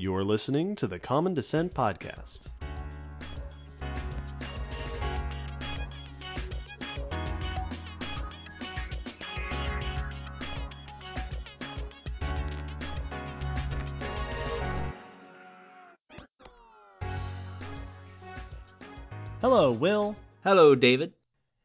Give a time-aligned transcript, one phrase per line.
[0.00, 2.50] You're listening to the Common Descent Podcast.
[19.40, 20.14] Hello, Will.
[20.44, 21.14] Hello, David.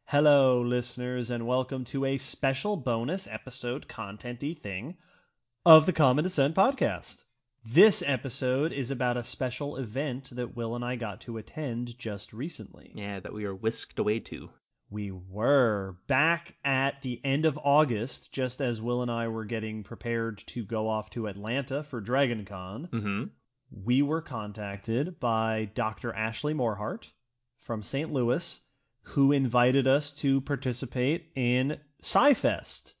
[0.06, 4.96] Hello, listeners, and welcome to a special bonus episode, contenty thing,
[5.64, 7.22] of the Common Descent podcast.
[7.66, 12.34] This episode is about a special event that Will and I got to attend just
[12.34, 12.92] recently.
[12.94, 14.50] Yeah, that we were whisked away to.
[14.90, 19.82] We were back at the end of August, just as Will and I were getting
[19.82, 22.90] prepared to go off to Atlanta for DragonCon.
[22.90, 23.24] Mm-hmm.
[23.70, 26.12] We were contacted by Dr.
[26.12, 27.12] Ashley Morhardt
[27.58, 28.12] from St.
[28.12, 28.60] Louis,
[29.04, 32.92] who invited us to participate in SciFest,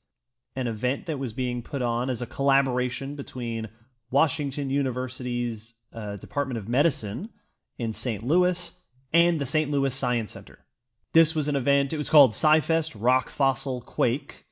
[0.56, 3.68] an event that was being put on as a collaboration between
[4.14, 7.30] Washington University's uh, Department of Medicine
[7.78, 8.22] in St.
[8.22, 8.80] Louis
[9.12, 9.68] and the St.
[9.68, 10.60] Louis Science Center.
[11.14, 14.46] This was an event, it was called SciFest Rock Fossil Quake,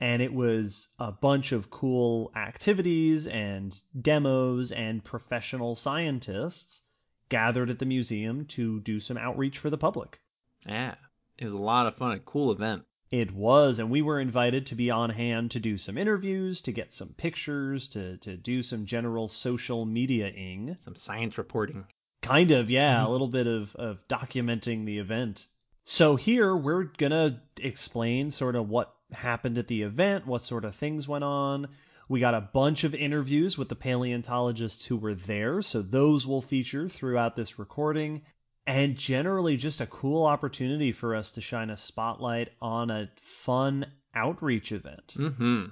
[0.00, 6.82] and it was a bunch of cool activities and demos and professional scientists
[7.28, 10.20] gathered at the museum to do some outreach for the public.
[10.68, 10.96] Yeah,
[11.38, 12.10] it was a lot of fun.
[12.10, 12.82] A cool event.
[13.16, 16.70] It was, and we were invited to be on hand to do some interviews, to
[16.70, 20.76] get some pictures, to to do some general social media ing.
[20.78, 21.86] Some science reporting.
[22.20, 23.12] Kind of, yeah, a mm-hmm.
[23.12, 25.46] little bit of, of documenting the event.
[25.82, 30.74] So here we're gonna explain sort of what happened at the event, what sort of
[30.74, 31.68] things went on.
[32.10, 36.42] We got a bunch of interviews with the paleontologists who were there, so those will
[36.42, 38.20] feature throughout this recording.
[38.66, 43.86] And generally, just a cool opportunity for us to shine a spotlight on a fun
[44.14, 45.14] outreach event.
[45.16, 45.66] Mm-hmm.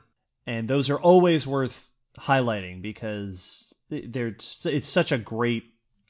[0.46, 5.64] And those are always worth highlighting because they're, it's such a great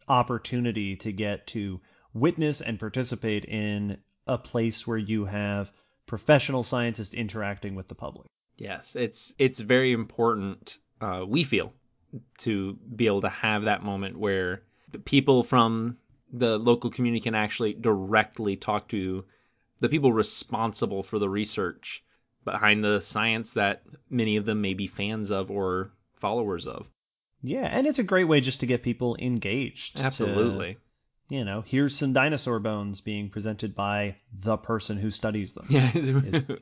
[0.09, 1.81] opportunity to get to
[2.13, 5.73] witness and participate in a place where you have
[6.07, 8.27] professional scientists interacting with the public.
[8.57, 10.79] Yes, it's it's very important.
[11.01, 11.73] Uh, we feel
[12.39, 14.63] to be able to have that moment where
[15.05, 15.99] people from
[16.35, 19.25] the local community can actually directly talk to
[19.79, 22.05] the people responsible for the research
[22.45, 26.91] behind the science that many of them may be fans of or followers of.
[27.41, 29.99] Yeah, and it's a great way just to get people engaged.
[29.99, 30.79] to, Absolutely.
[31.29, 35.67] you know, here's some dinosaur bones being presented by the person who studies them.
[35.69, 36.09] Yeah, is,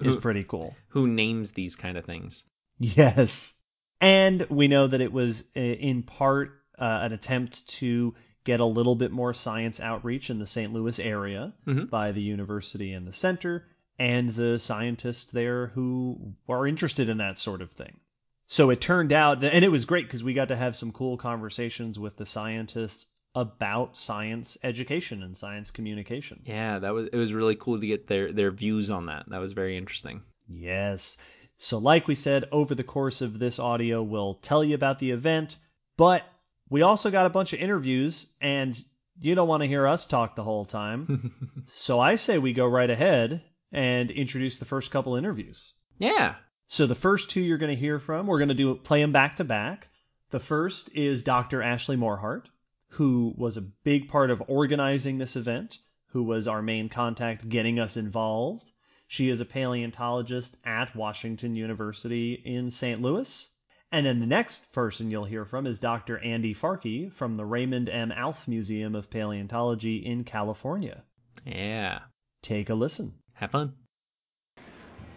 [0.00, 0.77] is pretty cool.
[0.88, 2.44] who names these kind of things?
[2.78, 3.61] Yes.
[4.00, 8.15] And we know that it was uh, in part uh, an attempt to
[8.45, 10.73] get a little bit more science outreach in the St.
[10.73, 11.89] Louis area Mhm.
[11.91, 13.67] by the university and the center
[13.99, 18.01] and the scientists there who are interested in that sort of thing.
[18.47, 21.17] So it turned out, and it was great because we got to have some cool
[21.17, 26.43] conversations with the scientists about science education and science communication.
[26.45, 29.25] Yeah, that was it was really cool to get their their views on that.
[29.31, 30.23] That was very interesting.
[30.49, 31.17] Yes.
[31.57, 35.13] So, like we said, over the course of this audio, we'll tell you about the
[35.13, 35.57] event,
[35.97, 36.25] but
[36.72, 38.83] we also got a bunch of interviews, and
[39.21, 41.66] you don't want to hear us talk the whole time.
[41.72, 45.75] so, I say we go right ahead and introduce the first couple interviews.
[45.99, 46.37] Yeah.
[46.66, 49.12] So, the first two you're going to hear from, we're going to do play them
[49.12, 49.88] back to back.
[50.31, 51.61] The first is Dr.
[51.62, 52.49] Ashley Morhardt,
[52.93, 55.81] who was a big part of organizing this event,
[56.12, 58.72] who was our main contact getting us involved.
[59.06, 63.03] She is a paleontologist at Washington University in St.
[63.03, 63.50] Louis.
[63.93, 66.19] And then the next person you'll hear from is Dr.
[66.21, 68.11] Andy Farke from the Raymond M.
[68.11, 71.05] Alf Museum of Paleontology in California.
[71.45, 72.01] Yeah.
[72.43, 73.17] Take a listen.
[73.35, 73.75] Have fun.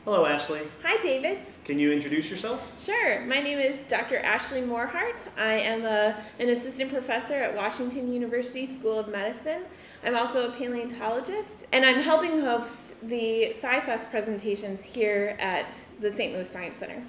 [0.03, 0.59] Hello, Ashley.
[0.83, 1.39] Hi, David.
[1.63, 2.61] Can you introduce yourself?
[2.77, 3.21] Sure.
[3.25, 4.19] My name is Dr.
[4.19, 5.25] Ashley Morhardt.
[5.37, 9.61] I am a, an assistant professor at Washington University School of Medicine.
[10.03, 16.33] I'm also a paleontologist, and I'm helping host the SciFest presentations here at the St.
[16.33, 17.01] Louis Science Center.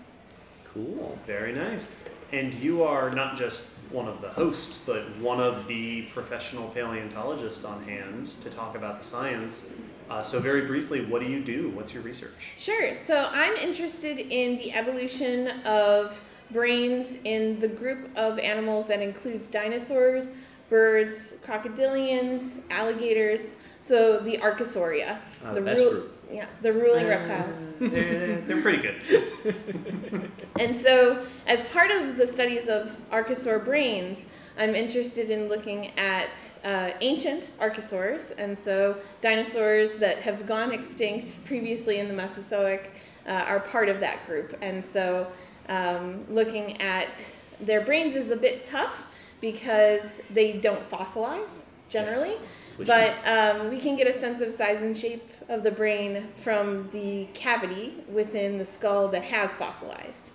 [0.76, 1.18] Cool.
[1.26, 1.90] Very nice.
[2.32, 7.64] And you are not just one of the hosts, but one of the professional paleontologists
[7.64, 9.68] on hand to talk about the science.
[10.10, 11.70] Uh, so, very briefly, what do you do?
[11.70, 12.54] What's your research?
[12.58, 12.94] Sure.
[12.94, 19.48] So I'm interested in the evolution of brains in the group of animals that includes
[19.48, 20.32] dinosaurs,
[20.68, 23.56] birds, crocodilians, alligators.
[23.80, 25.18] So the Archosauria.
[25.44, 26.15] Uh, the best ru- group.
[26.30, 27.64] Yeah, the ruling reptiles.
[27.80, 30.30] they're, they're, pretty good.
[30.58, 34.26] And so, as part of the studies of archosaur brains,
[34.58, 41.44] I'm interested in looking at uh, ancient archosaurs, and so dinosaurs that have gone extinct
[41.44, 42.92] previously in the Mesozoic
[43.26, 44.56] uh, are part of that group.
[44.62, 45.30] And so,
[45.68, 47.24] um, looking at
[47.60, 49.06] their brains is a bit tough
[49.40, 52.34] because they don't fossilize generally.
[52.76, 56.28] Which- But um, we can get a sense of size and shape of the brain
[56.42, 60.30] from the cavity within the skull that has fossilized.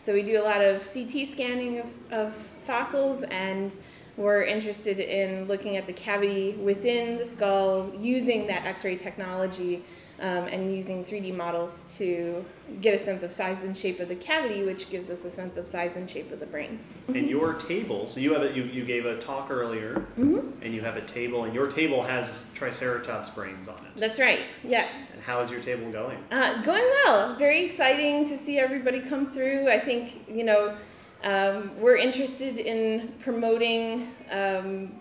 [0.00, 2.34] So we do a lot of CT scanning of, of
[2.64, 3.76] fossils, and
[4.16, 9.84] we're interested in looking at the cavity within the skull using that X-ray technology
[10.20, 12.44] um, and using 3D models to
[12.80, 15.56] get a sense of size and shape of the cavity, which gives us a sense
[15.56, 16.78] of size and shape of the brain.
[17.08, 20.62] And your table, so you have a, you, you gave a talk earlier, Mm-hmm.
[20.62, 23.96] and you have a table, and your table has Triceratops brains on it.
[23.96, 24.40] That's right.
[24.64, 24.92] Yes.
[25.12, 26.16] And how is your table going?
[26.30, 27.36] Uh, going well.
[27.36, 29.68] Very exciting to see everybody come through.
[29.70, 30.74] I think, you know,
[31.22, 34.92] um, we're interested in promoting um,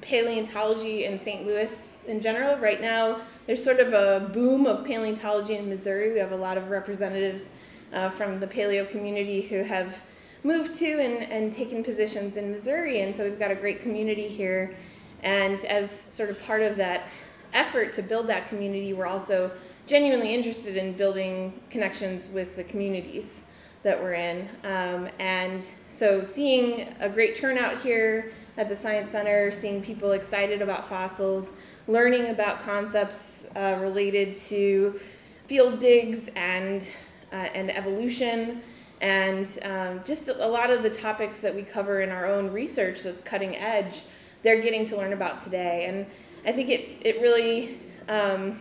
[0.00, 1.46] paleontology in St.
[1.46, 2.56] Louis in general.
[2.58, 6.12] Right now, there's sort of a boom of paleontology in Missouri.
[6.12, 7.50] We have a lot of representatives
[7.92, 10.02] uh, from the paleo community who have
[10.44, 13.00] moved to and, and taken positions in Missouri.
[13.00, 14.76] And so we've got a great community here.
[15.24, 17.08] And as sort of part of that
[17.52, 19.50] effort to build that community, we're also
[19.84, 23.46] genuinely interested in building connections with the communities
[23.82, 24.48] that we're in.
[24.62, 30.60] Um, and so seeing a great turnout here at the Science Center, seeing people excited
[30.60, 31.52] about fossils,
[31.88, 35.00] learning about concepts uh, related to
[35.46, 36.90] field digs and,
[37.32, 38.60] uh, and evolution,
[39.00, 43.02] and um, just a lot of the topics that we cover in our own research
[43.02, 44.02] that's cutting edge,
[44.42, 45.86] they're getting to learn about today.
[45.86, 46.04] And
[46.46, 48.60] I think it, it really, um,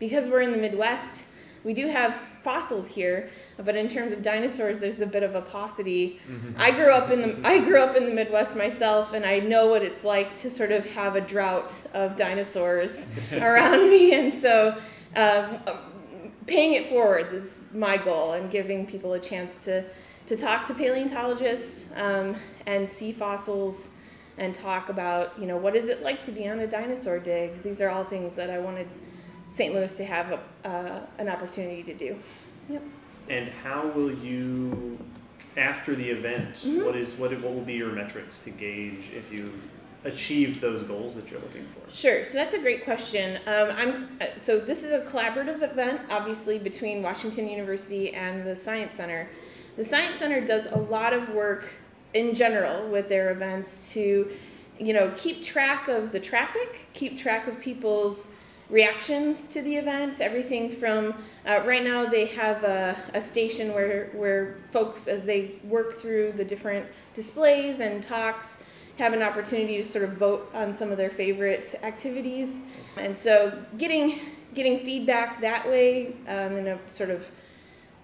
[0.00, 1.25] because we're in the Midwest,
[1.66, 5.42] we do have fossils here, but in terms of dinosaurs, there's a bit of a
[5.42, 6.20] paucity.
[6.56, 9.66] I grew up in the I grew up in the Midwest myself, and I know
[9.66, 14.78] what it's like to sort of have a drought of dinosaurs around me, and so.
[15.16, 15.58] Um,
[16.46, 19.84] paying it forward is my goal and giving people a chance to,
[20.26, 22.36] to talk to paleontologists um,
[22.66, 23.94] and see fossils
[24.38, 27.62] and talk about you know what is it like to be on a dinosaur dig
[27.62, 28.86] these are all things that i wanted
[29.56, 32.10] st louis to have a, uh, an opportunity to do
[32.68, 32.82] yep
[33.28, 34.98] And how will you,
[35.56, 36.84] after the event, Mm-hmm.
[36.86, 39.62] what is what what will be your metrics to gauge if you've
[40.04, 41.82] achieved those goals that you're looking for?
[42.02, 42.24] Sure.
[42.24, 43.26] So that's a great question.
[43.52, 48.54] Um, I'm uh, so this is a collaborative event, obviously between Washington University and the
[48.54, 49.28] Science Center.
[49.76, 51.62] The Science Center does a lot of work
[52.14, 54.30] in general with their events to,
[54.86, 58.18] you know, keep track of the traffic, keep track of people's
[58.70, 60.20] reactions to the event.
[60.20, 61.14] Everything from
[61.46, 66.32] uh, right now they have a, a station where where folks as they work through
[66.32, 68.64] the different displays and talks
[68.98, 72.60] have an opportunity to sort of vote on some of their favorite activities,
[72.96, 74.20] and so getting
[74.54, 77.26] getting feedback that way um, in a sort of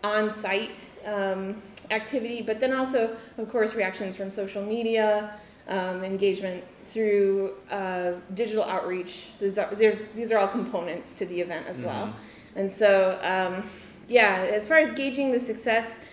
[0.04, 5.32] on-site um, activity, but then also, of course, reactions from social media,
[5.68, 9.28] um, engagement through uh, digital outreach.
[9.40, 12.14] These are these are all components to the event as well,
[12.56, 13.68] and so um,
[14.08, 14.48] yeah.
[14.52, 16.04] As far as gauging the success,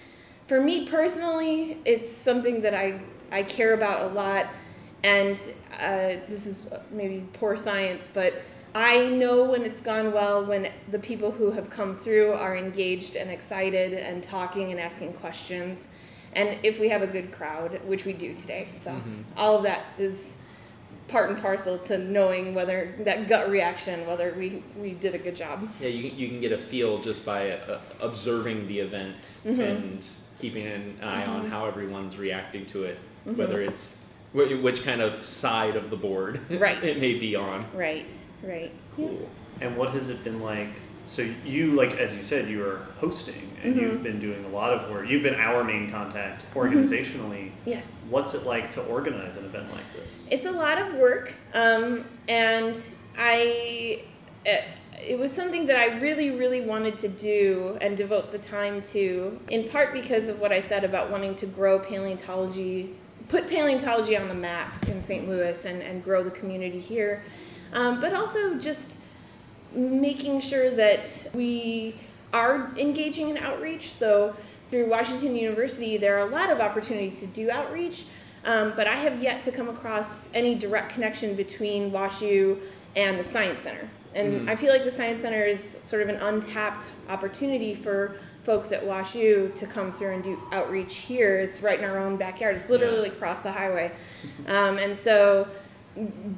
[0.48, 3.00] for me personally, it's something that I
[3.32, 4.48] I care about a lot,
[5.04, 5.38] and
[5.80, 8.42] uh, this is maybe poor science, but
[8.76, 13.16] I know when it's gone well when the people who have come through are engaged
[13.16, 15.90] and excited and talking and asking questions,
[16.34, 18.68] and if we have a good crowd, which we do today.
[18.78, 18.96] So
[19.36, 20.38] all of that is
[21.10, 25.36] part and parcel to knowing whether that gut reaction, whether we, we did a good
[25.36, 25.68] job.
[25.82, 29.62] Yeah, you can, you can get a feel just by uh, observing the event Mm-hmm.
[29.62, 30.08] and
[30.40, 35.22] keeping an eye on how everyone's reacting to it, whether it's wh- which kind of
[35.24, 36.82] side of the board Right.
[36.84, 37.66] it may be on.
[37.74, 38.12] Right,
[38.44, 38.72] right.
[38.98, 39.08] Yeah.
[39.08, 39.30] Cool.
[39.62, 40.70] And what has it been like?
[41.06, 43.84] So you, like as you said, you are hosting, and Mm-hmm.
[43.84, 45.10] you've been doing a lot of work.
[45.10, 47.52] You've been our main contact organizationally.
[47.66, 47.98] Yes.
[48.10, 49.99] What's it like to organize an event like this?
[50.32, 52.80] It's a lot of work, um, and
[53.18, 54.04] I.
[54.46, 54.64] It,
[55.02, 59.40] it was something that I really, really wanted to do and devote the time to,
[59.50, 62.96] in part because of what I said about wanting to grow paleontology,
[63.30, 65.30] put paleontology on the map in St.
[65.30, 67.24] Louis and, and grow the community here,
[67.72, 68.98] um, but also just
[69.74, 71.96] making sure that we
[72.34, 73.92] are engaging in outreach.
[73.92, 78.06] So through Washington University, there are a lot of opportunities to do outreach,
[78.46, 82.60] um, but I have yet to come across any direct connection between WashU
[82.96, 83.90] and the Science Center.
[84.16, 88.72] And I feel like the Science Center is sort of an untapped opportunity for folks
[88.72, 91.40] at WashU to come through and do outreach here.
[91.40, 92.56] It's right in our own backyard.
[92.58, 93.14] It's literally Yeah.
[93.14, 93.92] across the highway.
[94.48, 95.48] Um, and so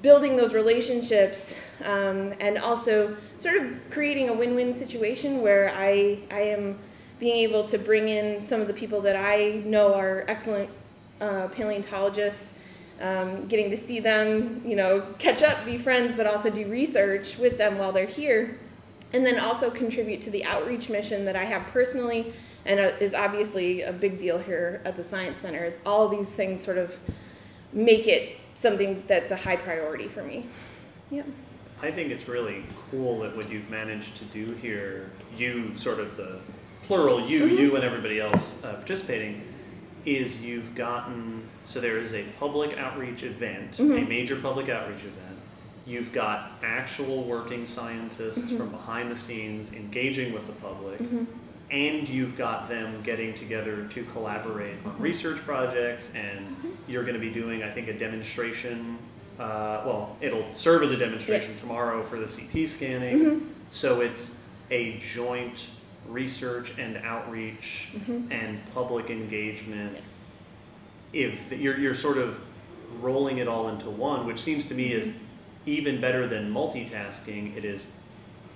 [0.01, 6.41] building those relationships um, and also sort of creating a win-win situation where I, I
[6.41, 6.79] am
[7.19, 10.69] being able to bring in some of the people that I know are excellent
[11.21, 12.57] uh, paleontologists
[12.99, 17.37] um, getting to see them, you know, catch up, be friends, but also do research
[17.37, 18.59] with them while they're here.
[19.13, 22.33] And then also contribute to the outreach mission that I have personally
[22.65, 25.73] and uh, is obviously a big deal here at the Science Center.
[25.85, 26.97] All these things sort of
[27.73, 30.45] make it something that's a high priority for me.
[31.09, 31.23] Yeah.
[31.81, 36.15] I think it's really cool that what you've managed to do here, you sort of
[36.15, 36.39] the
[36.83, 37.55] plural, you, Mm-hmm.
[37.55, 39.41] you, and everybody else uh, participating,
[40.05, 44.05] is you've gotten so there is a public outreach event, Mm-hmm.
[44.05, 45.37] a major public outreach event.
[45.85, 48.57] You've got actual working scientists Mm-hmm.
[48.57, 50.99] from behind the scenes engaging with the public,
[51.71, 55.03] and you've got them getting together to collaborate on Mm-hmm.
[55.03, 56.09] research projects.
[56.15, 56.55] And
[56.87, 58.97] you're going to be doing, I think, a demonstration.
[59.39, 61.61] Uh, well, it'll serve as a demonstration Yes.
[61.61, 63.53] tomorrow for the CT scanning.
[63.69, 64.37] So it's
[64.69, 65.67] a joint
[66.07, 67.89] research and outreach
[68.31, 70.29] and public engagement Yes.
[71.13, 72.39] if you're, you're sort of
[72.99, 75.13] rolling it all into one, which seems to me is
[75.65, 77.87] even better than multitasking, it is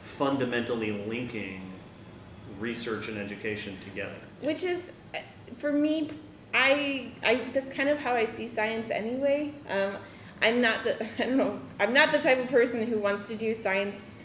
[0.01, 1.61] fundamentally linking
[2.59, 4.15] research and education together.
[4.41, 5.19] which is uh,
[5.57, 6.11] for me
[6.53, 9.51] I, I that's kind of how i see science anyway.
[9.69, 9.95] Um,
[10.41, 13.35] i'm not the i don't know i'm not the type of person who wants to
[13.35, 14.15] do science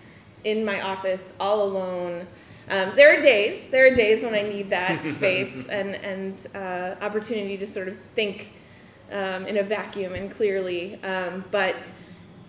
[0.44, 2.26] in my office all alone
[2.70, 6.96] um, there are days there are days when i need that space and and uh,
[7.04, 8.52] opportunity to sort of think
[9.12, 11.92] um, in a vacuum and clearly um, but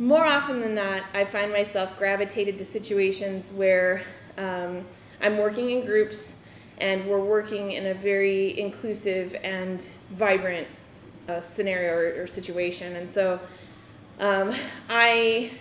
[0.02, 4.02] more often than not, I find myself gravitated to situations where
[4.36, 4.84] um,
[5.22, 6.38] I'm working in groups
[6.80, 9.80] and we're working in a very inclusive and
[10.14, 10.68] vibrant
[11.30, 12.96] uh, scenario or, or situation.
[12.96, 13.40] And so
[14.20, 14.56] um,
[14.90, 15.52] I,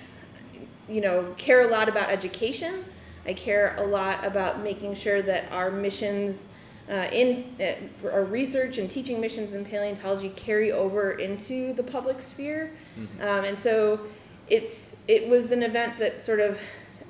[0.88, 2.86] you know, care a lot about education.
[3.30, 6.48] I care a lot about making sure that our missions
[6.90, 12.20] uh, in uh, our research and teaching missions in paleontology carry over into the public
[12.20, 12.72] sphere.
[13.20, 14.00] Um, and so
[14.48, 16.60] it's it was an event that sort of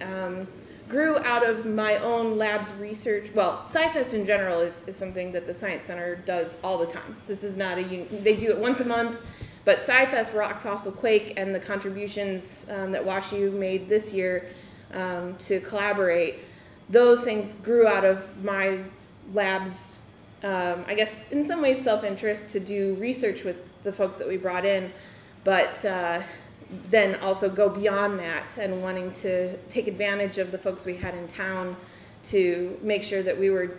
[0.03, 0.47] um,
[0.91, 3.31] grew out of my own lab's research.
[3.35, 7.17] Well, SciFest in general is, is something that the Science Center does all the time.
[7.27, 9.23] This is not a un- they do it once a month,
[9.65, 14.51] but SciFest, Rock Fossil Quake, and the contributions um, that WashU made this year
[14.95, 16.41] um, to collaborate,
[16.89, 18.81] those things grew out of my
[19.33, 20.01] lab's,
[20.43, 24.29] um, I guess, in some ways, self interest to do research with the folks that
[24.29, 24.93] we brought in,
[25.45, 26.23] but uh,
[26.91, 31.15] then also go beyond that and wanting to take advantage of the folks we had
[31.15, 31.77] in town
[32.23, 33.79] to make sure that we were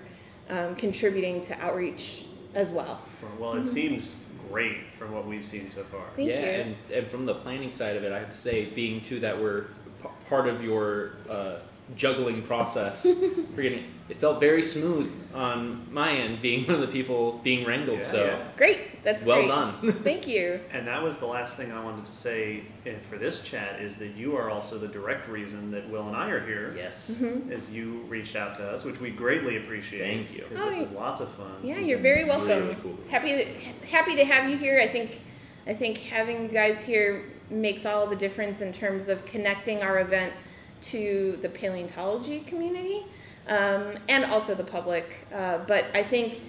[0.49, 3.01] um, contributing to outreach as well.
[3.39, 6.03] Well, it seems great from what we've seen so far.
[6.15, 6.45] Thank yeah, you.
[6.45, 9.39] and, and from the planning side of it, I have to say, being two that
[9.39, 9.80] we're p-
[10.29, 11.55] part of your uh,
[11.96, 13.03] juggling process,
[13.55, 17.65] for getting it felt very smooth on my end, being one of the people being
[17.65, 18.00] wrangled.
[18.00, 18.43] Yeah, so yeah.
[18.58, 19.48] Great, that's well great.
[19.48, 19.93] done.
[20.03, 20.60] Thank you.
[20.74, 23.96] And that was the last thing I wanted to say eh, for this chat is
[23.98, 26.74] that you are also the direct reason that Will and I are here.
[26.75, 27.20] yes.
[27.22, 27.53] Mm-hmm.
[27.53, 30.01] As you reached out to us, which we greatly appreciate.
[30.25, 30.43] Thank you.
[30.50, 31.51] Because this Oh, is lots of fun.
[31.63, 32.48] Yeah, has you're very welcome.
[32.50, 32.98] really cool.
[33.10, 33.46] Happy to,
[33.88, 34.79] happy to have you here.
[34.81, 35.22] I think
[35.67, 40.00] I think having you guys here makes all the difference in terms of connecting our
[40.00, 40.34] event
[40.81, 43.05] to the paleontology community
[43.48, 45.27] um, and also the public.
[45.34, 46.41] Uh, but I think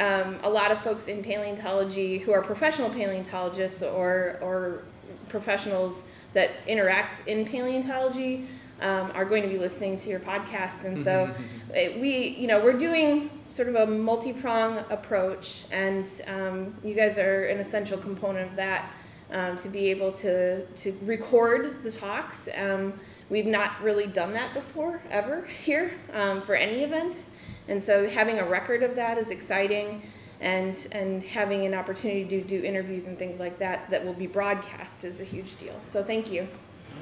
[0.00, 4.82] um, a lot of folks in paleontology who are professional paleontologists or or
[5.28, 8.46] professionals that interact in paleontology
[8.80, 11.30] um, are going to be listening to your podcast, and so
[11.74, 17.16] it- we, you know, we're doing sort of a multi-prong approach, and um, you guys
[17.16, 18.92] are an essential component of that
[19.32, 22.48] um, to be able to to record the talks.
[22.56, 22.92] Um,
[23.30, 27.24] we've not really done that before ever here um, for any event,
[27.68, 30.02] and so having a record of that is exciting.
[30.40, 34.26] And, and having an opportunity to do interviews and things like that that will be
[34.26, 35.78] broadcast is a huge deal.
[35.84, 36.48] So thank you.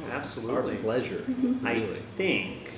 [0.04, 0.76] Our Absolutely.
[0.76, 1.24] pleasure.
[1.64, 1.86] I
[2.18, 2.70] think,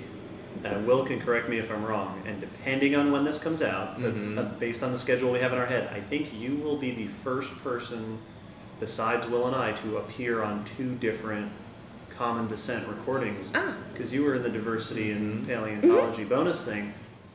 [0.64, 4.00] uh, Will can correct me if I'm wrong, and depending on when this comes out,
[4.00, 4.38] but, Mhm.
[4.38, 6.92] uh, based on the schedule we have in our head, I think you will be
[6.92, 8.18] the first person
[8.86, 11.52] besides Will and I to appear on two different
[12.18, 13.74] common descent recordings Ah.
[13.92, 15.46] because you were in the diversity and Mhm.
[15.46, 16.92] paleontology bonus thing.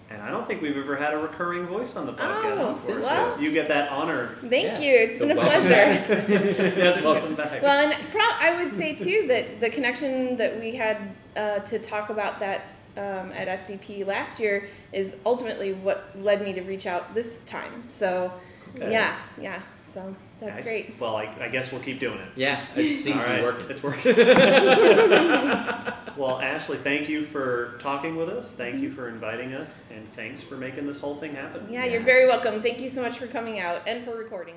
[0.09, 2.99] And I don't think we've ever had a recurring voice on the podcast Oh, before,
[2.99, 3.35] well.
[3.37, 4.31] so you get that honor.
[4.41, 4.81] Thank Yes.
[4.81, 4.91] you.
[4.93, 5.69] It's So been a pleasure.
[6.77, 7.61] yes, welcome back.
[7.61, 10.97] Well, and pro- I would say too that the connection that we had
[11.37, 12.61] uh, to talk about that
[12.97, 17.83] um, at SVP last year is ultimately what led me to reach out this time.
[17.87, 18.33] So,
[18.75, 18.91] Okay.
[18.91, 19.59] yeah, yeah.
[19.93, 20.67] So that's Nice.
[20.67, 20.99] great.
[20.99, 22.29] Well, I, I guess we'll keep doing it.
[22.35, 23.65] Yeah, it seems All to right, be working.
[23.69, 24.15] It's working.
[26.17, 28.51] well, Ashley, thank you for talking with us.
[28.53, 31.67] Thank you for inviting us, and thanks for making this whole thing happen.
[31.71, 32.61] Yeah, you're very welcome.
[32.61, 34.55] Thank you so much for coming out and for recording.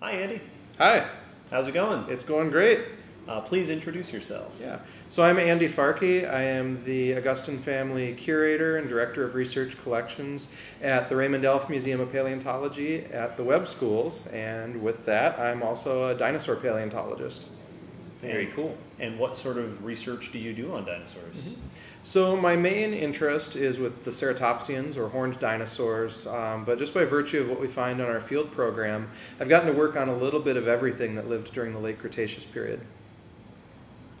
[0.00, 0.40] Hi, Andy.
[0.78, 1.08] Hi,
[1.50, 2.04] How's it going?
[2.08, 2.80] it's going great.
[3.28, 4.52] Uh, please introduce yourself.
[4.60, 4.78] Yeah.
[5.12, 6.26] So I'm Andy Farke.
[6.26, 11.68] I am the Augustyn Family Curator and Director of Research Collections at the Raymond Alf
[11.68, 14.26] Museum of Paleontology at the Webb Schools.
[14.28, 17.50] And with that, I'm also a dinosaur paleontologist.
[18.22, 18.74] Very cool.
[19.00, 21.56] And what sort of research do you do on dinosaurs?
[22.02, 27.04] So my main interest is with the ceratopsians or horned dinosaurs, um, but just by
[27.04, 30.16] virtue of what we find on our field program, I've gotten to work on a
[30.16, 32.80] little bit of everything that lived during the late Cretaceous period.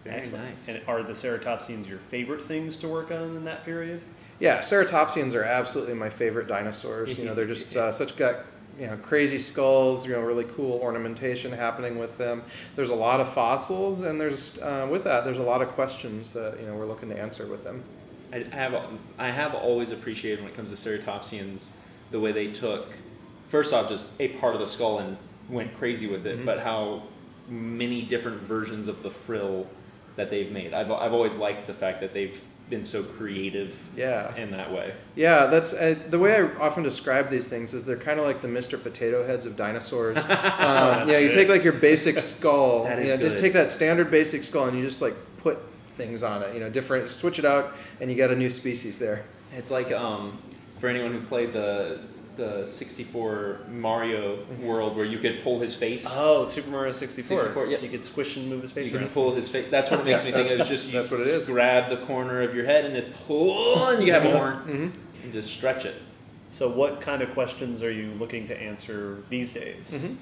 [0.04, 0.50] Very Excellent.
[0.50, 0.68] nice.
[0.68, 4.02] And are the ceratopsians your favorite things to work on in that period?
[4.40, 7.18] Yeah, ceratopsians are absolutely my favorite dinosaurs.
[7.22, 8.44] You know, they're just uh, such got
[8.78, 10.06] you know crazy skulls.
[10.06, 12.42] You know, really cool ornamentation happening with them.
[12.74, 16.32] There's a lot of fossils, and there's uh, with that there's a lot of questions
[16.32, 17.84] that you know we're looking to answer with them.
[18.32, 18.74] I have
[19.18, 21.72] I have always appreciated when it comes to ceratopsians
[22.10, 22.92] the way they took
[23.48, 25.16] first off just a part of the skull and
[25.48, 27.02] went crazy with it, but how
[27.48, 29.66] many different versions of the frill
[30.16, 30.74] that they've made.
[30.74, 32.40] I've I've always liked the fact that they've
[32.70, 34.34] been so creative Yeah.
[34.36, 34.94] in that way.
[35.14, 37.74] Yeah, that's uh, the way I often describe these things.
[37.74, 38.82] Is they're kind of like the Mr.
[38.82, 40.16] Potato Heads of dinosaurs.
[40.24, 41.32] um, yeah, you good.
[41.32, 42.84] take like your basic skull.
[42.84, 45.58] That is you know, just take that standard basic skull and you just like put
[45.96, 46.54] things on it.
[46.54, 47.08] You know, different.
[47.08, 49.24] Switch it out, and you get a new species there.
[49.54, 50.38] It's like um,
[50.78, 52.00] for anyone who played the
[52.36, 54.66] the 64 Mario mm-hmm.
[54.66, 56.06] world where you could pull his face.
[56.08, 57.38] Oh, Super Mario 64.
[57.38, 57.78] 64, yeah.
[57.78, 59.68] You could squish and move his face You can pull his face.
[59.70, 60.60] That's what it makes Yeah, me think.
[60.60, 61.46] It's just that's what it is.
[61.46, 64.70] Grab the corner of your head and then pull, and you have a horn, mm-hmm.
[64.70, 65.24] mm-hmm.
[65.24, 65.94] and just stretch it.
[66.48, 69.90] So, what kind of questions are you looking to answer these days?
[69.90, 70.14] Mm-hmm.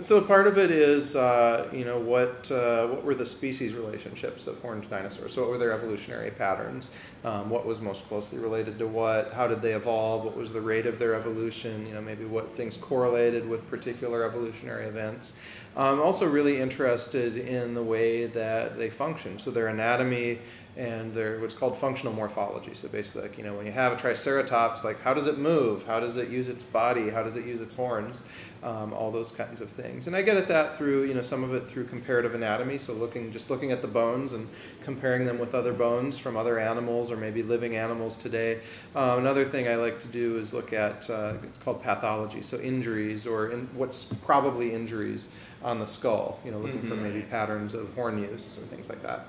[0.00, 4.46] So part of it is, uh, you know, what uh, what were the species relationships
[4.46, 5.32] of horned dinosaurs?
[5.32, 6.90] So what were their evolutionary patterns?
[7.24, 9.32] Um, what was most closely related to what?
[9.32, 10.24] How did they evolve?
[10.24, 11.86] What was the rate of their evolution?
[11.86, 15.38] You know, maybe what things correlated with particular evolutionary events.
[15.76, 19.38] I'm also really interested in the way that they function.
[19.38, 20.38] So their anatomy
[20.76, 22.74] and their what's called functional morphology.
[22.74, 25.84] So basically, like you know, when you have a triceratops, like how does it move?
[25.84, 27.10] How does it use its body?
[27.10, 28.22] How does it use its horns?
[28.62, 30.06] Um, all those kinds of things.
[30.06, 32.78] And I get at that through you know some of it through comparative anatomy.
[32.78, 34.48] So looking just looking at the bones and
[34.82, 38.60] comparing them with other bones from other animals or maybe living animals today.
[38.96, 42.42] Um, another thing I like to do is look at uh, it's called pathology.
[42.42, 45.30] So injuries or in, what's probably injuries
[45.64, 46.38] on the skull.
[46.44, 47.02] You know, looking for mm-hmm.
[47.02, 49.26] maybe patterns of horn use or things like that.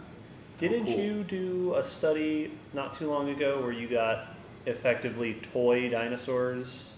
[0.57, 1.03] Didn't oh, cool.
[1.03, 4.27] you do a study not too long ago where you got
[4.65, 6.97] effectively toy dinosaurs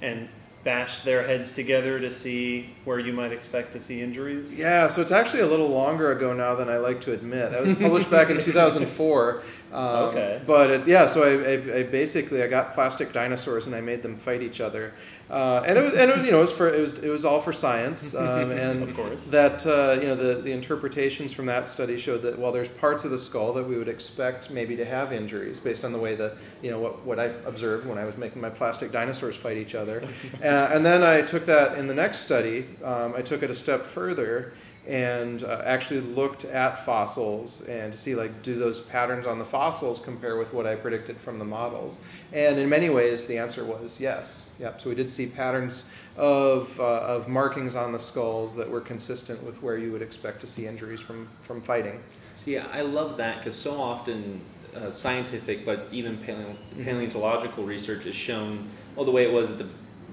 [0.00, 0.28] and
[0.64, 4.58] bashed their heads together to see where you might expect to see injuries?
[4.58, 7.50] Yeah, so it's actually a little longer ago now than I like to admit.
[7.50, 9.42] That was published back in 2004.
[9.72, 10.40] Um, Okay.
[10.46, 14.02] But it, yeah, so I, I, I basically I got plastic dinosaurs and I made
[14.02, 14.92] them fight each other,
[15.30, 17.24] uh, and it was and it, you know it was for it was it was
[17.24, 19.28] all for science, um, and Of course.
[19.28, 23.04] that uh, you know the the interpretations from that study showed that while there's parts
[23.04, 26.14] of the skull that we would expect maybe to have injuries based on the way
[26.16, 29.56] that you know what what I observed when I was making my plastic dinosaurs fight
[29.56, 30.02] each other,
[30.42, 32.66] uh, and then I took that in the next study.
[32.84, 34.52] Um, I took it a step further
[34.86, 39.44] and uh, actually looked at fossils and to see like do those patterns on the
[39.44, 42.00] fossils compare with what I predicted from the models.
[42.32, 44.52] And in many ways, the answer was yes.
[44.58, 44.80] Yep.
[44.80, 49.42] So we did see patterns of uh, of markings on the skulls that were consistent
[49.44, 52.00] with where you would expect to see injuries from from fighting.
[52.32, 54.40] See, I love that because so often
[54.74, 59.58] uh, scientific, but even paleo- paleontological research is shown, well, the way it was at
[59.58, 59.66] the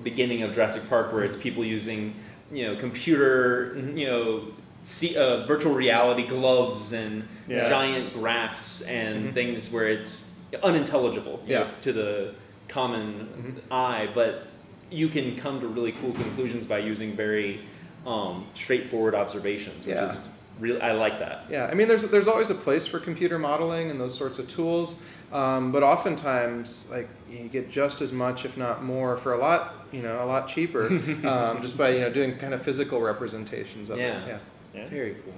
[0.03, 2.13] beginning of Jurassic Park, where it's people using,
[2.51, 4.47] you know, computer, you know,
[4.81, 7.67] see, uh, virtual reality gloves and Yeah.
[7.67, 12.33] giant graphs and things where it's unintelligible you know, to the
[12.67, 14.47] common eye, but
[14.91, 17.61] you can come to really cool conclusions by using very
[18.05, 20.11] um, straightforward observations, which Yeah.
[20.11, 20.17] is
[20.59, 21.45] really I like that.
[21.49, 24.47] Yeah, I mean, there's there's always a place for computer modeling and those sorts of
[24.47, 29.37] tools, um, but oftentimes, like you get just as much, if not more, for a
[29.37, 30.87] lot, you know, a lot cheaper,
[31.27, 34.23] um, just by you know doing kind of physical representations of Yeah.
[34.23, 34.27] it.
[34.27, 34.37] Yeah.
[34.73, 34.87] Yeah.
[34.87, 35.33] Very cool.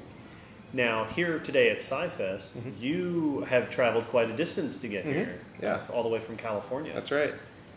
[0.73, 2.71] Now, here today at SciFest, mm-hmm.
[2.79, 5.13] you have traveled quite a distance to get mm-hmm.
[5.13, 5.39] here.
[5.61, 5.81] Yeah.
[5.91, 6.93] All the way from California.
[6.93, 7.33] That's right.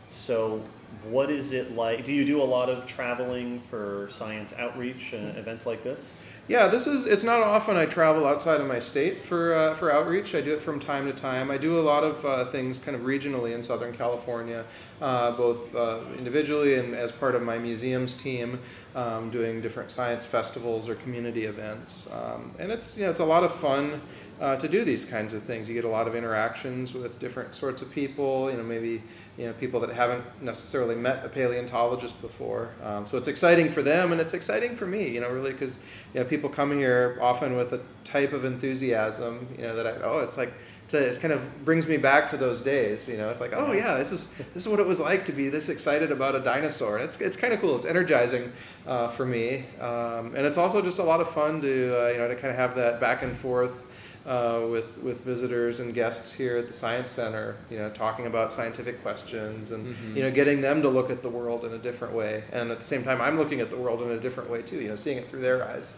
[0.09, 0.63] So,
[1.11, 2.05] what is it like?
[2.05, 5.39] Do you do a lot of traveling for science outreach and mm-hmm.
[5.39, 6.21] events like this?
[6.47, 7.07] Yeah, this is.
[7.07, 10.35] It's not often I travel outside of my state for uh, for outreach.
[10.35, 11.51] I do it from time to time.
[11.51, 14.67] I do a lot of uh, things kind of regionally in Southern California,
[15.01, 18.61] uh, both uh, individually and as part of my museums team,
[18.95, 22.13] um, doing different science festivals or community events.
[22.13, 24.03] Um, and it's you know it's a lot of fun
[24.41, 25.69] uh, to do these kinds of things.
[25.69, 28.51] You get a lot of interactions with different sorts of people.
[28.51, 29.03] You know, maybe
[29.37, 32.71] you know people that haven't necessarily met a paleontologist before.
[32.83, 35.85] Um, so it's exciting for them, and it's exciting for me, you know, really, because
[36.13, 39.93] you know people come here often with a type of enthusiasm, you know, that I
[40.03, 40.53] oh, it's like
[40.93, 43.09] a, it's kind of brings me back to those days.
[43.09, 45.33] You know, it's like oh yeah, this is this is what it was like to
[45.33, 46.99] be this excited about a dinosaur.
[46.99, 47.77] It's it's kind of cool.
[47.77, 48.53] It's energizing
[48.87, 52.19] uh, for me, um, and it's also just a lot of fun to uh, you
[52.19, 53.85] know to kind of have that back and forth
[54.27, 57.57] uh, with with visitors and guests here at the Science Center.
[57.71, 60.17] You know, talking about scientific questions and Mm-hmm.
[60.17, 62.79] you know getting them to look at the world in a different way, and at
[62.79, 64.81] the same time, I'm looking at the world in a different way too.
[64.81, 65.95] You know, seeing it through their eyes.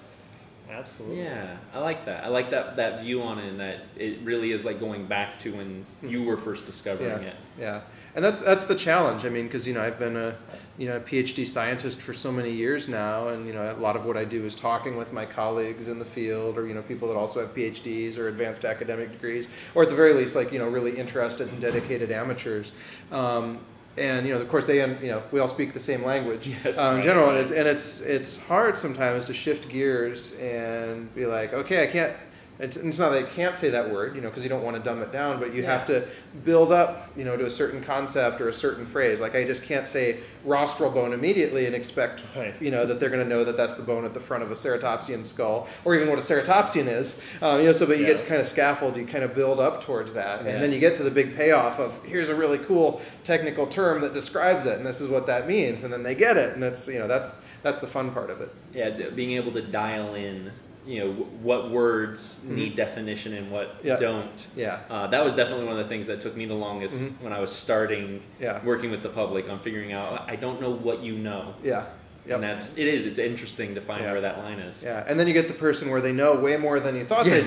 [0.68, 1.22] Absolutely.
[1.22, 2.24] Yeah, I like that.
[2.24, 5.38] I like that that view on it, and that it really is like going back
[5.40, 7.34] to when you were first discovering yeah, it.
[7.58, 7.80] Yeah,
[8.16, 9.24] and that's that's the challenge.
[9.24, 10.34] I mean, because you know I've been a
[10.78, 13.96] you know a PhD scientist for so many years now, and you know a lot
[13.96, 16.82] of what I do is talking with my colleagues in the field, or you know
[16.82, 20.52] people that also have PhDs or advanced academic degrees, or at the very least, like
[20.52, 22.72] you know really interested and dedicated amateurs.
[23.10, 23.58] Um,
[23.98, 26.46] and you know, of course, they and you know we all speak the same language
[26.64, 26.78] Yes.
[26.78, 27.36] uh, in general, right.
[27.36, 31.86] and it's and it's it's hard sometimes to shift gears and be like, okay, I
[31.86, 32.14] can't.
[32.58, 34.76] It's, it's not that you can't say that word, you know, because you don't want
[34.78, 36.06] to dumb it down, but you have to
[36.44, 39.20] build up, you know, to a certain concept or a certain phrase.
[39.20, 42.54] Like I just can't say rostral bone immediately and expect, Right.
[42.60, 44.50] you know, that they're going to know that that's the bone at the front of
[44.50, 47.26] a ceratopsian skull, or even what a ceratopsian is.
[47.42, 49.60] Um, you know, so but you get to kind of scaffold, you kind of build
[49.60, 52.58] up towards that, and then you get to the big payoff of here's a really
[52.58, 56.14] cool technical term that describes it, and this is what that means, and then they
[56.14, 58.50] get it, and it's you know that's that's the fun part of it.
[58.72, 60.52] Yeah, being able to dial in,
[60.86, 63.86] you know, w- what words need definition and what Mm-hmm.
[63.88, 63.96] Yeah.
[63.96, 64.46] don't.
[64.56, 64.78] Yeah.
[64.88, 67.40] Uh, that was definitely one of the things that took me the longest when I
[67.40, 68.42] was starting Mm-hmm.
[68.42, 68.64] Yeah.
[68.64, 70.24] working with the public on figuring out.
[70.28, 71.86] I don't know what you know, Yeah.
[72.26, 72.34] Yep.
[72.34, 73.06] and that's it is.
[73.06, 74.10] It's interesting to find Yeah.
[74.12, 74.82] where that line is.
[74.82, 77.24] Yeah, and then you get the person where they know way more than you thought
[77.26, 77.44] Yes.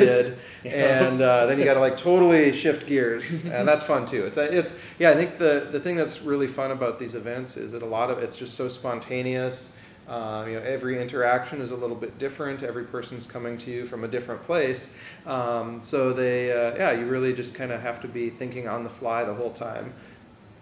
[0.64, 4.06] they did, and uh, then you got to like totally shift gears, and that's fun
[4.06, 4.24] too.
[4.26, 5.10] It's it's yeah.
[5.12, 8.10] I think the the thing that's really fun about these events is that a lot
[8.10, 9.76] of it's just so spontaneous.
[10.10, 12.64] Uh, you know, every interaction is a little bit different.
[12.64, 14.92] Every person's coming to you from a different place,
[15.28, 18.84] um, so they uh, yeah, you really just kind of have to be thinking on
[18.84, 19.94] the fly the whole time.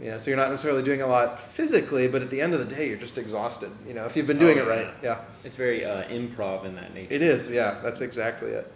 [0.02, 2.60] You know, so you're not necessarily doing a lot physically, but at the end of
[2.60, 3.72] the day, you're just exhausted.
[3.88, 5.10] You know, if you've been doing Oh, it right, yeah.
[5.10, 5.22] yeah.
[5.44, 7.12] It's very uh, improv in that nature.
[7.14, 8.72] It is, yeah, that's exactly it.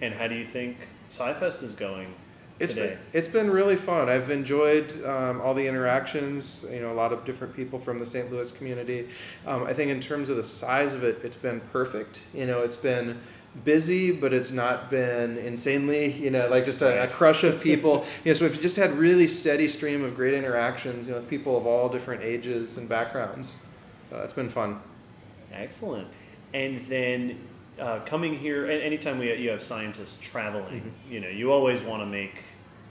[0.00, 2.14] And how do you think SciFest is going
[2.58, 2.90] It's today?
[2.90, 4.08] been, it's been really fun.
[4.08, 6.64] I've enjoyed um, all the interactions.
[6.70, 8.30] You know, a lot of different people from the St.
[8.30, 9.08] Louis community.
[9.46, 12.22] Um, I think in terms of the size of it, it's been perfect.
[12.32, 13.18] You know, it's been
[13.64, 16.12] busy, but it's not been insanely.
[16.12, 18.04] You know, like just a, a crush of people.
[18.24, 21.06] you know, so we've just had really steady stream of great interactions.
[21.06, 23.58] You know, with people of all different ages and backgrounds.
[24.08, 24.80] So that's been fun.
[25.52, 26.08] Excellent.
[26.54, 27.38] And then
[27.82, 31.12] uh, coming here, anytime we you have scientists traveling, Mm-hmm.
[31.12, 32.44] you know, you always want to make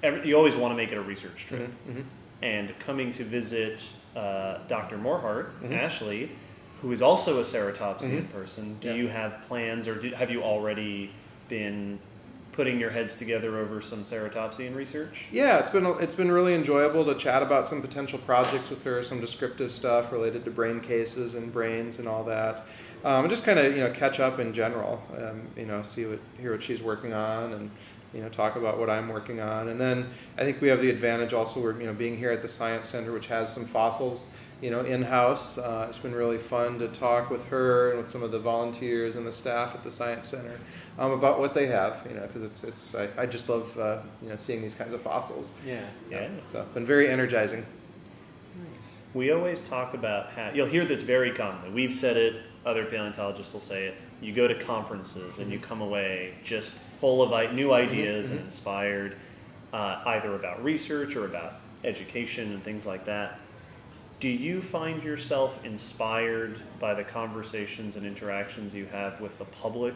[0.04, 1.70] every, you always want to make it a research trip.
[1.90, 2.02] Mm-hmm.
[2.42, 3.84] And coming to visit
[4.16, 4.98] uh, Dr.
[4.98, 5.74] Morhardt, Mm-hmm.
[5.74, 6.32] Ashley,
[6.82, 8.96] who is also a ceratopsian person, do Yeah.
[8.96, 11.12] you have plans, or do, have you already
[11.48, 12.00] been
[12.54, 15.26] putting your heads together over some ceratopsian research?
[15.32, 19.02] Yeah, it's been it's been really enjoyable to chat about some potential projects with her,
[19.04, 22.66] some descriptive stuff related to brain cases and brains and all that,
[23.04, 25.04] um, and just kind of you know catch up in general.
[25.18, 27.72] Um, you know, see what hear what she's working on and
[28.14, 30.90] you know talk about what I'm working on, and then I think we have the
[30.90, 34.32] advantage also we're you know being here at the Science Center, which has some fossils.
[34.62, 38.12] You know, in house, uh, it's been really fun to talk with her and with
[38.12, 40.60] some of the volunteers and the staff at the Science Center
[41.00, 42.06] um, about what they have.
[42.08, 44.94] You know, because it's it's I, I just love uh, you know seeing these kinds
[44.94, 45.56] of fossils.
[45.66, 45.82] Yeah.
[46.12, 46.30] Yeah.
[46.52, 47.66] So been very energizing.
[48.74, 49.08] Nice.
[49.14, 51.72] We always talk about how you'll hear this very commonly.
[51.72, 53.96] We've said it, other paleontologists will say it.
[54.22, 58.40] You go to conferences and you come away just full of i- new ideas and
[58.42, 59.16] inspired,
[59.74, 63.40] uh, either about research or about education and things like that.
[64.20, 69.96] Do you find yourself inspired by the conversations and interactions you have with the public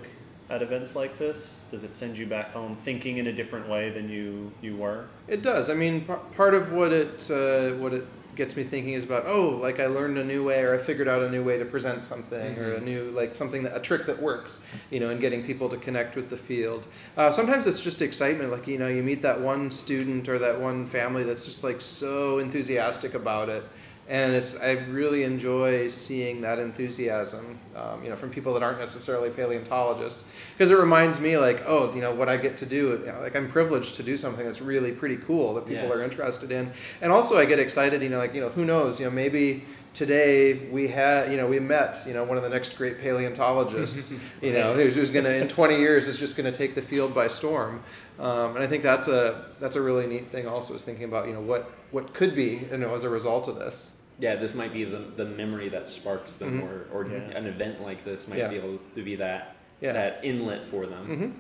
[0.50, 1.62] at events like this?
[1.70, 5.06] Does it send you back home thinking in a different way than you, you were?
[5.28, 5.70] It does.
[5.70, 9.26] I mean, par- part of what it uh, what it gets me thinking is about
[9.26, 11.66] oh, like I learned a new way, or I figured out a new way to
[11.66, 15.20] present something, or a new like something that a trick that works, you know, and
[15.20, 16.86] getting people to connect with the field.
[17.18, 20.60] Uh, sometimes it's just excitement, like you know, you meet that one student or that
[20.60, 23.64] one family that's just like so enthusiastic about it.
[24.08, 28.78] And it's, I really enjoy seeing that enthusiasm, um, you know, from people that aren't
[28.78, 33.02] necessarily paleontologists, because it reminds me, like, oh, you know, what I get to do,
[33.04, 35.98] you know, like, I'm privileged to do something that's really pretty cool that people Yes.
[35.98, 39.00] are interested in, and also I get excited, you know, like, you know, who knows,
[39.00, 39.64] you know, maybe
[39.96, 44.12] today we had, you know, we met, you know, one of the next great paleontologists,
[44.42, 46.82] you know, who's, who's going to, in 20 years, is just going to take the
[46.82, 47.82] field by storm,
[48.20, 50.48] um, and I think that's a that's a really neat thing.
[50.48, 53.48] Also, is thinking about, you know, what what could be, you know, as a result
[53.48, 53.95] of this.
[54.20, 56.94] Yeah, this might be the, the memory that sparks them, mm-hmm.
[56.94, 58.48] or, or an event like this might Yeah.
[58.48, 59.94] be able to be that Yeah.
[59.94, 61.08] that inlet for them.
[61.08, 61.40] Mm-hmm.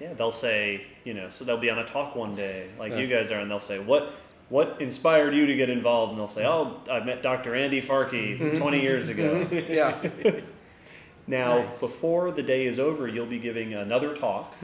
[0.00, 2.98] Yeah, they'll say, you know, so they'll be on a talk one day, like Yeah.
[2.98, 4.12] you guys are, and they'll say, "What,
[4.48, 7.54] what inspired you to get involved?" And they'll say, "Oh, I met Dr.
[7.54, 8.56] Andy Farke mm-hmm.
[8.56, 10.10] 20 years ago." Yeah.
[11.26, 11.80] now, Nice.
[11.80, 14.54] before the day is over, you'll be giving another talk,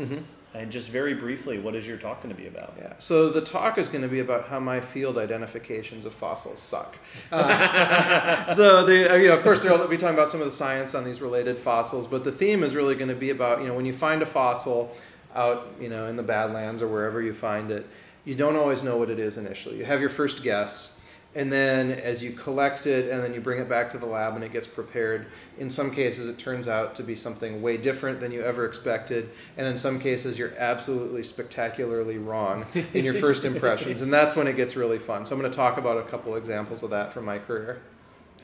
[0.55, 2.75] and just very briefly, what is your talk going to be about?
[2.79, 2.93] Yeah.
[2.99, 6.97] So the talk is going to be about how my field identifications of fossils suck.
[7.33, 10.53] Uh, so the uh, you know of course they'll be talking about some of the
[10.53, 13.67] science on these related fossils, but the theme is really going to be about you
[13.67, 14.95] know when you find a fossil
[15.35, 17.85] out you know in the Badlands or wherever you find it,
[18.25, 19.77] you don't always know what it is initially.
[19.79, 20.94] You have your first guess.
[21.37, 24.35] And then, as you collect it, and then you bring it back to the lab,
[24.35, 25.27] and it gets prepared.
[25.59, 29.31] In some cases, it turns out to be something way different than you ever expected,
[29.57, 34.47] and in some cases, you're absolutely spectacularly wrong in your first impressions, and that's when
[34.47, 35.25] it gets really fun.
[35.25, 37.83] So I'm going to talk about a couple examples of that from my career.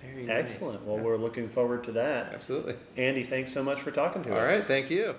[0.02, 0.54] Very nice.
[0.54, 0.84] Excellent.
[0.84, 2.32] Well, we're looking forward to that.
[2.32, 2.74] Absolutely.
[2.96, 4.48] Andy, thanks so much for talking to All us.
[4.48, 5.16] all right Thank you.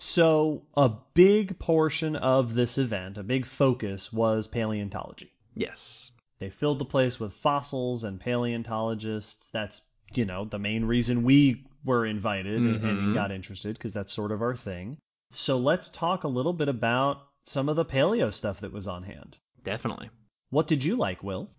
[0.00, 5.32] So, a big portion of this event, a big focus, was paleontology.
[5.56, 6.12] Yes.
[6.38, 9.48] They filled the place with fossils and paleontologists.
[9.50, 9.82] That's,
[10.14, 13.14] you know, the main reason we were invited and- and Mhm.
[13.14, 14.98] got interested because that's sort of our thing.
[15.30, 19.04] So, let's talk a little bit about some of the paleo stuff that was on
[19.04, 19.38] hand.
[19.62, 20.10] Definitely.
[20.50, 21.50] What did you like, Will?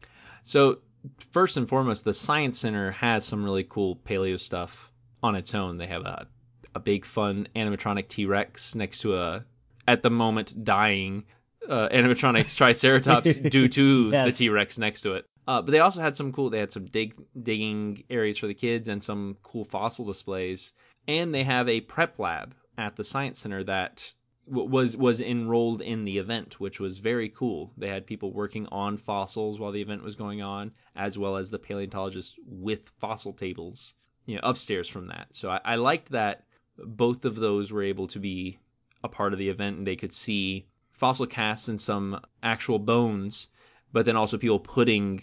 [0.44, 0.80] So
[1.20, 5.78] first and foremost, the Science Center has some really cool paleo stuff on its own.
[5.78, 6.28] They have a
[6.76, 9.46] a big fun animatronic T Rex next to a
[9.88, 11.26] at the moment dying
[11.70, 14.26] uh, animatronics Triceratops due to Yes.
[14.38, 15.26] the T Rex next to it.
[15.48, 16.50] Uh, but they also had some cool.
[16.50, 20.74] They had some dig digging areas for the kids and some cool fossil displays.
[21.08, 24.14] And they have a prep lab at the Science Center that
[24.48, 27.72] w- was was enrolled in the event, which was very cool.
[27.78, 31.50] They had people working on fossils while the event was going on, as well as
[31.50, 33.96] the paleontologists with fossil tables,
[34.28, 35.30] you know, upstairs from that.
[35.32, 36.44] So I, I liked that
[36.78, 38.60] both of those were able to be
[39.04, 40.68] a part of the event, and they could see
[41.00, 43.48] fossil casts and some actual bones,
[43.94, 45.22] but then also people putting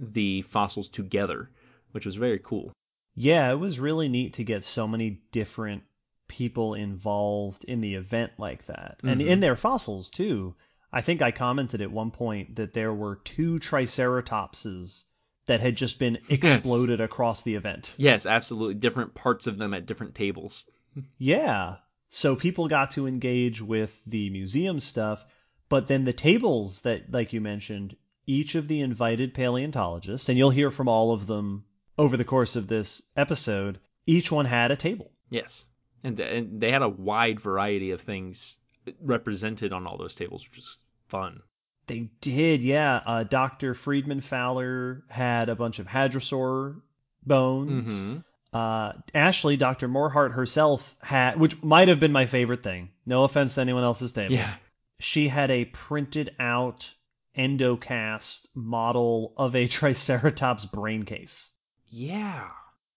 [0.00, 1.50] the fossils together,
[1.92, 2.72] which was very cool.
[3.14, 5.82] Yeah, it was really neat to get so many different
[6.28, 8.98] people involved in the event like that.
[9.02, 9.26] And Mhm.
[9.26, 10.54] in their fossils, too.
[10.92, 15.04] I think I commented at one point that there were two Triceratopses
[15.46, 17.94] that had just been exploded across the event.
[17.96, 18.74] Yes, absolutely.
[18.74, 20.66] Different parts of them at different tables.
[21.18, 21.76] Yeah.
[22.08, 25.24] So people got to engage with the museum stuff,
[25.68, 30.50] but then the tables that, like you mentioned, each of the invited paleontologists, and you'll
[30.50, 31.64] hear from all of them
[31.98, 35.10] over the course of this episode, each one had a table.
[35.30, 35.66] Yes,
[36.04, 38.58] and, and they had a wide variety of things
[39.00, 41.40] represented on all those tables, which was fun.
[41.88, 43.00] They did, yeah.
[43.06, 43.74] Uh, Dr.
[43.74, 46.80] Freedman Fowler had a bunch of hadrosaur
[47.24, 48.02] bones.
[48.02, 48.24] Mhm.
[48.52, 49.88] Uh, Ashley, Dr.
[49.88, 52.90] Morhardt herself had, which might have been my favorite thing.
[53.04, 54.34] No offense to anyone else's table.
[54.34, 54.54] Yeah,
[54.98, 56.94] She had a printed out
[57.36, 61.50] endocast model of a Triceratops brain case.
[61.90, 62.48] yeah,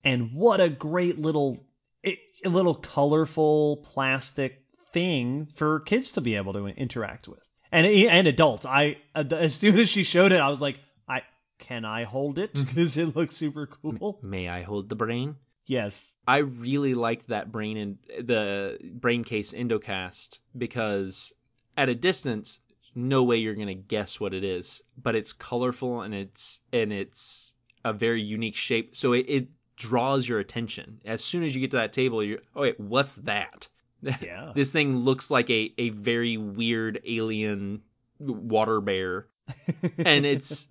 [0.03, 1.65] And what a great little,
[2.05, 2.17] a
[2.49, 8.65] little colorful plastic thing for kids to be able to interact with, and and adults.
[8.65, 10.77] I as soon as she showed it, I was like,
[11.59, 14.19] can I hold it because it looks super cool.
[14.23, 15.35] May I hold the brain?
[15.65, 21.35] Yes, I really liked that brain and the brain case endocast because
[21.77, 22.59] at a distance,
[22.95, 24.81] no way you're gonna guess what it is.
[24.97, 27.53] But it's colorful and it's and it's
[27.85, 31.01] a very unique shape, so it, it draws your attention.
[31.05, 33.69] As soon as you get to that table, you're oh wait, what's that?
[34.01, 34.53] yeah.
[34.55, 37.81] this thing looks like a a very weird alien
[38.19, 39.27] water bear,
[39.97, 40.67] and it's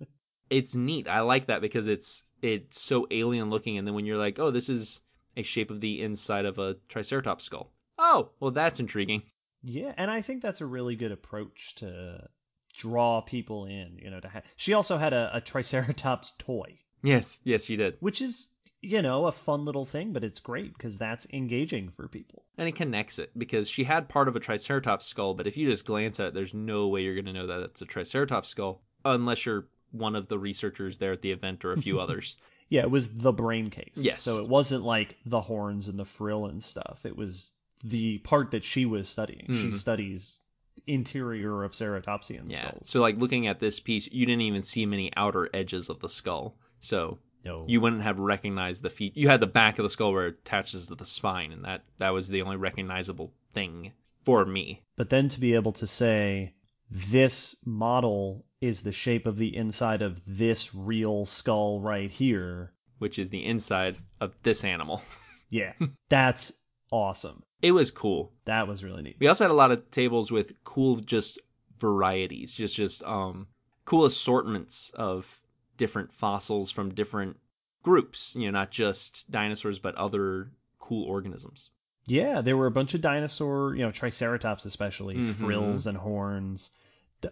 [0.49, 1.07] it's neat.
[1.07, 4.51] I like that because it's it's so alien looking, and then when you're like, oh,
[4.51, 5.01] this is
[5.37, 7.71] a shape of the inside of a triceratops skull.
[7.97, 9.23] Oh, well, that's intriguing.
[9.61, 12.29] Yeah, and I think that's a really good approach to
[12.77, 13.99] draw people in.
[14.01, 17.95] You know, to ha- she also had a, a Triceratops toy, Yes, yes, she did,
[17.99, 18.49] which is
[18.81, 22.45] you know a fun little thing, but it's great because that's engaging for people.
[22.57, 25.69] and it connects it because she had part of a triceratops skull, but if you
[25.69, 28.47] just glance at it, there's no way you're going to know that it's a triceratops
[28.49, 32.37] skull unless you're one of the researchers there at the event or a few others.
[32.69, 33.93] Yeah, it was the brain case.
[33.95, 34.21] Yes.
[34.21, 37.05] So it wasn't like the horns and the frill and stuff.
[37.05, 37.51] It was
[37.83, 39.45] the part that she was studying.
[39.47, 39.73] She Mhm.
[39.73, 40.41] studies
[40.87, 42.69] interior of ceratopsian Yeah.
[42.69, 42.89] skulls.
[42.89, 46.09] So like looking at this piece, you didn't even see many outer edges of the
[46.09, 46.57] skull.
[46.79, 47.65] So No.
[47.67, 49.15] you wouldn't have recognized the feet.
[49.15, 51.83] You had the back of the skull where it attaches to the spine, and that
[51.97, 54.81] that was the only recognizable thing for me.
[54.95, 56.53] But then to be able to say
[56.89, 62.73] this model is the shape of the inside of this real skull right here.
[62.97, 65.01] which is the inside of this animal.
[65.51, 65.73] Yeah,
[66.09, 66.53] that's
[66.91, 67.41] awesome.
[67.59, 68.33] It was cool.
[68.45, 69.15] That was really neat.
[69.19, 71.39] We also had a lot of tables with cool just
[71.79, 73.47] varieties, just just um
[73.83, 75.41] cool assortments of
[75.75, 77.37] different fossils from different
[77.81, 81.71] groups, you know, not just dinosaurs but other cool organisms.
[82.05, 85.33] Yeah, there were a bunch of dinosaur, you know, Triceratops especially, Mhm.
[85.33, 86.69] frills and horns.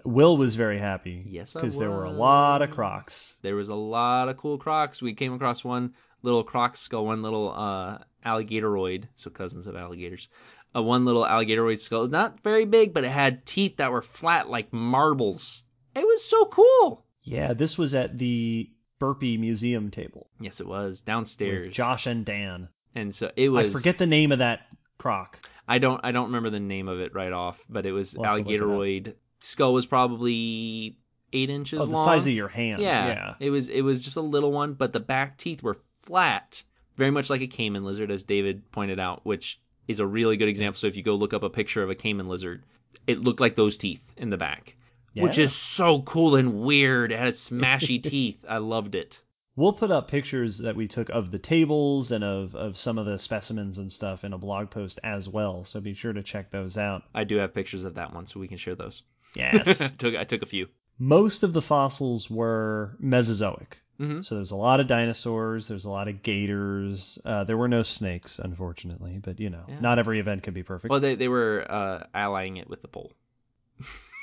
[0.04, 1.24] Will was very happy.
[1.28, 3.38] Yes, because there were a lot of crocs.
[3.42, 5.02] There was a lot of cool crocs.
[5.02, 10.28] We came across one little croc skull, one little uh alligatoroid, so cousins of alligators.
[10.76, 14.50] Uh, one little alligatoroid skull, not very big, but it had teeth that were flat
[14.50, 15.64] like marbles.
[15.96, 17.06] It was so cool.
[17.24, 18.70] Yeah, this was at the
[19.00, 21.68] Burpee Museum table Yes, it was downstairs.
[21.68, 22.70] with Josh and Dan.
[22.94, 23.70] and so it was.
[23.70, 24.62] I forget the name of that
[24.98, 25.40] croc.
[25.68, 26.02] I don't.
[26.04, 28.44] I don't remember the name of it right off, but it was We'll have to
[28.44, 28.68] look it up.
[28.68, 29.16] alligatoroid.
[29.40, 30.98] Skull was probably
[31.34, 32.06] eight inches Oh, the long.
[32.06, 32.82] size of your hand.
[32.82, 33.34] Yeah, Yeah.
[33.40, 33.70] It was.
[33.70, 36.64] It was just a little one, but the back teeth were flat,
[36.96, 40.48] very much like a caiman lizard, as David pointed out, which is a really good
[40.50, 40.78] example.
[40.80, 42.64] So if you go look up a picture of a caiman lizard,
[43.06, 44.76] it looked like those teeth in the back,
[45.16, 47.12] which is so cool and weird.
[47.12, 48.44] It had smashy teeth.
[48.48, 49.22] I loved it.
[49.56, 53.08] We'll put up pictures that we took of the tables and of, of some of
[53.08, 55.64] the specimens and stuff in a blog post as well.
[55.64, 57.04] So be sure to check those out.
[57.16, 59.02] I do have pictures of that one, so we can share those.
[59.38, 59.92] Yes.
[59.98, 60.68] took I took a few.
[61.00, 63.82] Most of the fossils were Mesozoic.
[64.00, 64.24] Mhm.
[64.26, 67.18] So there's a lot of dinosaurs, there's a lot of gators.
[67.26, 69.80] Uh, there were no snakes, unfortunately, but you know, Yeah.
[69.80, 70.90] not every event can be perfect.
[70.92, 73.14] Well, they they were uh, allying it with the pole.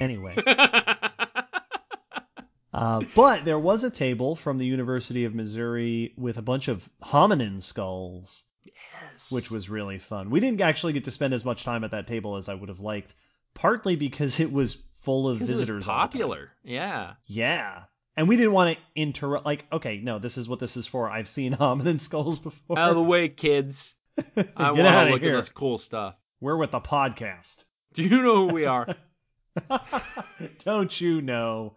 [0.01, 0.37] anyway,
[2.73, 6.89] uh, but there was a table from the University of Missouri with a bunch of
[7.05, 8.45] hominin skulls.
[8.65, 9.31] yes.
[9.31, 10.31] which was really fun.
[10.31, 12.69] We didn't actually get to spend as much time at that table as I would
[12.69, 13.15] have liked,
[13.55, 15.87] partly because it was full of 'Cause it was visitors.
[15.89, 16.09] all the time.
[16.09, 16.53] popular.
[16.65, 17.15] Yeah.
[17.27, 17.85] Yeah.
[18.17, 21.11] And we didn't want to interrupt, like, okay, no, this is what this is for.
[21.11, 22.79] I've seen hominin skulls before.
[22.79, 23.97] Out of the way, kids.
[24.57, 25.33] I want to look here.
[25.33, 26.15] at this cool stuff.
[26.41, 27.65] We're with the podcast.
[27.93, 28.95] Do you know who we are?
[30.65, 31.77] Don't you know?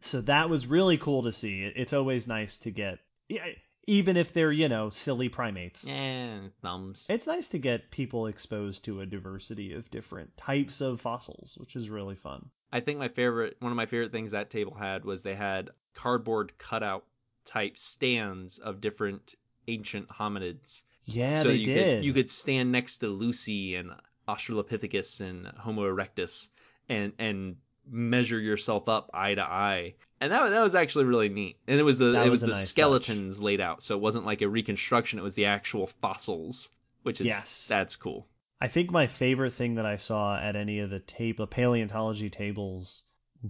[0.00, 1.70] so that was really cool to see.
[1.76, 3.46] It's always nice to get, yeah,
[3.86, 5.86] even if they're, you know, silly primates.
[5.86, 7.06] and thumbs.
[7.08, 11.74] It's nice to get people exposed to a diversity of different types of fossils, which
[11.76, 12.50] is really fun.
[12.72, 15.70] I think my favorite, one of my favorite things that table had was they had
[15.94, 17.04] cardboard cutout
[17.44, 19.34] type stands of different
[19.66, 20.82] ancient hominids.
[21.04, 21.98] Yeah, so they you did.
[21.98, 23.90] could you could stand next to Lucy and
[24.28, 26.50] Australopithecus and Homo erectus
[26.88, 27.56] and and
[27.90, 29.94] measure yourself up eye to eye.
[30.20, 31.56] And that that was actually really neat.
[31.66, 34.00] And it was the That it was was, the nice skeletons laid out, so it
[34.00, 35.18] wasn't like a reconstruction.
[35.18, 37.66] It was the actual fossils, which is Yes.
[37.66, 38.28] that's cool.
[38.60, 42.28] I think my favorite thing that I saw at any of the tape, the paleontology
[42.28, 43.04] tables,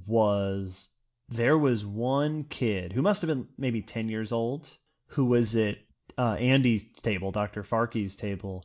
[0.07, 0.91] was
[1.29, 4.79] there was one kid who must have been maybe ten years old
[5.09, 5.79] who was at
[6.17, 8.65] uh, Andy's table, Doctor Farke's table.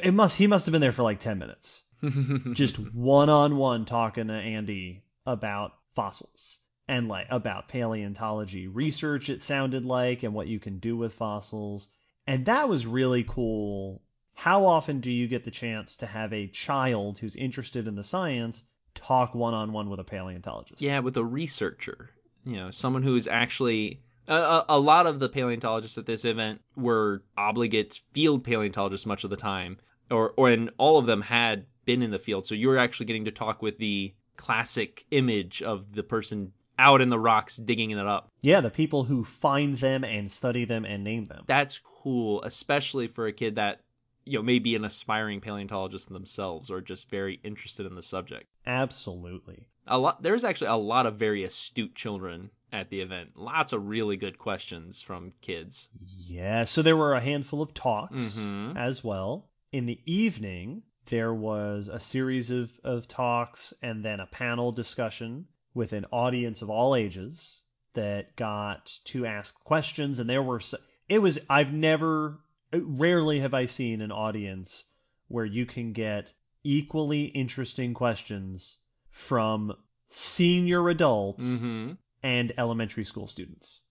[0.00, 1.84] It must he must have been there for like ten minutes,
[2.52, 6.60] just one on one talking to Andy about fossils
[6.90, 9.30] and like about paleontology research.
[9.30, 11.88] It sounded like and what you can do with fossils,
[12.26, 14.02] and that was really cool
[14.40, 18.02] how often do you get the chance to have a child who's interested in the
[18.02, 20.80] science talk one on one with a paleontologist?
[20.80, 22.08] Yeah, with a researcher,
[22.46, 26.24] you know, someone who is actually a, a, a lot of the paleontologists at this
[26.24, 29.76] event were obligate field paleontologists much of the time,
[30.10, 33.04] or or and all of them had been in the field, so you were actually
[33.04, 37.90] getting to talk with the classic image of the person out in the rocks digging
[37.90, 38.28] it up.
[38.40, 41.44] Yeah, the people who find them and study them and name them.
[41.46, 43.80] That's cool, especially for a kid that
[44.24, 48.46] you know may be an aspiring paleontologist themselves or just very interested in the subject.
[48.66, 49.66] Absolutely.
[49.86, 53.88] a lot there's actually a lot of very astute children at the event lots of
[53.88, 58.76] really good questions from kids Yeah, so there were a handful of talks Mhm.
[58.76, 59.48] as well.
[59.72, 65.46] In the evening, there was a series of, of talks and then a panel discussion
[65.74, 67.62] with an audience of all ages
[67.94, 70.18] that got to ask questions.
[70.18, 70.60] And there were,
[71.08, 72.40] it was, I've never,
[72.72, 74.86] rarely have I seen an audience
[75.28, 76.32] where you can get
[76.62, 78.78] equally interesting questions
[79.10, 79.72] from
[80.06, 81.92] senior adults mm-hmm.
[82.22, 83.82] and elementary school students.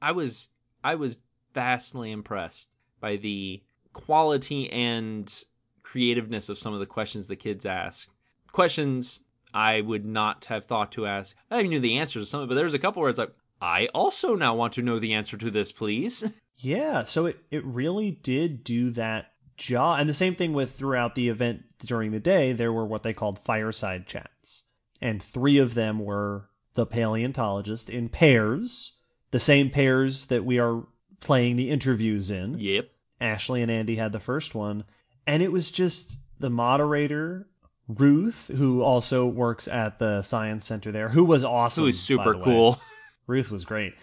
[0.00, 0.48] i was
[0.82, 1.18] i was
[1.54, 2.68] vastly impressed
[3.00, 5.44] by the quality and
[5.82, 8.10] creativeness of some of the questions the kids asked
[8.50, 9.20] questions
[9.54, 12.46] i would not have thought to ask i even knew the answers to some of
[12.46, 15.12] it but there's a couple where it's like i also now want to know the
[15.12, 16.24] answer to this please
[16.62, 19.98] Yeah, so it, it really did do that job.
[19.98, 23.12] And the same thing with throughout the event during the day, there were what they
[23.12, 24.62] called fireside chats.
[25.00, 28.92] And three of them were the paleontologist in pairs,
[29.32, 30.86] the same pairs that we are
[31.20, 32.58] playing the interviews in.
[32.58, 32.88] Yep.
[33.20, 34.84] Ashley and Andy had the first one,
[35.26, 37.48] and it was just the moderator
[37.88, 41.82] Ruth, who also works at the science center there, who was awesome.
[41.82, 42.80] Who was by super cool.
[43.26, 43.94] Ruth was great.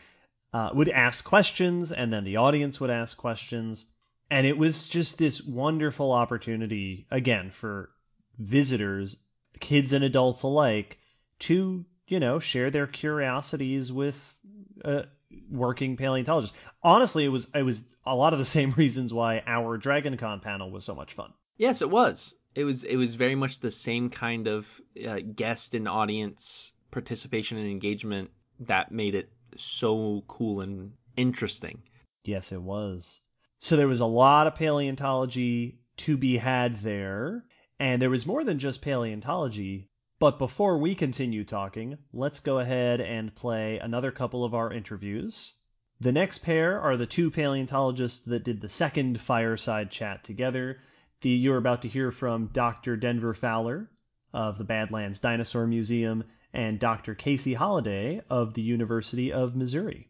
[0.54, 3.86] Uh, would ask questions, and then the audience would ask questions,
[4.32, 7.92] and it was just this wonderful opportunity again for
[8.38, 9.18] visitors,
[9.60, 10.98] kids and adults alike,
[11.40, 14.38] to you know share their curiosities with
[14.84, 15.04] uh,
[15.50, 16.58] working paleontologists.
[16.82, 20.72] Honestly, it was it was a lot of the same reasons why our DragonCon panel
[20.72, 21.34] was so much fun.
[21.58, 22.36] Yes, it was.
[22.56, 22.84] It was.
[22.84, 28.32] It was very much the same kind of uh, guest and audience participation and engagement
[28.60, 31.84] that made it so cool and interesting.
[32.24, 33.22] Yes, it was.
[33.60, 37.46] So there was a lot of paleontology to be had there,
[37.80, 39.90] and there was more than just paleontology.
[40.20, 45.56] But before we continue talking, let's go ahead and play another couple of our interviews.
[46.02, 50.80] The next pair are the two paleontologists that did the second fireside chat together.
[51.22, 52.96] The you're about to hear from Dr.
[52.96, 53.90] Denver Fowler
[54.34, 57.14] of the Badlands Dinosaur Museum and Dr.
[57.14, 60.08] Casey Holliday of the University of Missouri.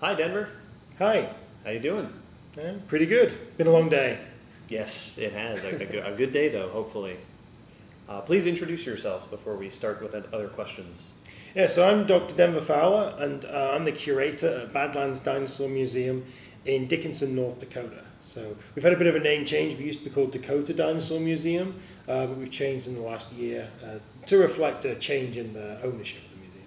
[0.00, 0.50] Hi, Denver.
[0.98, 1.30] Hi,
[1.64, 2.12] How you doing?
[2.58, 3.56] Eh, pretty good.
[3.56, 4.20] Been a long day.
[4.68, 5.64] Yes, it has.
[5.64, 7.16] A, a good, a good day, though, hopefully.
[8.08, 11.12] Uh, please introduce yourself before we start with other questions.
[11.56, 12.36] Yeah, so I'm Dr.
[12.36, 16.24] Denver Fowler, and uh, I'm the curator at Badlands Dinosaur Museum
[16.64, 18.03] in Dickinson, North Dakota.
[18.24, 19.76] So we've had a bit of a name change.
[19.76, 21.74] We used to be called Dakota Dinosaur Museum,
[22.08, 25.78] uh, but we've changed in the last year uh, to reflect a change in the
[25.82, 26.66] ownership of the museum.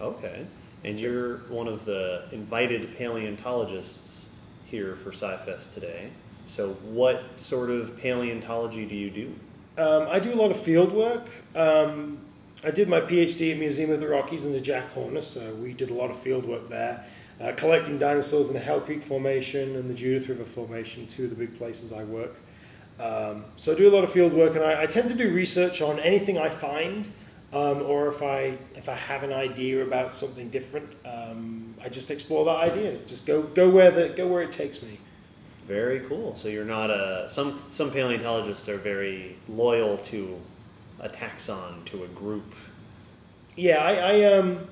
[0.00, 0.46] Okay.
[0.84, 4.30] And you're one of the invited paleontologists
[4.64, 6.10] here for SciFest today.
[6.46, 9.34] So, what sort of paleontology do you do?
[9.78, 11.26] Um, I do a lot of field work.
[11.54, 12.18] Um,
[12.64, 15.72] I did my PhD at Museum of the Rockies in the Jack Horner, so we
[15.72, 17.04] did a lot of field work there,
[17.40, 21.30] uh, collecting dinosaurs in the Hell Creek Formation and the Judith River Formation, two of
[21.30, 22.36] the big places I work.
[23.00, 25.32] Um, so I do a lot of field work, and I, I tend to do
[25.32, 27.08] research on anything I find,
[27.52, 32.10] um, or if I if I have an idea about something different, um, I just
[32.10, 32.96] explore that idea.
[33.06, 34.98] Just go go where the go where it takes me.
[35.66, 36.34] Very cool.
[36.34, 40.38] So you're not a some some paleontologists are very loyal to
[41.00, 42.54] a taxon to a group.
[43.56, 44.66] Yeah, I, I um,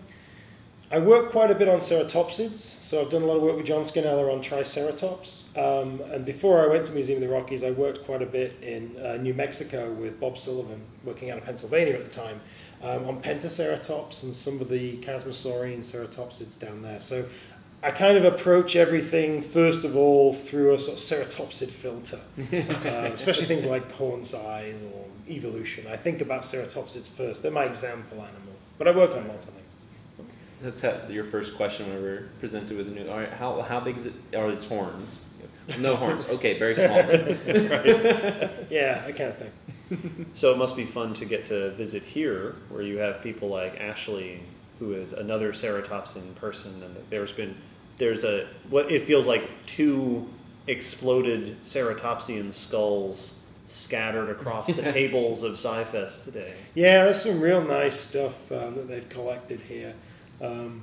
[0.93, 3.64] I work quite a bit on ceratopsids, so I've done a lot of work with
[3.64, 5.57] John Scannella on Triceratops.
[5.57, 8.61] Um, and before I went to Museum of the Rockies, I worked quite a bit
[8.61, 12.41] in uh, New Mexico with Bob Sullivan, working out of Pennsylvania at the time,
[12.82, 16.99] um, on Pentaceratops and some of the Chasmosaurian ceratopsids down there.
[16.99, 17.24] So
[17.84, 22.18] I kind of approach everything first of all through a sort of ceratopsid filter,
[22.88, 25.86] um, especially things like horn size or evolution.
[25.86, 29.55] I think about ceratopsids first; they're my example animal, but I work on lots of
[29.55, 29.70] things.
[30.62, 33.08] That's how, your first question when we were presented with a new.
[33.08, 34.14] All right, how how big is it?
[34.36, 35.24] Are its horns?
[35.78, 36.26] No horns.
[36.28, 36.98] Okay, very small.
[38.70, 40.26] Yeah, that kind of thing.
[40.32, 43.80] So it must be fun to get to visit here, where you have people like
[43.80, 44.40] Ashley,
[44.78, 47.54] who is another ceratopsian person, and there's been
[47.98, 50.28] there's a what it feels like two
[50.66, 54.92] exploded ceratopsian skulls scattered across the Yes.
[55.00, 56.54] tables of SciFest today.
[56.74, 59.94] Yeah, there's some real nice stuff um, that they've collected here.
[60.41, 60.82] Um,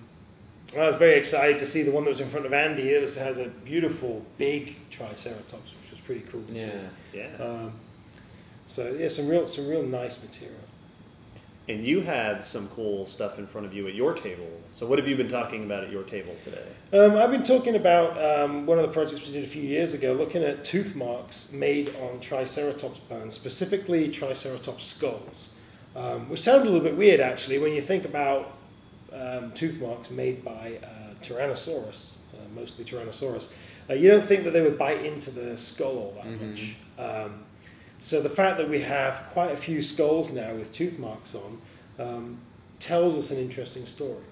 [0.76, 2.90] I was very excited to see the one that was in front of Andy.
[2.90, 6.70] It was, has a beautiful big Triceratops, which was pretty cool to see.
[7.14, 7.28] yeah.
[7.40, 7.44] Yeah.
[7.44, 7.74] Um,
[8.66, 10.60] so yeah, some real some real nice material.
[11.70, 14.48] And you had some cool stuff in front of you at your table.
[14.72, 16.64] So what have you been talking about at your table today?
[16.94, 19.94] Um, I've been talking about um, one of the projects we did a few years
[19.94, 25.56] ago, looking at tooth marks made on Triceratops bones, specifically Triceratops skulls,
[25.94, 28.57] um, which sounds a little bit weird actually when you think about
[29.20, 33.54] um, tooth marks made by uh, Tyrannosaurus, uh, mostly Tyrannosaurus.
[33.90, 36.76] Uh, you don't think that they would bite into the skull all that much.
[37.00, 37.44] Um,
[38.00, 41.62] so the fact that we have quite a few skulls now with tooth marks on
[42.00, 42.38] um,
[42.80, 44.24] tells us an interesting story.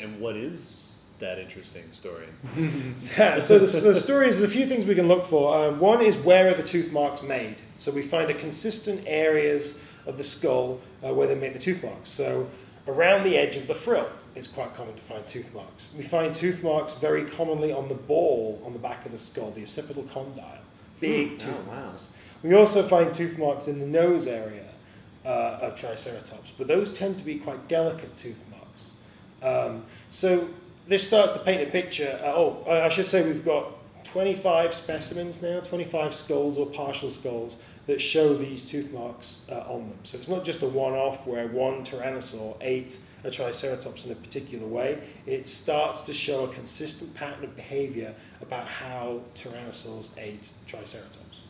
[0.00, 0.86] And what is
[1.20, 2.26] that interesting story?
[3.18, 5.54] Yeah, so the, the story is there's a few things we can look for.
[5.56, 7.56] Um, one is where are the tooth marks made?
[7.78, 11.82] So we find a consistent areas of the skull uh, where they make the tooth
[11.82, 12.08] marks.
[12.10, 12.48] So
[12.88, 15.92] around the edge of the frill, it's quite common to find tooth marks.
[15.96, 19.50] We find tooth marks very commonly on the ball on the back of the skull,
[19.50, 20.58] the occipital condyle.
[21.00, 21.84] Big tooth Oh, wow.
[21.86, 22.04] marks.
[22.42, 24.64] We also find tooth marks in the nose area
[25.24, 28.92] uh, of Triceratops, but those tend to be quite delicate tooth marks.
[29.42, 30.48] Um, so
[30.88, 32.18] this starts to paint a picture.
[32.22, 33.72] Uh, oh, I I should say we've got
[34.04, 37.58] 25 specimens now, 25 skulls or partial skulls
[37.90, 39.98] that show these tooth marks uh, on them.
[40.04, 44.64] So it's not just a one-off where one tyrannosaur ate a triceratops in a particular
[44.66, 45.00] way.
[45.26, 51.42] It starts to show a consistent pattern of behavior about how tyrannosaurs ate triceratops.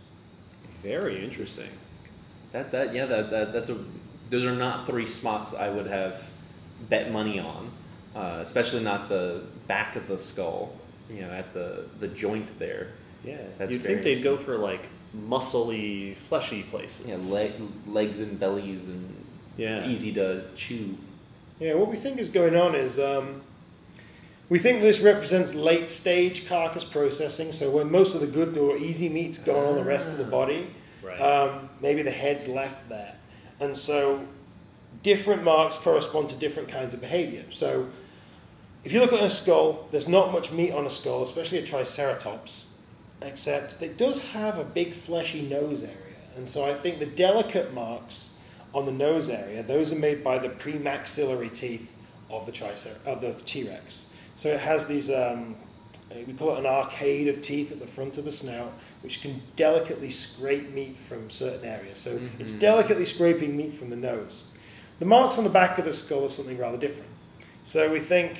[0.83, 1.69] Very interesting.
[2.53, 3.79] That that yeah that, that that's a
[4.31, 6.31] those are not three spots I would have
[6.89, 7.71] bet money on,
[8.17, 10.75] uh, especially not the back of the skull.
[11.11, 12.89] You know, at the the joint there.
[13.25, 17.07] Yeah, That's you'd think they'd go for like muscly, fleshy places.
[17.07, 17.53] Yeah, leg,
[17.87, 19.25] legs and bellies and
[19.57, 19.89] Yeah.
[19.89, 20.97] easy to chew.
[21.59, 23.43] Yeah, what we think is going on is um,
[24.49, 27.53] we think this represents late stage carcass processing.
[27.53, 30.25] So when most of the good or easy meat's gone on the rest of the
[30.25, 30.69] body,
[31.03, 31.21] Right.
[31.21, 33.15] um, maybe the head's left there,
[33.59, 34.21] and so
[35.03, 37.45] different marks correspond to different kinds of behavior.
[37.51, 37.89] So
[38.85, 41.63] if you look at a skull, there's not much meat on a skull, especially a
[41.63, 42.67] triceratops,
[43.23, 47.73] except it does have a big fleshy nose area, and so I think the delicate
[47.73, 48.39] marks
[48.73, 51.93] on the nose area, those are made by the premaxillary teeth
[52.29, 54.15] of the tricer of the T-Rex.
[54.37, 55.57] So it has these, um,
[56.27, 59.43] we call it an arcade of teeth at the front of the snout, which can
[59.57, 61.99] delicately scrape meat from certain areas.
[61.99, 64.47] So it's delicately scraping meat from the nose.
[65.01, 67.11] The marks on the back of the skull are something rather different.
[67.65, 68.39] So we think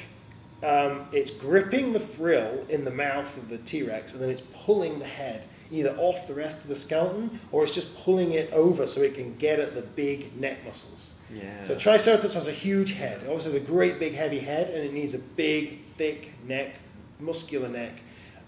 [0.63, 4.99] um, it's gripping the frill in the mouth of the T-Rex, and then it's pulling
[4.99, 8.87] the head either off the rest of the skeleton, or it's just pulling it over
[8.87, 11.13] so it can get at the big neck muscles.
[11.33, 11.63] Yeah.
[11.63, 13.23] So Triceratops has a huge head.
[13.23, 16.75] Obviously, a great big heavy head, and it needs a big, thick neck,
[17.21, 17.93] muscular neck,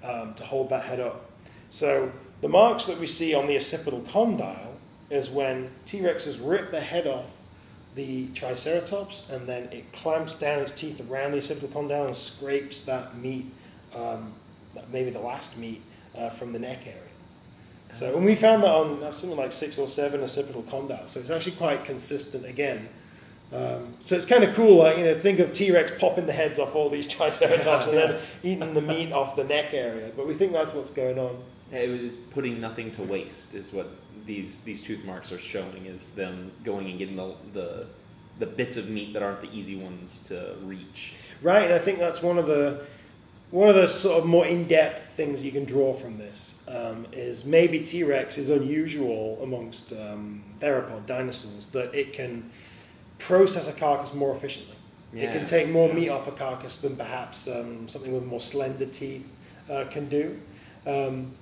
[0.03, 1.31] um, to hold that head up.
[1.71, 4.75] So the marks that we see on the occipital condyle
[5.11, 7.31] is when T-Rexes rip the head off
[7.95, 12.83] the Triceratops, and then it clamps down its teeth around the occipital condyle and scrapes
[12.83, 13.47] that meat,
[13.95, 14.33] um,
[14.75, 15.83] that maybe the last meat,
[16.17, 16.99] uh, from the neck area.
[17.93, 21.11] So, and we found that on that's something like six or seven occipital condyles.
[21.11, 22.89] So it's actually quite consistent again.
[23.53, 26.33] Um, so it's kind of cool, like you know, think of T Rex popping the
[26.33, 30.11] heads off all these Triceratops and then eating the meat off the neck area.
[30.17, 31.37] But we think that's what's going on.
[31.71, 33.89] It was putting nothing to waste is what
[34.27, 37.87] these these tooth marks are showing is them going and getting the the,
[38.39, 41.15] the bits of meat that aren't the easy ones to reach.
[41.43, 42.85] Right, and I think that's one of the
[43.51, 47.45] one of the sort of more in-depth things you can draw from this um, is
[47.45, 52.51] maybe T-Rex is unusual amongst um, theropod dinosaurs that it can
[53.19, 54.77] process a carcass more efficiently.
[55.13, 55.25] Yeah.
[55.25, 58.87] It can take more meat off a carcass than perhaps um, something with more slender
[58.87, 59.31] teeth
[59.71, 60.41] uh, can do.
[60.87, 61.33] Um,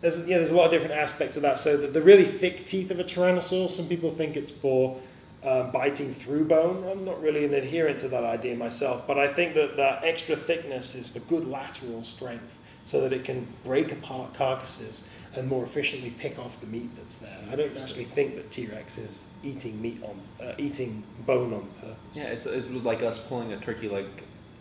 [0.00, 1.58] there's, yeah, there's a lot of different aspects of that.
[1.58, 4.98] So the, the really thick teeth of a tyrannosaur, some people think it's for
[5.42, 6.86] um, biting through bone.
[6.90, 10.36] I'm not really an adherent to that idea myself, but I think that that extra
[10.36, 15.64] thickness is for good lateral strength, so that it can break apart carcasses and more
[15.64, 17.38] efficiently pick off the meat that's there.
[17.52, 21.96] I don't actually think that T-Rex is eating meat on uh, eating bone on purpose.
[22.14, 24.06] Yeah, it's, it's like us pulling a turkey leg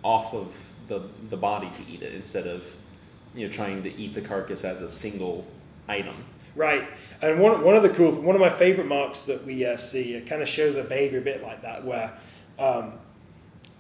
[0.04, 2.76] off of the the body to eat it instead of
[3.40, 5.46] you know trying to eat the carcass as a single
[5.88, 6.16] item.
[6.56, 6.88] Right,
[7.22, 10.16] and one, one of the cool, one of my favorite marks that we uh, see,
[10.16, 12.12] it kind of shows a behavior a bit like that, where
[12.58, 12.94] um,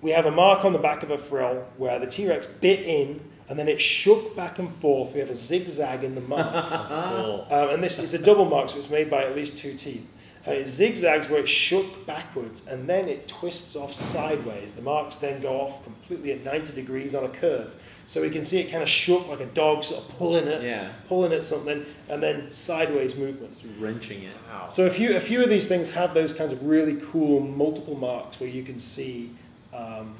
[0.01, 2.81] we have a mark on the back of a frill where the T Rex bit
[2.81, 5.11] in and then it shook back and forth.
[5.13, 8.77] We have a zigzag in the mark, um, and this is a double mark, so
[8.77, 10.07] it's made by at least two teeth.
[10.51, 14.73] It zigzags where it shook backwards and then it twists off sideways.
[14.73, 17.75] The marks then go off completely at 90 degrees on a curve.
[18.05, 20.63] So we can see it kind of shook like a dog sort of pulling it,
[20.63, 23.51] Yeah, pulling at something, and then sideways movement.
[23.51, 24.33] it's wrenching it.
[24.51, 24.67] Wow.
[24.67, 27.95] So a few, a few of these things have those kinds of really cool multiple
[27.95, 29.29] marks where you can see,
[29.73, 30.15] um,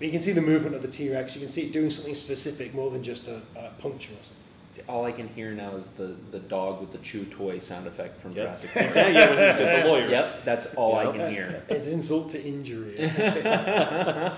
[0.00, 1.34] you can see the movement of the T Rex.
[1.34, 4.36] You can see it doing something specific more than just a, a puncture or something.
[4.70, 7.88] See, all I can hear now is the, the dog with the chew toy sound
[7.88, 8.44] effect from Yep.
[8.46, 8.86] Jurassic Park.
[8.86, 9.14] Exactly.
[9.14, 10.08] Yeah, when you get lawyer.
[10.08, 11.62] Yep, that's all I can hear.
[11.68, 12.94] It's insult to injury.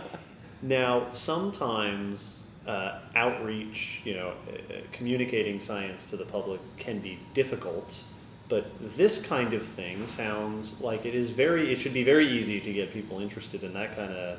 [0.65, 7.19] Now, sometimes uh, outreach, you know, uh, uh, communicating science to the public can be
[7.35, 8.05] difficult,
[8.49, 8.67] but
[8.97, 12.73] this kind of thing sounds like it is very, it should be very easy to
[12.73, 14.39] get people interested in that kind of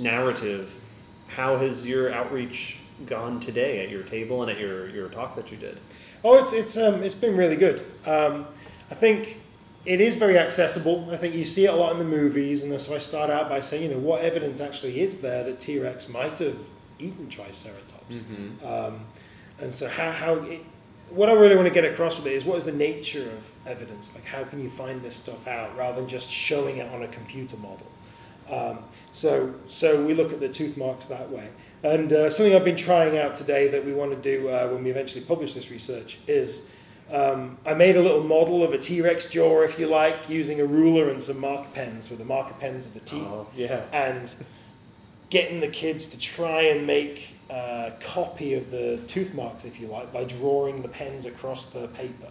[0.00, 0.76] narrative.
[1.26, 2.76] How has your outreach
[3.06, 5.78] gone today at your table and at your, your talk that you did?
[6.24, 7.84] Oh, it's it's um, it's been really good.
[8.06, 8.46] Um,
[8.90, 9.38] I think
[9.86, 11.08] it is very accessible.
[11.10, 13.48] I think you see it a lot in the movies, and so I start out
[13.48, 16.58] by saying, you know, what evidence actually is there that T Rex might have
[16.98, 18.24] eaten Triceratops?
[18.64, 19.00] Um,
[19.60, 20.62] and so how how it,
[21.08, 23.66] what I really want to get across with it is what is the nature of
[23.66, 24.14] evidence?
[24.14, 27.08] Like how can you find this stuff out rather than just showing it on a
[27.08, 27.86] computer model?
[28.50, 31.48] Um, so so we look at the tooth marks that way.
[31.82, 34.84] And uh, something I've been trying out today that we want to do uh, when
[34.84, 36.70] we eventually publish this research is
[37.10, 40.60] um, I made a little model of a T Rex jaw, if you like, using
[40.60, 43.82] a ruler and some marker pens, where the marker pens are the teeth, Oh, yeah.
[43.92, 44.32] and
[45.30, 49.88] getting the kids to try and make a copy of the tooth marks, if you
[49.88, 52.28] like, by drawing the pens across the paper.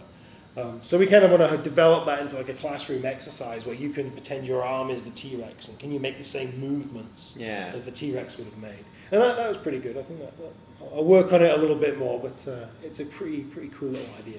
[0.56, 3.74] Um, so we kind of want to develop that into like a classroom exercise where
[3.74, 6.58] you can pretend your arm is the T Rex and can you make the same
[6.60, 7.70] movements Yeah.
[7.74, 8.84] as the T Rex would have made.
[9.12, 9.96] And that, that was pretty good.
[9.96, 10.52] I think that, that
[10.94, 13.90] I'll work on it a little bit more, but uh, it's a pretty pretty cool
[13.90, 14.38] little idea.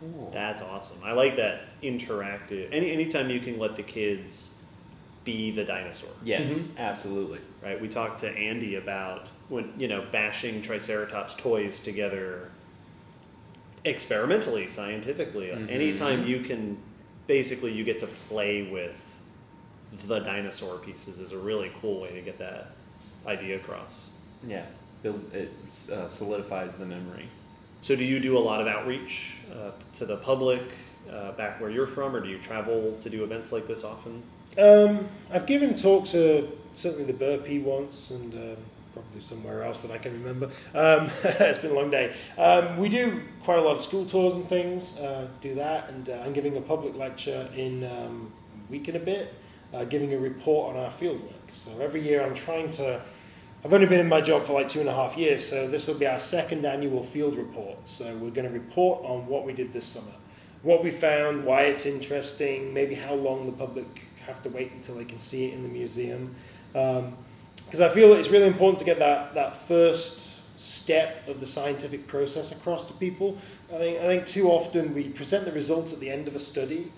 [0.00, 0.30] Cool.
[0.32, 0.98] That's awesome.
[1.04, 2.68] I like that interactive.
[2.72, 4.50] Any anytime you can let the kids
[5.24, 7.40] be the dinosaur, Yes, absolutely.
[7.62, 7.80] right?
[7.80, 12.50] We talked to Andy about when you know bashing Triceratops toys together
[13.84, 15.50] experimentally, scientifically.
[15.50, 16.76] Anytime you can,
[17.26, 19.00] basically, you get to play with
[20.06, 22.72] the dinosaur pieces is a really cool way to get that
[23.26, 24.10] idea across.
[24.46, 24.64] Yeah,
[25.02, 25.52] Build, it
[25.92, 27.28] uh, solidifies the memory.
[27.80, 30.62] So, do you do a lot of outreach uh, to the public
[31.10, 34.22] uh, back where you're from, or do you travel to do events like this often?
[34.58, 38.56] Um, I've given talks at certainly the Burpee once and um,
[38.94, 40.46] probably somewhere else that I can remember.
[40.72, 42.14] Um, it's been a long day.
[42.38, 46.08] Um, we do quite a lot of school tours and things, uh, do that, and
[46.08, 48.32] uh, I'm giving a public lecture in um,
[48.66, 49.34] a week and a bit,
[49.74, 51.32] uh, giving a report on our fieldwork.
[51.52, 53.02] So every year I'm trying to.
[53.64, 55.88] I've only been in my job for like two and a half years, so this
[55.88, 57.88] will be our second annual field report.
[57.88, 60.14] So we're going to report on what we did this summer,
[60.62, 64.96] what we found, why it's interesting, maybe how long the public have to wait until
[64.96, 66.34] they can see it in the museum.
[67.74, 72.06] Because I feel it's really important to get that, that first step of the scientific
[72.06, 73.36] process across to people.
[73.68, 76.38] I think, I think too often we present the results at the end of a
[76.38, 76.92] study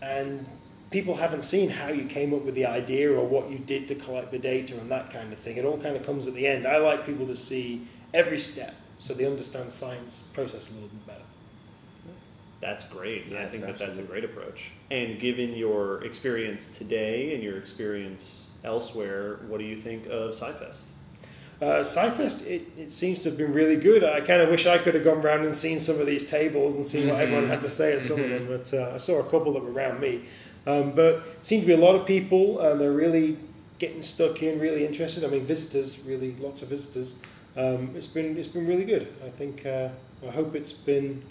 [0.00, 0.48] and
[0.90, 3.94] people haven't seen how you came up with the idea or what you did to
[3.96, 5.58] collect the data and that kind of thing.
[5.58, 6.66] It all kind of comes at the end.
[6.66, 11.06] I like people to see every step so they understand science process a little bit
[11.06, 11.20] better.
[12.60, 13.26] That's great.
[13.26, 14.70] I Yes, think that that's a great approach.
[14.90, 20.90] And given your experience today and your experience elsewhere, what do you think of SciFest?
[21.62, 24.02] Uh, SciFest, it, it seems to have been really good.
[24.02, 26.74] I kind of wish I could have gone round and seen some of these tables
[26.74, 29.20] and seen what everyone had to say at some of them, but uh, I saw
[29.20, 30.24] a couple that were around me.
[30.66, 33.36] Um, but it seemed to be a lot of people, and they're really
[33.78, 35.24] getting stuck in, really interested.
[35.24, 37.16] I mean, visitors, really, lots of visitors.
[37.56, 39.12] Um, it's been it's been really good.
[39.24, 39.90] I think uh,
[40.26, 41.22] I hope it's been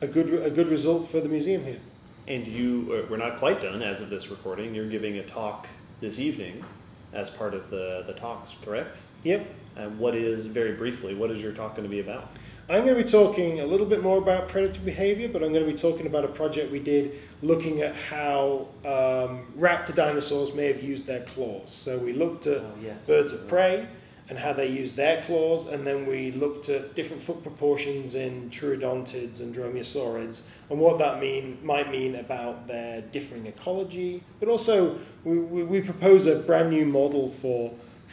[0.00, 1.80] a good a good result for the museum here.
[2.28, 4.74] And you, uh, we're not quite done as of this recording.
[4.74, 5.68] You're giving a talk
[6.00, 6.64] this evening
[7.12, 8.98] as part of the, the talks, correct?
[9.22, 9.46] Yep.
[9.76, 12.32] And what is, very briefly, what is your talk going to be about?
[12.68, 15.64] I'm going to be talking a little bit more about predator behavior, but I'm going
[15.64, 20.66] to be talking about a project we did looking at how um, raptor dinosaurs may
[20.66, 21.70] have used their claws.
[21.70, 23.06] So we looked at Oh, yes.
[23.06, 23.86] birds of prey
[24.28, 28.50] and how they use their claws, and then we looked at different foot proportions in
[28.50, 34.22] troodontid and dromaeosaurids and what that mean might mean about their differing ecology.
[34.40, 37.72] But also, we, we, we propose a brand new model for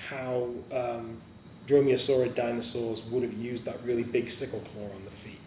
[0.09, 1.17] how um,
[1.67, 5.39] dromaeosaurid dinosaurs would have used that really big sickle claw on the feet.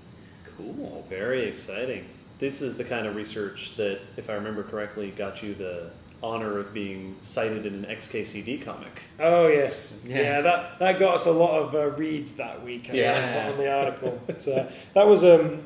[0.56, 1.06] Cool.
[1.08, 2.06] Very exciting.
[2.38, 5.90] This is the kind of research that, if I remember correctly, got you the
[6.22, 9.02] honor of being cited in an XKCD comic.
[9.20, 10.16] Oh yes, Yes.
[10.24, 10.40] yeah.
[10.40, 12.88] That that got us a lot of uh, reads that week.
[12.90, 13.50] I Yeah.
[13.52, 14.20] on the article.
[14.26, 15.62] But, uh, that was um,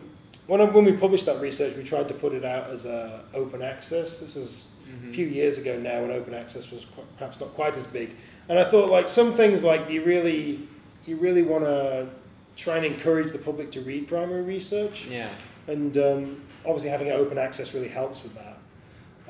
[0.46, 3.22] when I, when we published that research, we tried to put it out as a
[3.34, 4.20] open access.
[4.20, 4.66] This was
[5.08, 8.10] a few years ago now, when open access was qu- perhaps not quite as big.
[8.48, 10.66] And I thought like some things like you really
[11.06, 12.08] you really want to
[12.56, 15.06] try and encourage the public to read primary research.
[15.06, 15.28] Yeah.
[15.68, 18.49] and um, obviously having it open access really helps with that.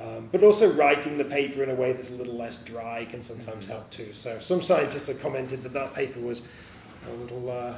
[0.01, 3.21] Um, but also writing the paper in a way that's a little less dry can
[3.21, 4.13] sometimes help too.
[4.13, 6.47] So some scientists have commented that that paper was
[7.07, 7.75] a little uh,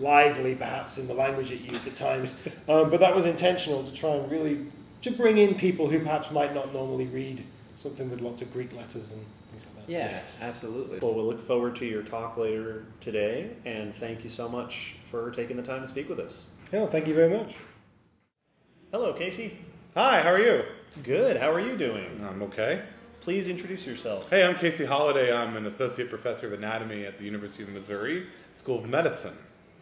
[0.00, 2.34] lively, perhaps in the language it used at times,
[2.68, 4.66] um, but that was intentional to try and really
[5.02, 7.44] to bring in people who perhaps might not normally read
[7.76, 9.92] something with lots of Greek letters and things like that.
[9.92, 10.98] Yes, absolutely.
[10.98, 15.30] Well, we'll look forward to your talk later today, and thank you so much for
[15.30, 16.48] taking the time to speak with us.
[16.72, 17.54] Yeah, thank you very much.
[18.92, 19.58] Hello, Casey.
[19.94, 20.64] Hi, how are you?
[21.02, 21.36] Good.
[21.36, 22.24] How are you doing?
[22.28, 22.82] I'm okay.
[23.20, 24.28] Please introduce yourself.
[24.28, 25.34] Hey, I'm Casey Holliday.
[25.34, 29.36] I'm an associate professor of anatomy at the University of Missouri School of Medicine.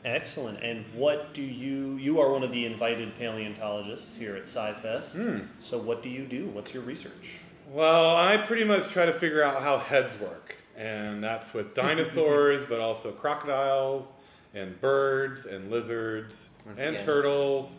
[0.04, 0.62] Excellent.
[0.62, 1.96] And what do you?
[1.96, 5.16] You are one of the invited paleontologists here at SciFest.
[5.16, 5.46] Hmm.
[5.61, 6.46] So, what do you do?
[6.48, 7.38] What's your research?
[7.70, 12.64] Well, I pretty much try to figure out how heads work, and that's with dinosaurs,
[12.64, 14.12] but also crocodiles
[14.54, 17.78] and birds and lizards Once and again, turtles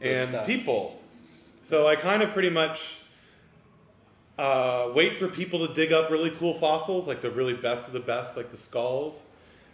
[0.00, 0.46] good and stuff.
[0.46, 1.00] people.
[1.64, 2.98] So I kind of pretty much
[4.36, 7.92] uh, wait for people to dig up really cool fossils, like the really best of
[7.92, 9.24] the best, like the skulls,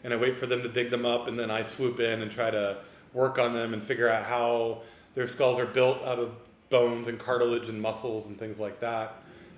[0.04, 2.30] and I wait for them to dig them up, and then I swoop in and
[2.30, 2.76] try to
[3.14, 4.82] work on them and figure out how
[5.14, 6.32] their skulls are built out of
[6.68, 9.14] bones and cartilage and muscles and things like that.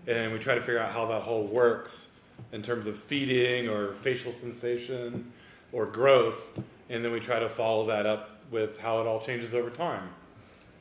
[0.07, 2.11] And we try to figure out how that whole works
[2.53, 5.33] in terms of feeding or facial sensation
[5.73, 6.41] or growth.
[6.89, 10.09] And then we try to follow that up with how it all changes over time.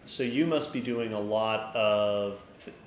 [0.10, 2.40] So you must be doing a lot of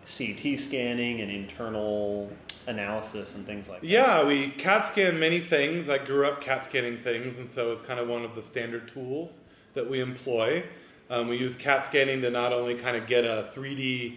[0.05, 2.29] CT scanning and internal
[2.67, 3.87] analysis and things like that.
[3.87, 5.89] Yeah, we CAT scan many things.
[5.89, 8.89] I grew up CAT scanning things, and so it's kind of one of the standard
[8.89, 9.39] tools
[9.75, 10.65] that we employ.
[11.11, 14.17] Um, we use CAT scanning to not only kind of get a 3D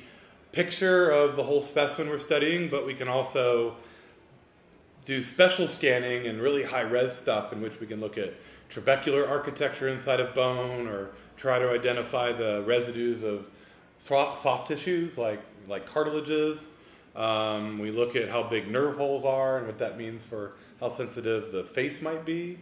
[0.51, 3.75] picture of the whole specimen we're studying, but we can also
[5.05, 8.33] do special scanning and really high res stuff in which we can look at
[8.69, 13.47] trabecular architecture inside of bone or try to identify the residues of
[13.99, 16.69] soft, soft tissues like, like cartilages.
[17.15, 20.89] Um, we look at how big nerve holes are and what that means for how
[20.89, 22.57] sensitive the face might be.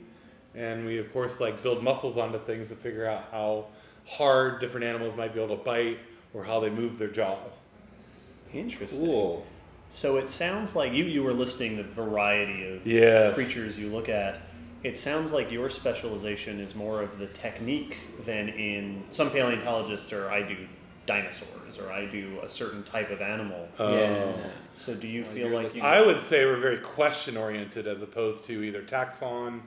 [0.54, 3.66] And we, of course, like build muscles onto things to figure out how
[4.06, 5.98] hard different animals might be able to bite
[6.34, 7.62] or how they move their jaws.
[8.54, 9.06] Interesting.
[9.06, 9.46] Cool.
[9.94, 13.36] So it sounds like you you were listing the variety of Yes.
[13.36, 14.39] creatures you look at.
[14.84, 20.32] It sounds like your specialization is more of the technique than in some paleontologists or
[20.32, 20.58] I do
[21.06, 23.68] dinosaurs or I do a certain type of animal.
[23.78, 23.96] Oh.
[23.96, 24.34] yeah.
[24.76, 27.86] So do you Well, feel like looking- you I would say we're very question oriented
[27.86, 29.62] as opposed to either taxon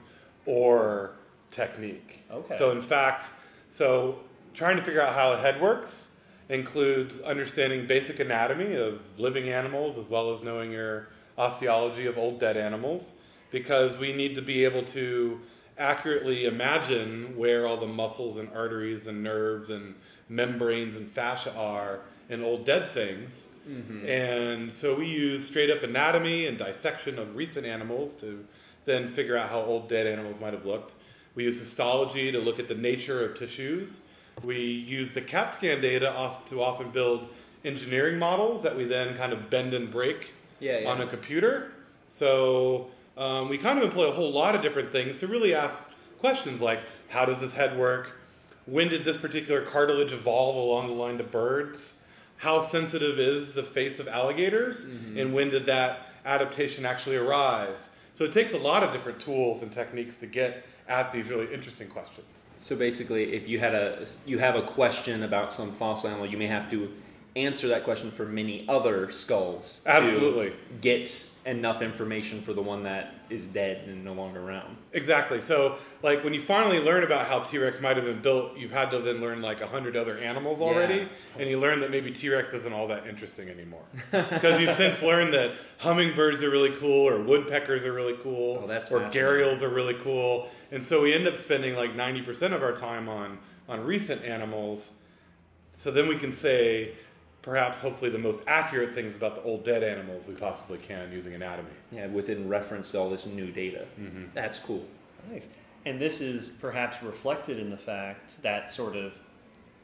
[0.45, 1.11] or
[1.51, 2.23] technique.
[2.29, 2.57] Okay.
[2.57, 3.29] So in fact,
[3.69, 4.19] so
[4.53, 6.06] trying to figure out how a head works
[6.49, 12.39] includes understanding basic anatomy of living animals as well as knowing your osteology of old
[12.39, 13.13] dead animals
[13.51, 15.39] because we need to be able to
[15.77, 19.93] accurately imagine where all the muscles and arteries and nerves and
[20.27, 23.45] membranes and fascia are in old dead things.
[23.69, 24.05] Mm-hmm.
[24.07, 28.45] And so we use straight up anatomy and dissection of recent animals to
[28.85, 30.95] then figure out how old dead animals might have looked.
[31.35, 33.99] We use histology to look at the nature of tissues.
[34.43, 37.27] We use the CAT scan data off to often build
[37.65, 40.89] engineering models that we then kind of bend and break Yeah, yeah.
[40.89, 41.71] on a computer.
[42.09, 45.77] So um, we kind of employ a whole lot of different things to really ask
[46.19, 46.79] questions like
[47.09, 48.11] how does this head work?
[48.65, 52.03] When did this particular cartilage evolve along the line to birds?
[52.37, 54.83] How sensitive is the face of alligators?
[54.83, 57.89] And when did that adaptation actually arise?
[58.13, 61.51] So it takes a lot of different tools and techniques to get at these really
[61.53, 62.43] interesting questions.
[62.67, 66.37] So basically, if you had a you have a question about some fossil animal, you
[66.37, 66.91] may have to
[67.37, 69.85] answer that question for many other skulls.
[69.87, 70.51] Absolutely.
[70.81, 71.07] get
[71.47, 74.75] enough information for the one that is dead and no longer around.
[74.93, 75.39] Exactly.
[75.41, 78.71] So, like when you finally learn about how T Rex might have been built, you've
[78.71, 81.07] had to then learn like a hundred other animals already, Yeah.
[81.39, 83.81] and you learn that maybe T Rex isn't all that interesting anymore
[84.11, 88.67] because you've since learned that hummingbirds are really cool, or woodpeckers are really cool, Oh,
[88.67, 92.53] that's or gharials are really cool, and so we end up spending like ninety percent
[92.53, 93.39] of our time on
[93.69, 94.93] on recent animals.
[95.73, 96.91] So then we can say.
[97.47, 101.33] Perhaps, hopefully, the most accurate things about the old dead animals we possibly can using
[101.33, 101.69] anatomy.
[101.93, 103.85] Yeah, within reference to all this new data.
[104.33, 104.83] That's cool.
[105.31, 105.47] Nice.
[105.85, 109.17] And this is perhaps reflected in the fact that sort of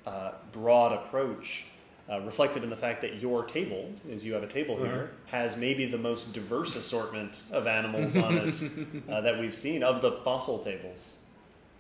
[0.06, 1.64] uh, broad approach,
[2.12, 5.56] uh, reflected in the fact that your table, as you have a table here, has
[5.56, 8.62] maybe the most diverse assortment of animals on it
[9.10, 11.20] uh, that we've seen of the fossil tables.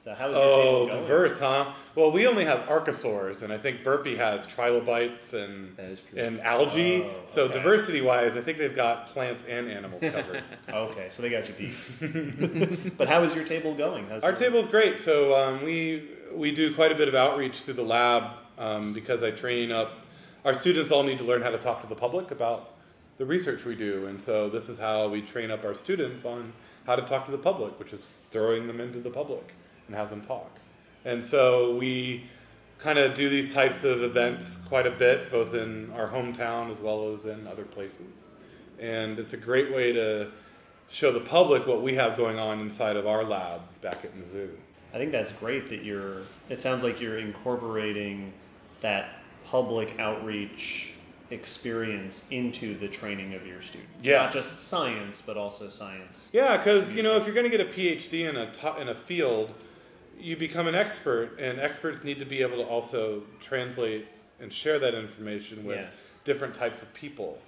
[0.04, 1.72] So how is your Oh, table diverse, huh?
[1.95, 6.20] Well, we only have archosaurs, and I think Burpee has trilobites and That is true.
[6.20, 7.04] and algae.
[7.04, 7.54] Oh, so okay.
[7.54, 10.43] diversity-wise, I think they've got plants and animals covered.
[10.70, 12.97] Okay, so they got you beat.
[12.97, 14.06] but how is your table going?
[14.10, 14.99] How's Our your- table's great.
[14.99, 18.24] So um, we we do quite a bit of outreach through the lab
[18.58, 19.99] um, because I train up.
[20.43, 22.72] Our students all need to learn how to talk to the public about
[23.16, 26.51] the research we do, and so this is how we train up our students on
[26.86, 29.54] how to talk to the public, which is throwing them into the public
[29.88, 30.59] and have them talk.
[31.05, 32.23] And so we
[32.79, 36.79] kind of do these types of events quite a bit, both in our hometown as
[36.79, 38.25] well as in other places.
[38.79, 40.29] And it's a great way to
[40.89, 44.49] show the public what we have going on inside of our lab back at Mizzou.
[44.93, 46.21] I think that's great that you're.
[46.49, 48.34] It sounds like you're incorporating
[48.81, 49.09] that
[49.45, 50.93] public outreach
[51.31, 53.91] experience into the training of your students.
[54.03, 54.36] Yes.
[54.36, 56.29] Not just science, but also science.
[56.31, 58.95] Yeah, because you know if you're going to get a PhD in a in a
[58.95, 59.53] field,
[60.20, 64.07] you become an expert, and experts need to be able to also translate
[64.39, 66.16] and share that information with Yes.
[66.24, 67.41] different types of people,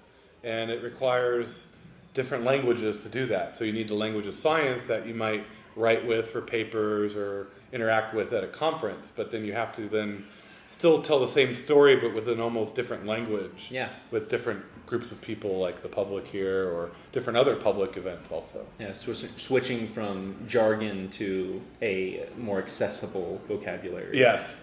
[0.43, 1.67] and it requires
[2.13, 3.55] different languages to do that.
[3.55, 5.45] So you need the language of science that you might
[5.75, 9.89] write with for papers or interact with at a conference, but then you have to
[9.89, 10.25] then
[10.67, 13.67] still tell the same story, but with an almost different language.
[13.69, 13.89] Yeah.
[14.11, 18.65] With different groups of people, like the public here, or different other public events, also.
[18.79, 24.17] Yeah, switching, switching from jargon to a more accessible vocabulary.
[24.17, 24.55] Yes.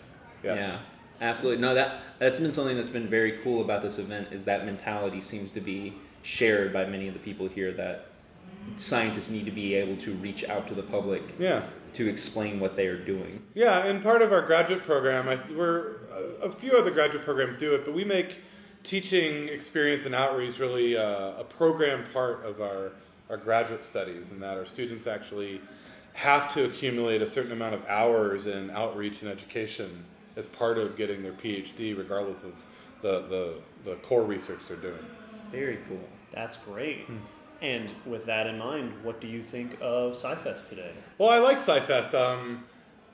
[0.43, 0.59] Yes.
[0.59, 1.61] Yeah, absolutely.
[1.61, 5.21] No, that that's been something that's been very cool about this event is that mentality
[5.21, 8.07] seems to be shared by many of the people here that
[8.77, 11.63] scientists need to be able to reach out to the public Yeah.
[11.95, 13.43] To explain what they are doing.
[13.55, 17.57] Yeah, and part of our graduate program, I, we're a, a few other graduate programs
[17.57, 18.39] do it, but we make
[18.83, 22.93] teaching experience and outreach really uh, a program part of our,
[23.31, 25.61] our graduate studies, and that our students actually
[26.15, 30.05] have to accumulate a certain amount of hours in outreach and education
[30.37, 32.53] as part of getting their PhD, regardless of
[33.03, 35.05] the, the, the core research they're doing.
[35.51, 36.01] Very cool.
[36.33, 37.07] That's great.
[37.63, 40.91] And with that in mind, what do you think of SciFest today?
[41.17, 42.13] Well, I like SciFest.
[42.13, 42.65] Um,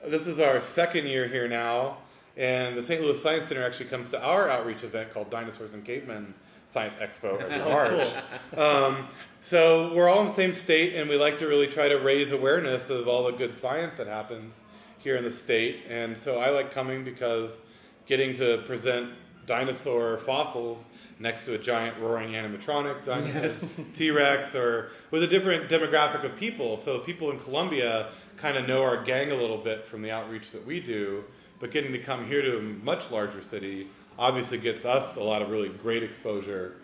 [0.03, 1.97] this is our second year here now,
[2.35, 2.99] and the St.
[2.99, 6.33] Louis Science Center actually comes to our outreach event called Dinosaurs and Cavemen
[6.65, 8.07] Science Expo every March.
[8.57, 9.07] Um,
[9.41, 12.31] so we're all in the same state, and we like to really try to raise
[12.31, 14.61] awareness of all the good science that happens
[14.97, 15.85] here in the state.
[15.87, 17.61] And so I like coming because
[18.07, 19.11] getting to present
[19.45, 20.89] dinosaur fossils
[21.19, 26.77] next to a giant roaring animatronic dinosaur, T-Rex, or with a different demographic of people.
[26.77, 30.51] So people in Columbia kind of know our gang a little bit from the outreach
[30.51, 31.23] that we do,
[31.59, 35.41] but getting to come here to a much larger city obviously gets us a lot
[35.41, 36.77] of really great exposure.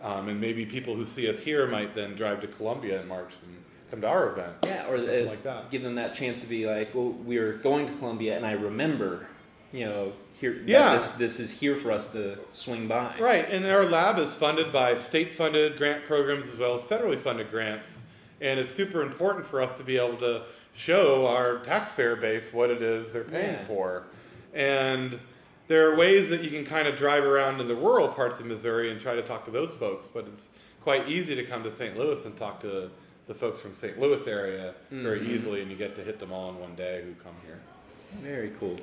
[0.00, 3.34] Um, and maybe people who see us here might then drive to Columbia in March
[3.44, 3.56] and
[3.88, 4.54] come to our event.
[4.64, 5.70] Yeah, or Something uh, like that.
[5.70, 8.52] give them that chance to be like, well, we were going to Columbia and I
[8.52, 9.28] remember,
[9.72, 10.12] you know,
[10.42, 10.96] here Yeah.
[10.96, 13.14] this this is here for us to swing by.
[13.18, 17.18] Right, and our lab is funded by state funded grant programs as well as federally
[17.18, 18.00] funded grants.
[18.40, 20.42] And it's super important for us to be able to
[20.74, 23.64] show our taxpayer base what it is they're paying Yeah.
[23.64, 24.02] for.
[24.52, 25.20] And
[25.68, 28.46] there are ways that you can kind of drive around in the rural parts of
[28.46, 30.48] Missouri and try to talk to those folks, but it's
[30.80, 31.96] quite easy to come to St.
[31.96, 32.90] Louis and talk to
[33.28, 34.00] the folks from St.
[34.00, 35.04] Louis area mm-hmm.
[35.04, 37.60] very easily, and you get to hit them all in one day who come here.
[38.20, 38.76] Very cool.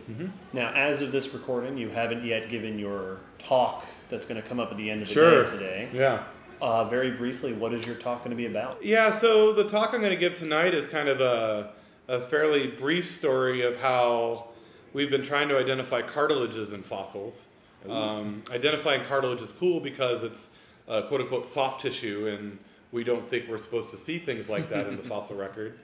[0.54, 4.60] Now, as of this recording, you haven't yet given your talk that's going to come
[4.60, 5.46] up at the end of the Sure.
[5.46, 5.90] day today.
[5.94, 6.24] Yeah.
[6.62, 8.84] Uh, very briefly, what is your talk going to be about?
[8.84, 11.72] Yeah, so the talk I'm going to give tonight is kind of a,
[12.10, 14.48] a fairly brief story of how
[14.94, 17.46] we've been trying to identify cartilages in fossils.
[17.88, 20.50] Um, identifying cartilage is cool because it's
[20.90, 22.58] uh, quote unquote soft tissue, and
[22.92, 25.80] we don't think we're supposed to see things like that in the fossil record.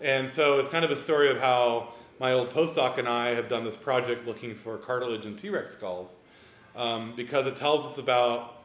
[0.00, 3.48] And so it's kind of a story of how my old postdoc and I have
[3.48, 6.18] done this project looking for cartilage in T Rex skulls
[6.76, 8.58] um, because it tells us about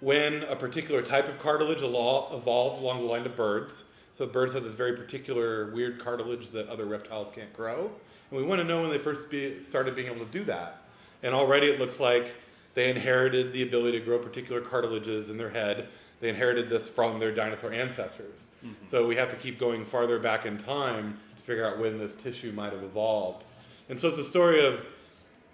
[0.00, 3.84] when a particular type of cartilage evolved along the line of birds.
[4.12, 7.90] So birds have this very particular weird cartilage that other reptiles can't grow,
[8.30, 10.82] and we want to know when they first be, started being able to do that.
[11.22, 12.34] And already it looks like
[12.74, 15.88] they inherited the ability to grow particular cartilages in their head.
[16.20, 18.44] They inherited this from their dinosaur ancestors.
[18.88, 22.52] So we have to keep going farther back in time figure out when this tissue
[22.52, 23.44] might have evolved.
[23.88, 24.84] And so it's a story of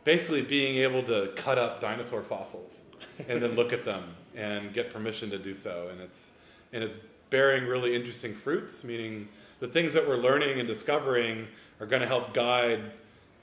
[0.04, 2.80] basically being able to cut up dinosaur fossils
[3.28, 6.32] and then look at them and get permission to do so and it's
[6.72, 6.96] and it's
[7.30, 9.28] bearing really interesting fruits meaning
[9.60, 11.46] the things that we're learning and discovering
[11.80, 12.80] are going to help guide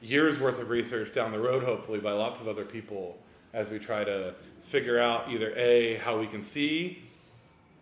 [0.01, 3.17] years worth of research down the road hopefully by lots of other people
[3.53, 7.03] as we try to figure out either a how we can see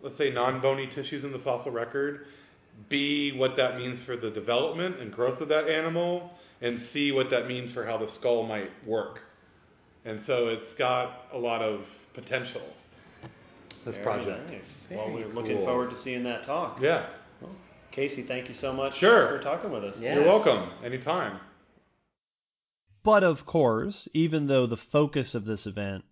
[0.02, 2.26] let's say non-bony tissues in the fossil record
[2.88, 7.30] b what that means for the development and growth of that animal and c what
[7.30, 9.22] that means for how the skull might work
[10.04, 12.62] and so it's got a lot of potential
[13.84, 14.86] this Very project Nice.
[14.90, 15.66] Well, we're looking cool.
[15.66, 16.80] forward to seeing that talk.
[16.80, 17.06] yeah
[17.90, 19.26] Casey, thank you so much Sure.
[19.26, 20.00] for talking with us.
[20.00, 20.14] Yeah.
[20.16, 20.44] you're Yes.
[20.46, 21.40] welcome anytime
[23.02, 26.04] But of course, even though the focus of this event,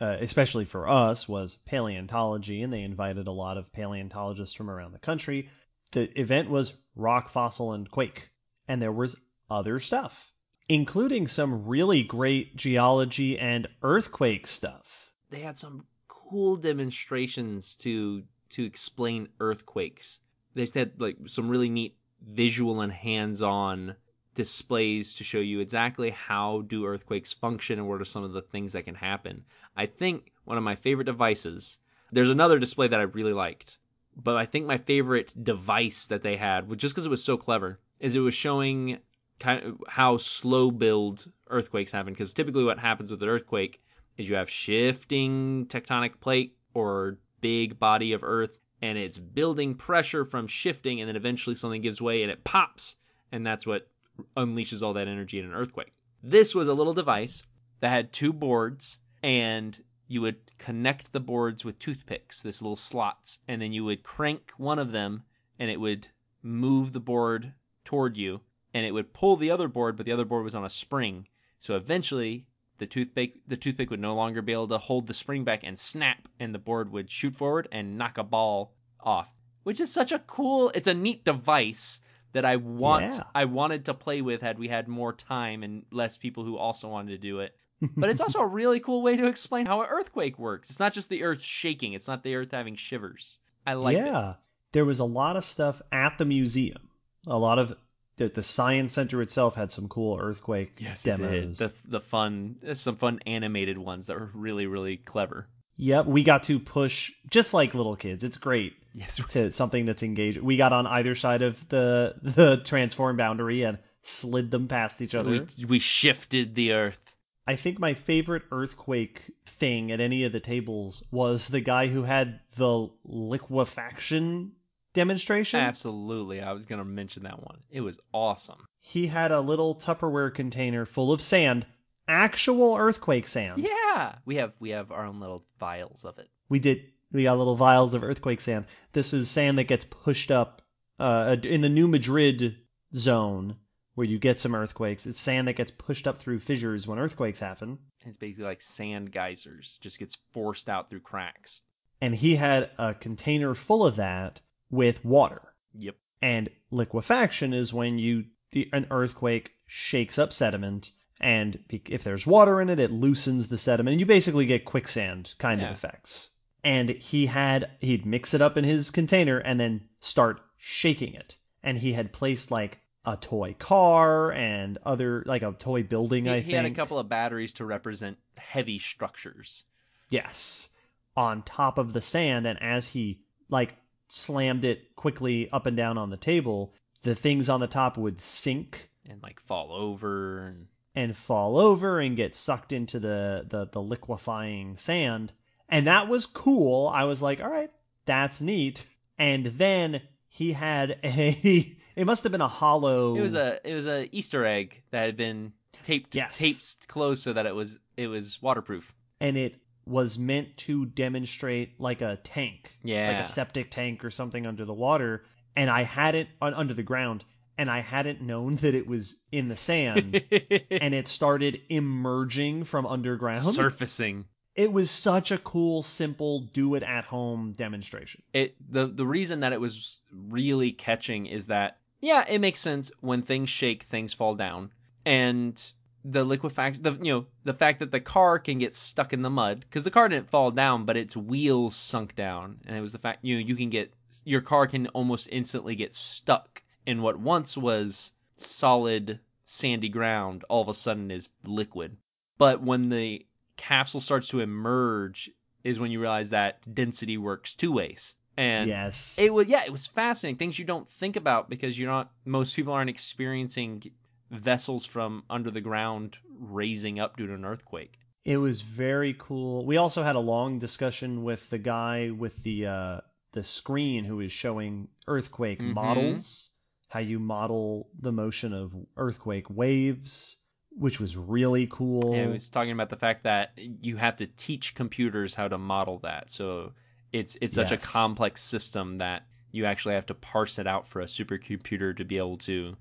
[0.00, 4.92] uh, especially for us, was paleontology, and they invited a lot of paleontologists from around
[4.92, 5.48] the country,
[5.94, 8.30] the event was rock, fossil, and quake,
[8.68, 9.16] and there was
[9.50, 10.32] other stuff,
[10.68, 15.12] including some really great geology and earthquake stuff.
[15.30, 20.20] They had some cool demonstrations to to explain earthquakes.
[20.54, 23.96] They had like some really neat visual and hands-on
[24.34, 28.42] displays to show you exactly how do earthquakes function and what are some of the
[28.42, 29.44] things that can happen.
[29.76, 31.78] I think one of my favorite devices.
[32.12, 33.78] There's another display that I really liked,
[34.16, 37.80] but I think my favorite device that they had, just because it was so clever,
[38.00, 38.98] is it was showing
[39.38, 42.12] kind of how slow build earthquakes happen.
[42.12, 43.82] Because typically, what happens with an earthquake
[44.16, 50.24] is you have shifting tectonic plate or big body of earth, and it's building pressure
[50.24, 52.96] from shifting, and then eventually something gives way and it pops,
[53.32, 53.88] and that's what
[54.36, 55.92] unleashes all that energy in an earthquake.
[56.22, 57.44] This was a little device
[57.80, 59.82] that had two boards, and
[60.14, 64.52] you would connect the boards with toothpicks, this little slots, and then you would crank
[64.56, 65.24] one of them,
[65.58, 66.08] and it would
[66.40, 67.52] move the board
[67.84, 68.40] toward you,
[68.72, 71.26] and it would pull the other board, but the other board was on a spring.
[71.58, 72.46] So eventually,
[72.78, 75.78] the toothpick the toothpick would no longer be able to hold the spring back and
[75.78, 79.32] snap, and the board would shoot forward and knock a ball off.
[79.64, 80.70] Which is such a cool.
[80.74, 82.00] It's a neat device
[82.32, 83.14] that I want.
[83.14, 83.22] Yeah.
[83.34, 86.88] I wanted to play with had we had more time and less people who also
[86.88, 87.56] wanted to do it.
[87.96, 90.70] But it's also a really cool way to explain how an earthquake works.
[90.70, 91.92] It's not just the earth shaking.
[91.92, 93.38] It's not the earth having shivers.
[93.66, 94.06] I like it.
[94.06, 94.34] yeah,
[94.72, 96.90] there was a lot of stuff at the museum.
[97.26, 97.76] A lot of
[98.16, 101.58] the, the science center itself had some cool earthquake yes, demos.
[101.58, 105.48] The the fun, some fun animated ones that were really really clever.
[105.76, 108.22] Yep, we got to push just like little kids.
[108.22, 110.38] It's great Yes, to something that's engaged.
[110.38, 115.16] We got on either side of the the transform boundary and slid them past each
[115.16, 115.30] other.
[115.30, 117.13] we we shifted the earth.
[117.46, 122.04] I think my favorite earthquake thing at any of the tables was the guy who
[122.04, 124.52] had the liquefaction
[124.94, 125.60] demonstration.
[125.60, 127.60] Absolutely, I was gonna mention that one.
[127.70, 128.66] It was awesome.
[128.80, 131.66] He had a little Tupperware container full of sand,
[132.08, 133.62] actual earthquake sand.
[133.62, 136.30] Yeah, we have we have our own little vials of it.
[136.48, 136.82] We did.
[137.12, 138.64] We got little vials of earthquake sand.
[138.92, 140.62] This is sand that gets pushed up
[140.98, 142.56] uh, in the New Madrid
[142.94, 143.56] zone
[143.94, 145.06] where you get some earthquakes.
[145.06, 147.78] It's sand that gets pushed up through fissures when earthquakes happen.
[148.04, 151.62] It's basically like sand geysers, just gets forced out through cracks.
[152.00, 154.40] And he had a container full of that
[154.70, 155.54] with water.
[155.74, 155.96] Yep.
[156.20, 162.60] And liquefaction is when you the, an earthquake shakes up sediment, and if there's water
[162.60, 165.68] in it, it loosens the sediment, and you basically get quicksand kind Yeah.
[165.70, 166.30] of effects.
[166.62, 171.36] And he had he'd mix it up in his container and then start shaking it.
[171.62, 176.24] And he had placed like a toy car and other like a toy building.
[176.24, 179.64] He, I he think had a couple of batteries to represent heavy structures.
[180.10, 180.70] Yes.
[181.16, 183.76] On top of the sand, and as he like
[184.08, 188.20] slammed it quickly up and down on the table, the things on the top would
[188.20, 193.68] sink and like fall over and and fall over and get sucked into the the,
[193.70, 195.32] the liquefying sand.
[195.68, 196.88] And that was cool.
[196.88, 197.70] I was like, all right,
[198.06, 198.84] that's neat.
[199.18, 203.74] And then he had a it must have been a hollow it was a it
[203.74, 206.38] was a Easter egg that had been taped Yes.
[206.38, 208.94] taped closed so that it was it was waterproof.
[209.20, 213.08] and it was meant to demonstrate like a tank, Yeah.
[213.18, 215.24] like a septic tank or something under the water.
[215.54, 217.22] And I had it un- under the ground,
[217.58, 220.22] and I hadn't known that it was in the sand,
[220.70, 223.40] and it started emerging from underground.
[223.42, 224.24] Surfacing.
[224.56, 228.22] It was such a cool, simple, do it at home demonstration.
[228.32, 232.90] it the the reason that it was really catching is that yeah, it makes sense
[233.00, 234.70] when things shake, things fall down,
[235.06, 235.72] and
[236.04, 239.30] the liquefaction, the you know the fact that the car can get stuck in the
[239.30, 242.92] mud because the car didn't fall down, but its wheels sunk down, and it was
[242.92, 243.94] the fact you know you can get
[244.24, 250.60] your car can almost instantly get stuck in what once was solid sandy ground, all
[250.60, 251.96] of a sudden is liquid.
[252.36, 253.24] But when the
[253.56, 255.30] capsule starts to emerge,
[255.62, 258.16] is when you realize that density works two ways.
[258.36, 260.36] And yes, it was yeah, it was fascinating.
[260.36, 263.82] Things you don't think about because you're not most people aren't experiencing
[264.30, 268.00] vessels from under the ground raising up due to an earthquake.
[268.24, 269.64] It was very cool.
[269.66, 273.00] We also had a long discussion with the guy with the uh,
[273.32, 275.74] the screen who was showing earthquake Mhm.
[275.74, 276.50] models,
[276.88, 280.36] how you model the motion of earthquake waves,
[280.70, 282.14] which was really cool.
[282.14, 285.58] And it was talking about the fact that you have to teach computers how to
[285.58, 286.30] model that.
[286.30, 286.72] So
[287.14, 291.00] it's it's such a complex system that you actually have to parse it out for
[291.00, 292.76] a supercomputer to be able to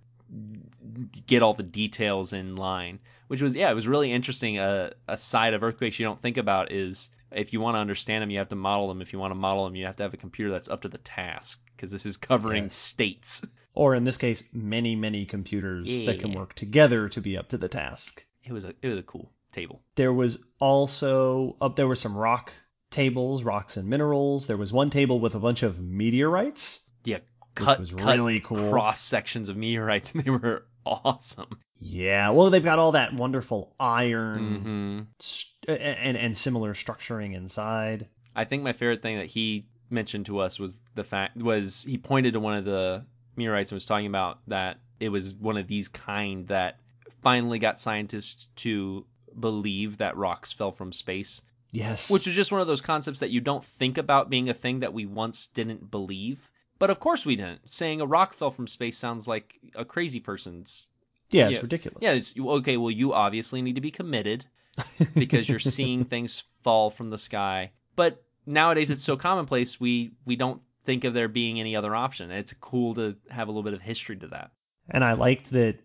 [1.27, 2.99] get all the details in line.
[3.27, 4.57] Which was yeah, it was really interesting.
[4.57, 8.21] A a side of earthquakes you don't think about is if you want to understand
[8.23, 9.01] them, you have to model them.
[9.01, 10.89] If you want to model them, you have to have a computer that's up to
[10.89, 12.75] the task because this is covering Yes.
[12.75, 13.45] states.
[13.75, 17.57] or in this case, many many computers that can work together to be up to
[17.57, 18.25] the task.
[18.43, 19.83] It was a it was a cool table.
[19.95, 22.53] There was also up there were some rock
[22.93, 24.47] tables, rocks and minerals.
[24.47, 26.89] There was one table with a bunch of meteorites.
[27.03, 27.19] Yeah,
[27.55, 28.69] cut was cut really cool.
[28.71, 31.57] cross sections of meteorites, and they were awesome.
[31.77, 38.07] Yeah, well, they've got all that wonderful iron hmm st- and and similar structuring inside.
[38.35, 41.97] I think my favorite thing that he mentioned to us was the fact was he
[41.97, 45.67] pointed to one of the meteorites and was talking about that it was one of
[45.67, 46.79] these kind that
[47.21, 49.05] finally got scientists to
[49.39, 51.41] believe that rocks fell from space,
[51.73, 54.53] Yes, which is just one of those concepts that you don't think about being a
[54.53, 56.49] thing that we once didn't believe.
[56.79, 57.69] But of course we didn't.
[57.69, 60.89] Saying a rock fell from space sounds like a crazy person's
[61.33, 61.97] yeah, it's ridiculous.
[62.01, 62.77] Yeah, it's okay.
[62.77, 64.45] Well, you obviously need to be committed
[65.13, 67.71] because you're seeing things fall from the sky.
[67.95, 72.31] But nowadays it's so commonplace we we don't think of there being any other option.
[72.31, 74.51] It's cool to have a little bit of history to that.
[74.89, 75.79] And I liked that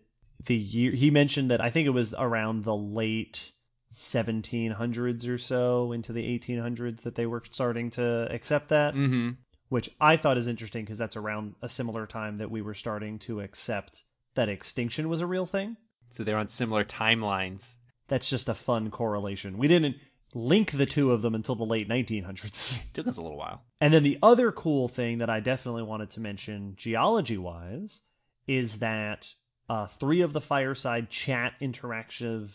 [0.45, 3.51] the year he mentioned that I think it was around the late
[3.91, 9.31] 1700s or so into the 1800s that they were starting to accept that, Mm-hmm.
[9.69, 13.19] which I thought is interesting because that's around a similar time that we were starting
[13.19, 14.03] to accept
[14.35, 15.77] that extinction was a real thing.
[16.11, 17.75] So they're on similar timelines.
[18.07, 19.57] That's just a fun correlation.
[19.57, 19.97] We didn't
[20.33, 22.91] link the two of them until the late 1900s.
[22.93, 23.63] Took us a little while.
[23.81, 28.01] And then the other cool thing that I definitely wanted to mention, geology wise,
[28.47, 29.33] is that
[29.69, 32.49] uh, three of the fireside chat interactive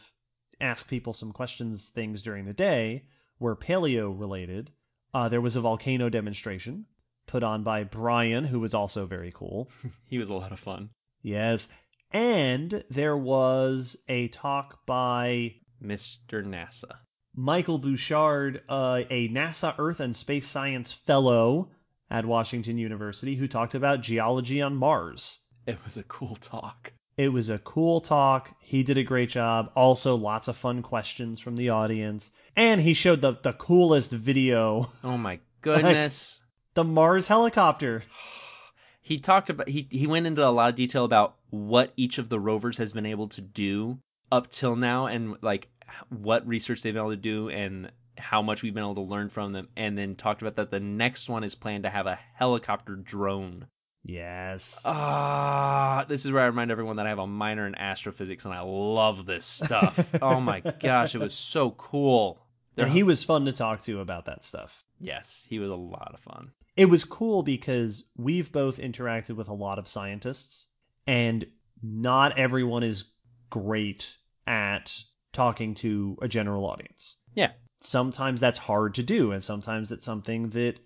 [0.61, 3.05] ask people some questions things during the day
[3.39, 4.71] were paleo related.
[5.13, 6.87] Uh, there was a volcano demonstration
[7.27, 9.71] put on by Brian, who was also very cool.
[10.07, 10.91] He was a lot of fun.
[11.23, 11.69] Yes.
[12.13, 16.45] And there was a talk by Mr.
[16.45, 16.99] NASA.
[17.35, 21.71] Michael Bouchard, uh, a NASA Earth and Space Science Fellow
[22.09, 25.41] at Washington University, who talked about geology on Mars.
[25.67, 26.93] It was a cool talk.
[27.17, 28.55] It was a cool talk.
[28.59, 29.71] He did a great job.
[29.77, 32.33] Also, lots of fun questions from the audience.
[32.57, 36.43] And he showed the, the coolest video Oh my goodness.
[36.75, 38.05] the Mars helicopter.
[39.01, 42.29] he talked about he he went into a lot of detail about what each of
[42.31, 43.99] the rovers has been able to do
[44.33, 45.69] up till now and like
[46.09, 49.29] what research they've been able to do and how much we've been able to learn
[49.29, 52.19] from them and then talked about that the next one is planned to have a
[52.35, 53.67] helicopter drone
[54.05, 54.83] Yes.
[54.85, 58.53] ah this is where i remind everyone that i have a minor in astrophysics and
[58.53, 62.41] i love this stuff oh my gosh it was so cool
[62.77, 64.85] and he was fun to talk to about that stuff.
[65.01, 69.49] yes he was a lot of fun it was cool because we've both interacted with
[69.49, 70.67] a lot of scientists
[71.07, 71.47] and
[71.83, 73.05] not everyone is
[73.49, 75.03] great at
[75.33, 77.17] talking to a general audience.
[77.35, 80.77] yeah Sometimes that's hard to do and sometimes it's something that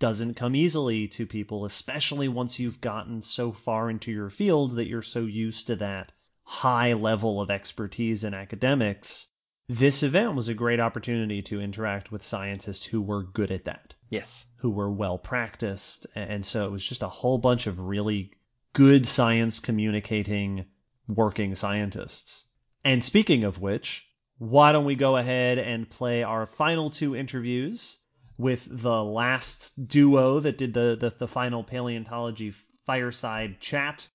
[0.00, 4.88] doesn't come easily to people especially once you've gotten so far into your field that
[4.88, 6.10] you're so used to that
[6.42, 9.28] high level of expertise in academics.
[9.68, 13.94] This event was a great opportunity to interact with scientists who were good at that
[14.10, 16.06] yes who were well practiced.
[16.14, 18.32] And so it was just a whole bunch of really
[18.72, 20.66] good science communicating
[21.08, 22.46] working scientists.
[22.84, 27.98] And speaking of which, why don't we go ahead and play our final two interviews
[28.40, 32.54] with the last duo that did the, the, the final paleontology
[32.86, 34.08] fireside chat.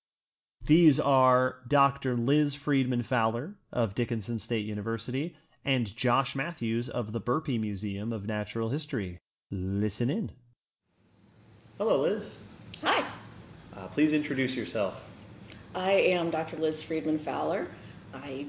[0.64, 2.16] These are Dr.
[2.16, 8.26] Liz Freedman Fowler of Dickinson State University and Josh Matthews of the Burpee Museum of
[8.26, 9.18] Natural History.
[9.50, 10.32] Listen in.
[11.78, 12.42] Hello, Liz.
[12.82, 13.04] Hi,
[13.76, 15.04] Uh, please introduce yourself.
[15.74, 16.56] I am Dr.
[16.56, 17.68] Liz Freedman Fowler.
[18.14, 18.46] I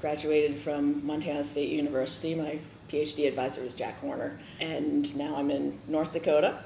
[0.00, 2.34] graduated from Montana State University.
[2.34, 2.58] My
[2.90, 6.58] PhD advisor was Jack Horner, and now I'm in North Dakota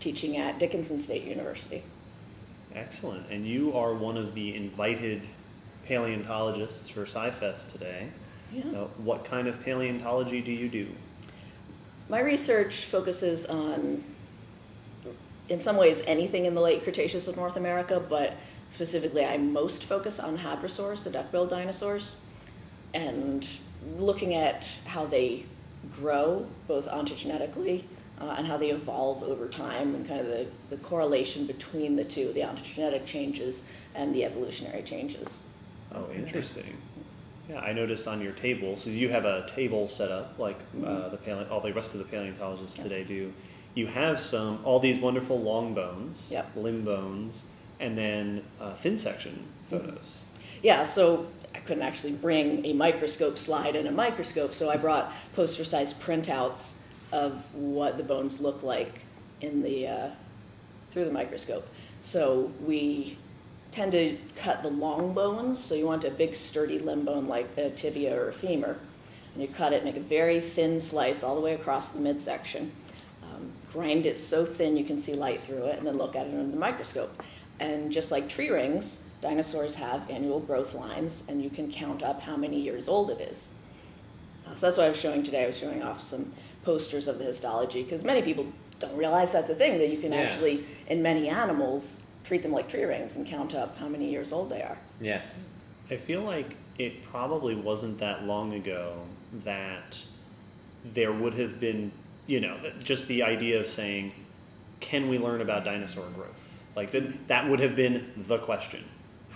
[0.00, 1.82] teaching at Dickinson State University.
[2.74, 3.30] Excellent.
[3.30, 5.22] And you are one of the invited
[5.86, 8.08] paleontologists for SciFest today.
[8.52, 8.64] Yeah.
[8.64, 10.88] Uh, what kind of paleontology do you do?
[12.08, 14.04] My research focuses on,
[15.48, 18.34] in some ways, anything in the late Cretaceous of North America, but
[18.70, 22.16] specifically, I most focus on hadrosaurs, the duck-billed dinosaurs,
[22.94, 23.48] and
[23.96, 25.46] looking at how they
[25.94, 27.84] grow, both ontogenetically
[28.20, 32.04] uh, and how they evolve over time, and kind of the, the correlation between the
[32.04, 35.40] two, the ontogenetic changes and the evolutionary changes.
[35.94, 36.76] Oh, interesting.
[37.48, 38.76] Yeah, I noticed on your table.
[38.76, 42.00] So you have a table set up like uh, the paleo- all the rest of
[42.00, 43.32] the paleontologists today do.
[43.74, 46.56] You have some all these wonderful long bones, Yep.
[46.56, 47.44] limb bones,
[47.78, 50.22] and then uh, thin section photos.
[50.62, 51.26] Yeah, so
[51.66, 56.74] couldn't actually bring a microscope slide and a microscope, so I brought poster size printouts
[57.12, 59.00] of what the bones look like
[59.40, 60.10] in the uh,
[60.90, 61.68] through the microscope.
[62.00, 63.18] So we
[63.70, 67.48] tend to cut the long bones, so you want a big sturdy limb bone like
[67.58, 68.78] a tibia or a femur,
[69.34, 72.72] and you cut it, make a very thin slice all the way across the midsection.
[73.22, 76.26] Um, grind it so thin you can see light through it, and then look at
[76.26, 77.22] it under the microscope.
[77.60, 82.22] And just like tree rings, dinosaurs have annual growth lines, and you can count up
[82.22, 83.50] how many years old it is.
[84.46, 85.44] Uh, so that's what I was showing today.
[85.44, 86.32] I was showing off some
[86.62, 88.46] posters of the histology because many people
[88.78, 90.20] don't realize that's a thing that you can Yeah.
[90.20, 94.32] actually, in many animals, treat them like tree rings and count up how many years
[94.32, 94.78] old they are.
[95.00, 95.44] yes
[95.90, 98.94] I feel like it probably wasn't that long ago
[99.44, 100.02] that
[100.84, 101.92] there would have been,
[102.26, 104.12] you know, just the idea of saying,
[104.80, 106.42] can we learn about dinosaur growth?
[106.74, 108.84] Like that, that would have been the question.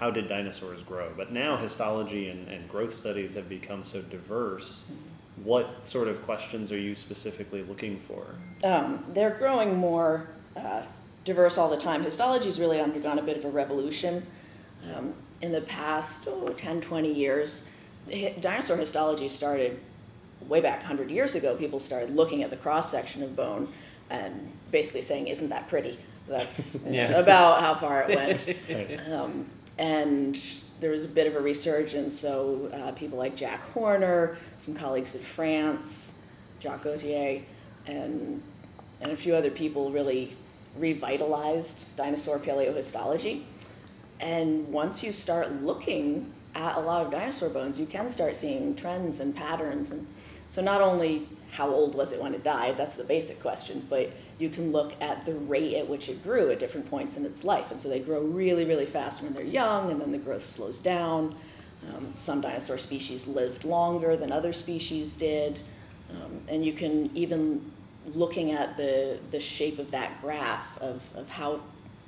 [0.01, 1.13] How did dinosaurs grow?
[1.17, 4.85] But now histology and, and growth studies have become so diverse
[5.45, 8.27] what sort of questions are you specifically looking for?
[8.65, 10.83] Um, they're growing more uh,
[11.25, 12.03] diverse all the time.
[12.03, 14.27] Histology's really undergone a bit of a revolution.
[14.95, 17.69] Um, in the past oh, 10, 20 years,
[18.41, 19.79] dinosaur histology started
[20.47, 21.57] way back 100 years ago.
[21.57, 23.69] People started looking at the cross section of bone
[24.11, 25.99] and basically saying, Isn't that pretty?
[26.29, 27.13] That's Yeah.
[27.13, 28.47] about how far it went.
[28.69, 29.01] Right.
[29.11, 29.47] Um,
[29.81, 30.39] and
[30.79, 32.17] there was a bit of a resurgence.
[32.17, 36.21] So uh, people like Jack Horner, some colleagues in France,
[36.61, 37.43] Jacques Gauthier,
[37.87, 38.43] and
[39.01, 40.37] and a few other people really
[40.77, 43.45] revitalized dinosaur paleohistology.
[44.21, 48.77] And once you start looking at a lot of dinosaur bones, you can start seeing
[48.77, 49.91] trends and patterns.
[49.91, 50.07] And
[50.51, 54.13] so not only how old was it when it died, that's the basic question, but
[54.41, 57.45] you can look at the rate at which it grew at different points in its
[57.45, 57.71] life.
[57.71, 60.81] And so they grow really, really fast when they're young, and then the growth slows
[60.81, 61.37] down.
[61.89, 65.61] Um, some dinosaur species lived longer than other species did.
[66.11, 67.71] Um, and you can even
[68.07, 71.61] looking at the, the shape of that graph of, of how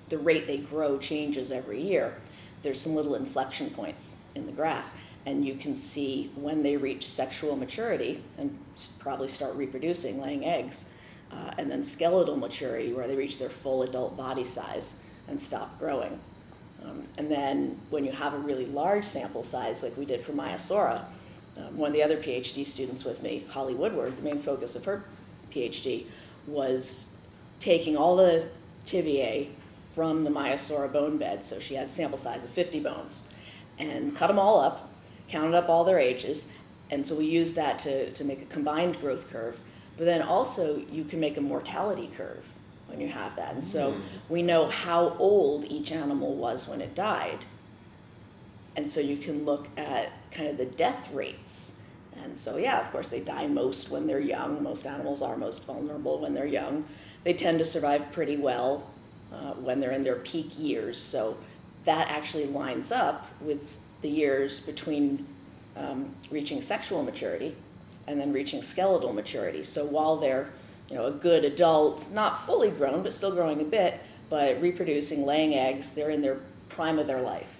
[0.08, 2.16] the rate they grow changes every year.
[2.62, 4.92] There's some little inflection points in the graph,
[5.26, 8.58] and you can see when they reach sexual maturity and
[8.98, 10.91] probably start reproducing, laying eggs,
[11.32, 15.78] uh, and then skeletal maturity where they reach their full adult body size and stop
[15.78, 16.18] growing.
[16.84, 20.32] Um, and then when you have a really large sample size, like we did for
[20.32, 21.04] Maiasaura,
[21.56, 24.84] um, one of the other PhD students with me, Holly Woodward, the main focus of
[24.84, 25.04] her
[25.52, 26.06] PhD
[26.46, 27.16] was
[27.60, 28.48] taking all the
[28.84, 29.48] tibiae
[29.94, 31.44] from the Maiasaura bone bed.
[31.44, 33.24] So she had a sample size of 50 bones
[33.78, 34.90] and cut them all up,
[35.28, 36.48] counted up all their ages.
[36.90, 39.58] And so we used that to, to make a combined growth curve.
[39.96, 42.44] But then also, you can make a mortality curve
[42.86, 43.54] when you have that.
[43.54, 43.94] And so
[44.28, 47.44] we know how old each animal was when it died.
[48.76, 51.80] And so you can look at kind of the death rates.
[52.22, 54.62] And so, yeah, of course, they die most when they're young.
[54.62, 56.86] Most animals are most vulnerable when they're young.
[57.24, 58.90] They tend to survive pretty well
[59.32, 60.98] uh, when they're in their peak years.
[60.98, 61.36] So
[61.84, 65.26] that actually lines up with the years between
[65.76, 67.54] um, reaching sexual maturity
[68.06, 69.62] and then reaching skeletal maturity.
[69.64, 70.48] So while they're,
[70.88, 75.24] you know, a good adult, not fully grown, but still growing a bit, but reproducing,
[75.24, 76.38] laying eggs, they're in their
[76.68, 77.58] prime of their life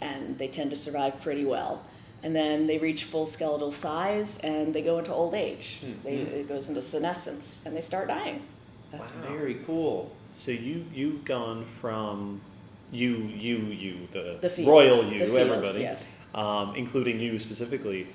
[0.00, 1.82] and they tend to survive pretty well.
[2.22, 5.80] And then they reach full skeletal size and they go into old age.
[6.04, 8.42] They, it goes into senescence and they start dying.
[8.90, 10.12] That's very cool.
[10.30, 12.40] So you you've gone from
[12.90, 14.68] you you you the, The field.
[14.68, 16.08] royal you The field, everybody, yes.
[16.34, 18.06] um, including you specifically,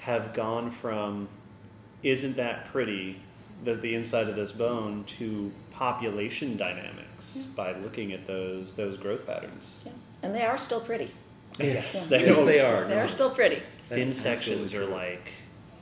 [0.00, 1.28] have gone from
[2.02, 3.20] isn't that pretty
[3.64, 9.26] the the inside of this bone to population dynamics by looking at those those growth
[9.26, 9.82] patterns.
[9.84, 9.92] Yeah.
[10.22, 11.10] And they are still pretty.
[11.58, 12.18] Yes, Yeah.
[12.18, 12.86] they, Yes, they are.
[12.86, 13.00] They no.
[13.02, 13.62] are still pretty.
[13.88, 15.32] thin sections are like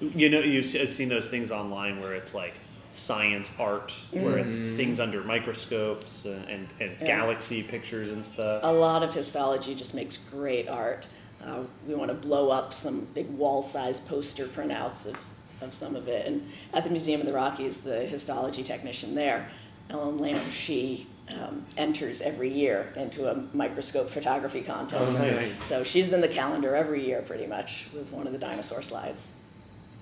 [0.01, 2.55] you know you've seen those things online where it's like
[2.89, 7.01] science art where it's things under microscopes and, and, and Mm-hmm.
[7.05, 7.07] Yeah.
[7.07, 11.07] galaxy pictures and stuff A lot of histology just makes great art.
[11.47, 15.17] Uh, we want to blow up some big wall size poster printouts of,
[15.61, 16.27] of some of it.
[16.27, 19.49] And at the Museum of the Rockies, the histology technician there,
[19.89, 25.21] Ellen Lamb, she um, enters every year into a microscope photography contest.
[25.21, 25.63] Oh, nice.
[25.63, 29.33] So she's in the calendar every year pretty much with one of the dinosaur slides.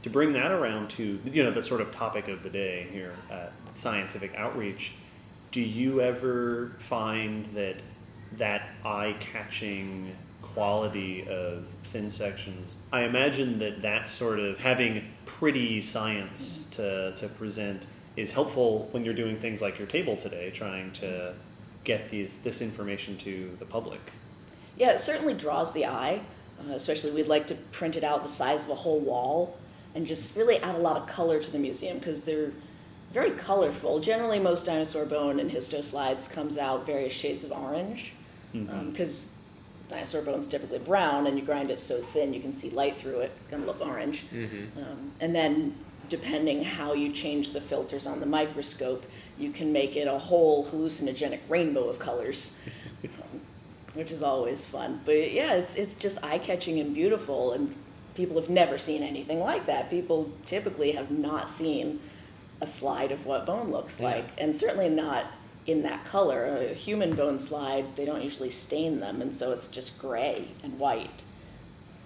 [0.03, 3.15] to bring that around to you know the sort of topic of the day here
[3.31, 4.93] at scientific outreach
[5.51, 7.77] do you ever find that
[8.37, 10.15] that eye-catching
[10.55, 17.29] quality of thin sections i imagine that that sort of having pretty science to, to
[17.29, 17.87] present
[18.17, 21.35] is helpful when you're doing things like your table today trying to
[21.83, 24.01] get these, this information to the public
[24.77, 26.21] Yeah, it certainly draws the eye.
[26.61, 29.57] Uh, especially, we'd like to print it out the size of a whole wall
[29.95, 32.53] and just really add a lot of color to the museum because they're
[33.13, 34.01] very colorful.
[34.01, 38.13] Generally, most dinosaur bone and histo slides comes out various shades of orange
[38.53, 39.37] because
[39.89, 43.21] dinosaur bone's typically brown and you grind it so thin you can see light through
[43.21, 43.33] it.
[43.41, 44.25] It's going to look orange.
[44.33, 45.75] Um, and then,
[46.09, 49.07] depending how you change the filters on the microscope,
[49.39, 52.59] you can make it a whole hallucinogenic rainbow of colors
[53.95, 55.01] which is always fun.
[55.05, 57.75] But yeah, it's it's just eye catching and beautiful, and
[58.15, 59.89] people have never seen anything like that.
[59.89, 62.01] People typically have not seen
[62.61, 65.27] a slide of what bone looks like, and certainly not
[65.67, 66.45] in that color.
[66.47, 70.79] A human bone slide, they don't usually stain them, and so it's just gray and
[70.79, 71.11] white.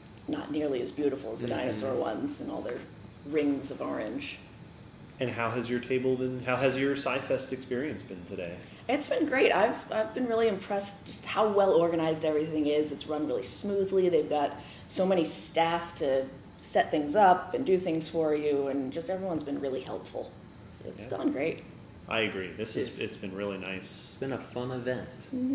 [0.06, 1.58] It's not nearly as beautiful as the mm-hmm.
[1.58, 2.78] dinosaur ones and all their
[3.26, 4.38] rings of orange.
[5.20, 8.54] and how has your table been how has your sci-fest experience been today
[8.88, 9.50] It's been great.
[9.52, 12.92] I've I've been really impressed just how well organized everything is.
[12.92, 14.08] It's run really smoothly.
[14.08, 14.52] They've got
[14.88, 16.26] so many staff to
[16.60, 20.30] set things up and do things for you, and just everyone's been really helpful.
[20.72, 21.18] So it's Yeah.
[21.18, 21.58] gone great.
[22.08, 22.50] I agree.
[22.56, 24.08] This is It's- it's been really nice.
[24.10, 25.08] It's been a fun event.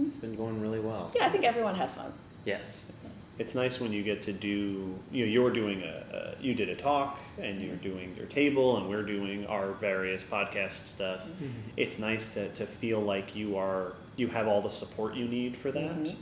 [0.08, 1.12] It's been going really well.
[1.16, 2.14] Yeah, I think everyone had fun.
[2.46, 2.86] Yes.
[3.40, 4.94] It's nice when you get to do.
[5.12, 8.78] You know, you're doing a, a you did a talk, and you're doing your table,
[8.78, 11.22] and we're doing our various podcast stuff.
[11.76, 15.58] It's nice to to feel like you are you have all the support you need
[15.58, 15.96] for that.
[15.96, 16.16] Mhm.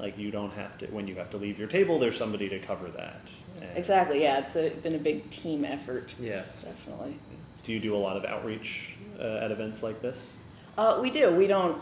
[0.00, 2.00] Like you don't have to when you have to leave your table.
[2.00, 3.20] There's somebody to cover that.
[3.60, 4.20] And Exactly.
[4.22, 6.16] Yeah, it's a, been a big team effort.
[6.18, 6.64] Yes.
[6.64, 7.14] Definitely.
[7.62, 10.36] Do you do a lot of outreach uh, at events like this?
[10.76, 11.30] Uh, we do.
[11.30, 11.80] We don't.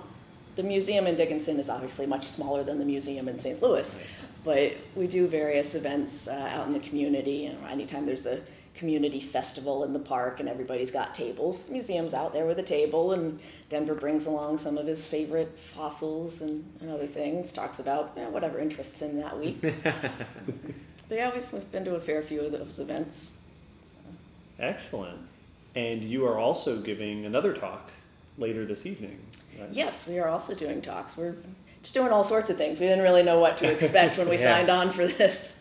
[0.56, 3.60] The museum in Dickinson is obviously much smaller than the museum in St.
[3.60, 4.00] Louis,
[4.44, 7.32] but we do various events uh, out in the community.
[7.32, 8.40] You know, anytime there's a
[8.74, 12.62] community festival in the park and everybody's got tables, the museum's out there with a
[12.62, 17.52] table, and Denver brings along some of his favorite fossils and, and other things.
[17.52, 19.60] Talks about you know, whatever interests him that week.
[19.62, 19.74] but
[21.10, 23.38] yeah, we've, we've been to a fair few of those events.
[24.58, 25.18] Excellent.
[25.74, 27.90] And you are also giving another talk
[28.38, 29.18] later this evening.
[29.58, 29.68] right?
[29.72, 31.16] Yes, we are also doing talks.
[31.16, 31.34] We're
[31.82, 32.80] just doing all sorts of things.
[32.80, 34.54] We didn't really know what to expect when we Yeah.
[34.56, 35.60] signed on for this.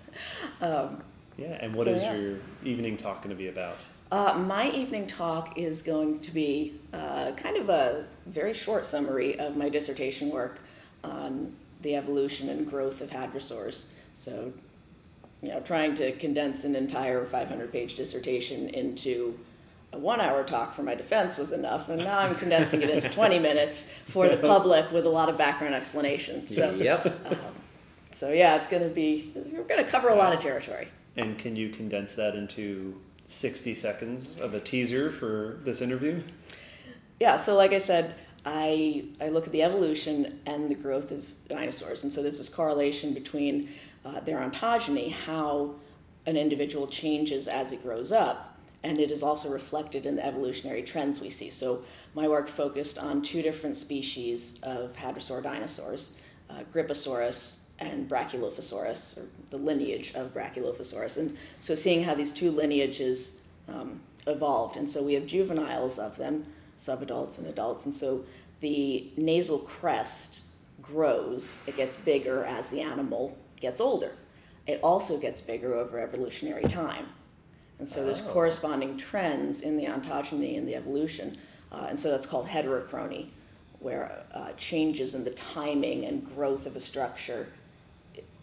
[0.61, 1.01] Um,
[1.37, 1.57] Yeah.
[1.59, 2.13] And what So, is yeah.
[2.15, 3.77] your evening talk going to be about?
[4.11, 9.39] uh, my evening talk is going to be uh, kind of a very short summary
[9.39, 10.59] of my dissertation work
[11.03, 13.85] on the evolution and growth of hadrosaurs.
[14.15, 14.53] So,
[15.41, 19.39] you know, trying to condense an entire 500 page dissertation into
[19.93, 23.09] a one hour talk for my defense was enough, and now I'm condensing it into
[23.09, 26.47] 20 minutes for the public with a lot of background explanation.
[26.47, 27.05] So, yep.
[27.05, 27.37] um,
[28.11, 30.87] so yeah, it's going to be, we're going to cover a lot of territory.
[31.15, 36.21] And can you condense that into 60 seconds of a teaser for this interview?
[37.19, 38.15] Yeah, so like I said,
[38.45, 42.49] I I look at the evolution and the growth of dinosaurs, and so there's this
[42.49, 43.69] correlation between
[44.03, 45.75] uh, their ontogeny, how
[46.25, 48.52] an individual changes as it grows up,
[48.83, 51.49] and it is also reflected in the evolutionary trends we see.
[51.49, 51.83] So
[52.13, 56.13] my work focused on two different species of hadrosaur dinosaurs,
[56.49, 62.51] uh, Gryposaurus and Brachylophosaurus, or the lineage of Brachylophosaurus, and so seeing how these two
[62.51, 66.45] lineages um, evolved, and so we have juveniles of them
[66.77, 67.85] subadults and adults.
[67.85, 68.25] And so
[68.59, 70.41] the nasal crest
[70.81, 74.11] grows, it gets bigger as the animal gets older.
[74.67, 77.07] It also gets bigger over evolutionary time.
[77.83, 78.29] And so there's Oh.
[78.31, 81.35] corresponding trends in the ontogeny and the evolution.
[81.69, 83.27] Uh, and so that's called heterochrony,
[83.79, 87.49] where uh, changes in the timing and growth of a structure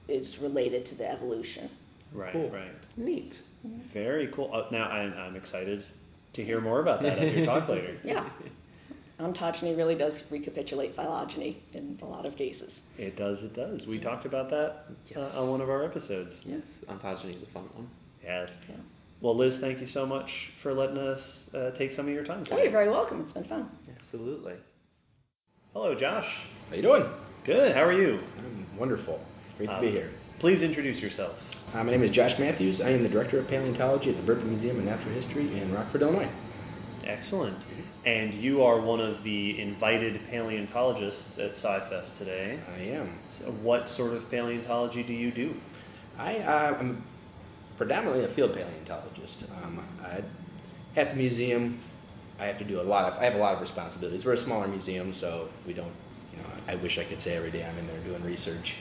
[0.08, 1.70] is related to the evolution.
[2.12, 2.50] Right, Cool.
[2.50, 2.70] right.
[2.98, 3.40] Neat.
[3.64, 4.50] Very cool.
[4.52, 5.84] Uh, now I'm, I'm excited
[6.34, 7.96] to hear more about that at your talk later.
[8.04, 8.28] Yeah.
[9.18, 12.90] Ontogeny really does recapitulate phylogeny in a lot of cases.
[12.98, 13.86] It does, it does.
[13.86, 15.34] We talked about that Yes.
[15.34, 16.42] uh, on one of our episodes.
[16.44, 16.82] Yes.
[16.90, 17.88] Ontogeny is a fun one.
[18.22, 18.58] Yes.
[18.68, 18.74] Yeah.
[19.20, 22.44] Well, Liz, thank you so much for letting us uh, take some of your time
[22.51, 23.20] Oh, you're very welcome.
[23.20, 23.70] It's been fun.
[23.94, 24.55] Absolutely.
[25.74, 26.44] Hello, Josh.
[26.68, 27.05] How are you doing?
[27.44, 27.74] Good.
[27.74, 28.20] How are you?
[28.38, 29.22] I'm wonderful.
[29.59, 30.10] Great to Um, be here.
[30.38, 31.74] Please introduce yourself.
[31.76, 32.80] Uh, my name is Josh Matthews.
[32.80, 36.01] I am the director of paleontology at the Burpee Museum of Natural History in Rockford,
[36.01, 36.28] Illinois.
[37.05, 37.59] Excellent.
[38.06, 42.59] And you are one of the invited paleontologists at SciFest today.
[42.74, 43.18] I am.
[43.28, 45.55] So what sort of paleontology do you do?
[46.18, 47.02] I uh, am
[47.81, 49.44] predominantly a field paleontologist.
[49.65, 50.20] Um, I,
[51.01, 51.81] at the museum,
[52.39, 53.19] I have to do a lot of.
[53.19, 54.27] I have a lot of responsibilities.
[54.27, 55.93] We're a smaller museum, so we don't.
[56.32, 58.77] You know, I wish I could say every day I'm in there doing research.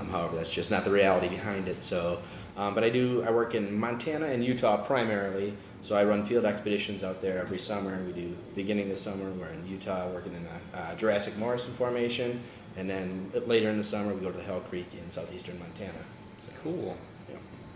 [0.00, 1.80] Um, however, that's just not the reality behind it.
[1.80, 2.20] So,
[2.56, 3.22] um, but I do.
[3.22, 5.54] I work in Montana and Utah primarily.
[5.82, 8.02] So I run field expeditions out there every summer.
[8.04, 9.30] We do beginning this summer.
[9.30, 12.40] We're in Utah working in the uh, Jurassic Morrison Formation,
[12.76, 16.02] and then later in the summer we go to the Hell Creek in southeastern Montana.
[16.40, 16.96] So, Cool.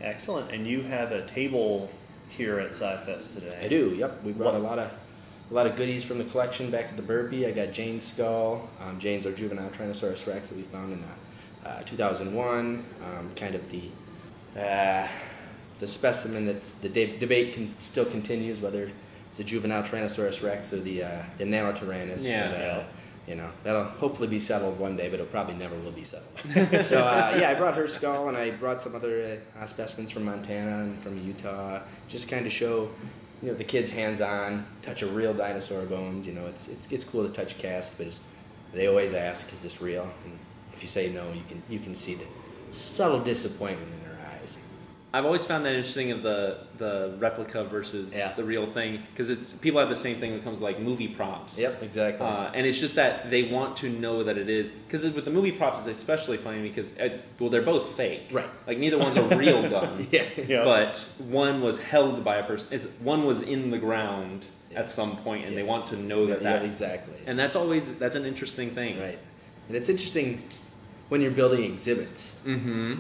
[0.05, 0.11] Yeah.
[0.11, 0.51] Excellent.
[0.53, 1.91] And you have a table
[2.29, 3.59] here at SciFest today.
[3.63, 3.95] I do.
[3.97, 4.91] Yep, we brought What- a lot of
[5.51, 7.47] a lot of goodies from the collection back to the Burpee.
[7.47, 8.71] I got Jane's skull.
[8.81, 12.83] Um, Jane's our juvenile Tyrannosaurus rex that we found in uh, uh, 2001.
[13.05, 13.83] Um, kind of the
[14.59, 15.07] uh,
[15.81, 18.91] the specimen that the de- debate can still continues whether
[19.31, 22.25] it's a juvenile Tyrannosaurus rex or the uh, the Nanotyrannus.
[22.25, 22.51] Yeah.
[22.51, 22.85] But, uh,
[23.27, 26.85] you know that'll hopefully be settled one day, but it probably never will be settled.
[26.85, 30.25] so uh, yeah, I brought her skull, and I brought some other uh, specimens from
[30.25, 32.91] Montana and from Utah, just kind of show
[33.43, 36.91] you know the kids hands on touch a real dinosaur bones you know it's it's
[36.91, 38.07] it's cool to touch casts but
[38.73, 40.39] they always ask is this real and
[40.73, 42.25] if you say no you can you can see the
[42.71, 44.04] subtle disappointment
[45.17, 48.33] I've always found that interesting of the the replica versus Yeah.
[48.33, 50.81] the real thing because it's people have the same thing when it comes to like
[50.81, 51.57] movie props.
[51.59, 52.27] Yep, exactly.
[52.27, 55.31] Uh, and it's just that they want to know that it is because with the
[55.31, 58.25] movie props it's especially funny because uh, well they're both fake.
[58.33, 58.51] Right.
[58.67, 60.07] Like neither one's a real gun.
[60.11, 60.25] yeah.
[60.49, 60.65] Yeah.
[60.65, 60.97] But
[61.29, 62.67] one was held by a person.
[62.73, 65.63] It's, one was in the ground at some point, and Yes.
[65.65, 66.65] they want to know that yeah, that.
[66.65, 67.15] exactly.
[67.29, 68.99] And that's always that's an interesting thing.
[68.99, 69.21] right.
[69.69, 70.43] And it's interesting
[71.09, 72.23] when you're building exhibits.
[72.45, 72.95] Mm-hmm.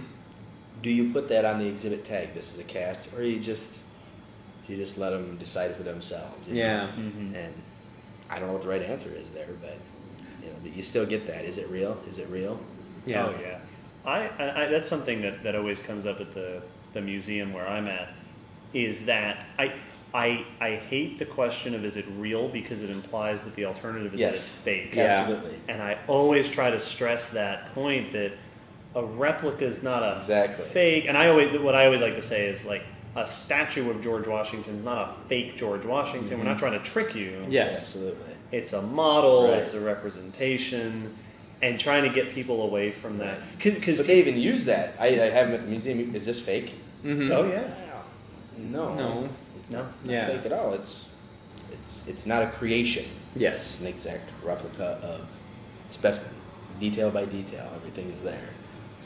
[0.83, 2.35] Do you put that on the exhibit tag?
[2.35, 3.79] This is a cast, or you just
[4.67, 6.49] do you just let them decide for themselves?
[6.49, 6.61] you know?
[6.61, 6.87] Yeah.
[6.87, 7.35] Mm-hmm.
[7.35, 7.55] And
[8.31, 9.79] I don't know what the right answer is there, but
[10.43, 11.45] you know, but you still get that.
[11.45, 12.01] Is it real?
[12.09, 12.59] Is it real?
[13.05, 13.27] Yeah.
[13.27, 13.59] Oh yeah,
[14.05, 17.69] I, I, I that's something that, that always comes up at the, the museum where
[17.69, 18.09] I'm at,
[18.73, 19.75] is that I
[20.15, 24.15] I I hate the question of is it real because it implies that the alternative
[24.15, 24.95] is that it's fake.
[24.95, 25.27] Yeah.
[25.27, 25.59] Absolutely.
[25.69, 28.33] And I always try to stress that point that
[28.95, 30.65] a replica is not a Exactly.
[30.67, 31.07] fake.
[31.09, 32.83] And I always what I always like to say is like
[33.17, 36.39] a statue of George Washington is not a fake George Washington.
[36.39, 37.45] We're not trying to trick you.
[37.49, 37.75] Yes.
[37.75, 38.35] Absolutely.
[38.53, 39.49] It's a model.
[39.49, 39.59] Right.
[39.59, 41.15] It's a representation.
[41.63, 44.95] And trying to get people away from that, because But they even use that.
[45.01, 46.15] I, I have them at the museum.
[46.15, 46.75] Is this fake?
[47.03, 47.33] Mm-hmm.
[47.33, 47.71] oh yeah,
[48.59, 48.95] No.
[48.95, 49.29] No.
[49.59, 50.27] It's not, not Yeah.
[50.27, 50.75] fake at all.
[50.75, 51.09] It's
[51.73, 53.05] it's it's not a creation.
[53.33, 53.81] It's Yes.
[53.81, 55.21] an exact replica of
[55.91, 56.35] specimen,
[56.81, 57.71] detail by detail.
[57.77, 58.49] Everything is there.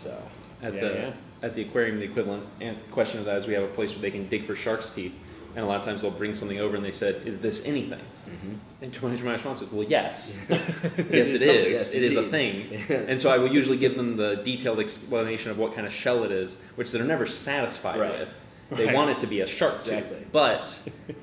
[0.02, 0.16] So
[0.62, 1.12] At Yeah, the yeah.
[1.42, 4.02] at the aquarium, the equivalent and question of that is we have a place where
[4.02, 5.12] they can dig for shark's teeth,
[5.54, 8.00] and a lot of times they'll bring something over and they said, "Is this anything?"
[8.28, 8.54] Mm-hmm.
[8.82, 12.68] And to my response is, "Well, yes, yes, it is yes, it is a thing."
[12.70, 12.90] Yes.
[13.08, 16.24] And so I will usually give them the detailed explanation of what kind of shell
[16.24, 18.18] it is, which they're never satisfied Right.
[18.20, 18.28] with.
[18.70, 18.94] They Right.
[18.94, 20.18] want it to be a shark Exactly.
[20.18, 20.78] tooth, but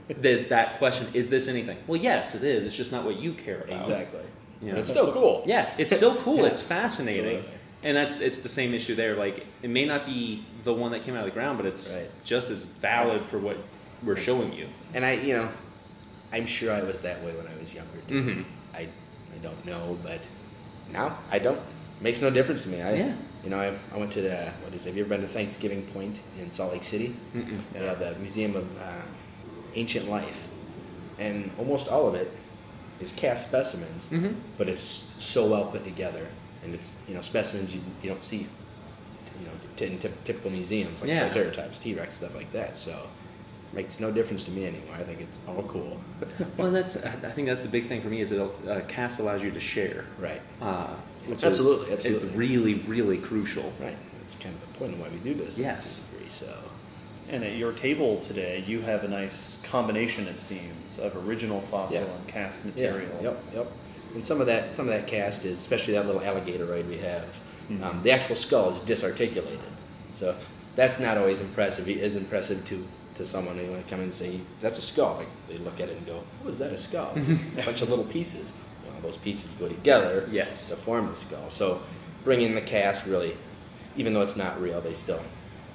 [0.07, 1.77] there's that question: Is this anything?
[1.87, 2.65] Well, yes, it is.
[2.65, 3.81] It's just not what you care about.
[3.83, 4.21] exactly.
[4.63, 4.71] Yeah.
[4.71, 5.43] But it's still cool.
[5.45, 6.37] Yes, it's still cool.
[6.43, 6.45] Yeah.
[6.51, 7.37] It's fascinating.
[7.37, 7.51] Absolutely.
[7.85, 9.15] And that's it's the same issue there.
[9.15, 11.93] Like it may not be the one that came out of the ground, but it's
[11.95, 12.09] Right.
[12.25, 13.57] just as valid for what
[14.03, 14.67] we're showing you.
[14.93, 15.49] And I, you know,
[16.33, 17.99] I'm sure I was that way when I was younger.
[18.07, 18.23] Too.
[18.23, 18.43] Mhm.
[18.73, 20.19] I, I don't know, but
[20.91, 21.61] now I don't.
[22.01, 22.81] Makes no difference to me.
[22.81, 23.13] I, Yeah.
[23.43, 24.85] You know, I, I went to the what is?
[24.85, 27.15] Have you ever been to Thanksgiving Point in Salt Lake City?
[27.35, 27.59] Mm-mm.
[27.75, 29.03] Have the Museum of uh,
[29.75, 30.47] Ancient Life,
[31.19, 32.31] and almost all of it
[32.99, 34.33] is cast specimens, Mhm.
[34.57, 34.81] but it's
[35.19, 36.27] so well put together,
[36.65, 38.37] and it's you know specimens you, you don't see,
[39.39, 41.21] you know, t- in typ- typical museums like Yeah.
[41.29, 42.75] Triceratops, T Rex, stuff like that.
[42.75, 44.95] So it makes no difference to me anymore.
[44.95, 45.99] I think it's all cool.
[46.57, 49.43] Well, that's I think that's the big thing for me is it uh, cast allows
[49.43, 50.87] you to share, right, uh,
[51.27, 52.27] which Absolutely, is, absolutely.
[52.29, 53.71] is really really crucial.
[53.79, 53.97] right.
[54.21, 55.55] That's kind of the point of why we do this.
[55.57, 56.01] Yes.
[56.11, 56.57] I agree, So
[57.29, 62.01] And at your table today, you have a nice combination, it seems, of original fossil
[62.01, 62.15] Yeah.
[62.15, 63.19] and cast yeah, material.
[63.21, 63.71] yep, yep.
[64.15, 67.25] And some of that, some of that cast is, especially that little alligatoid we have.
[67.83, 69.59] Um, the actual skull is disarticulated,
[70.13, 70.35] so
[70.75, 71.87] that's not always impressive.
[71.89, 72.85] It is impressive to
[73.15, 75.15] to someone who come in and say that's a skull.
[75.17, 77.35] Like they look at it and go, "Oh, is that a skull?" It's a
[77.65, 78.53] bunch of little pieces.
[78.85, 80.69] Well, those pieces go together Yes.
[80.69, 81.49] to form the skull.
[81.49, 81.81] So
[82.23, 83.35] bringing the cast really,
[83.97, 85.21] even though it's not real, they still.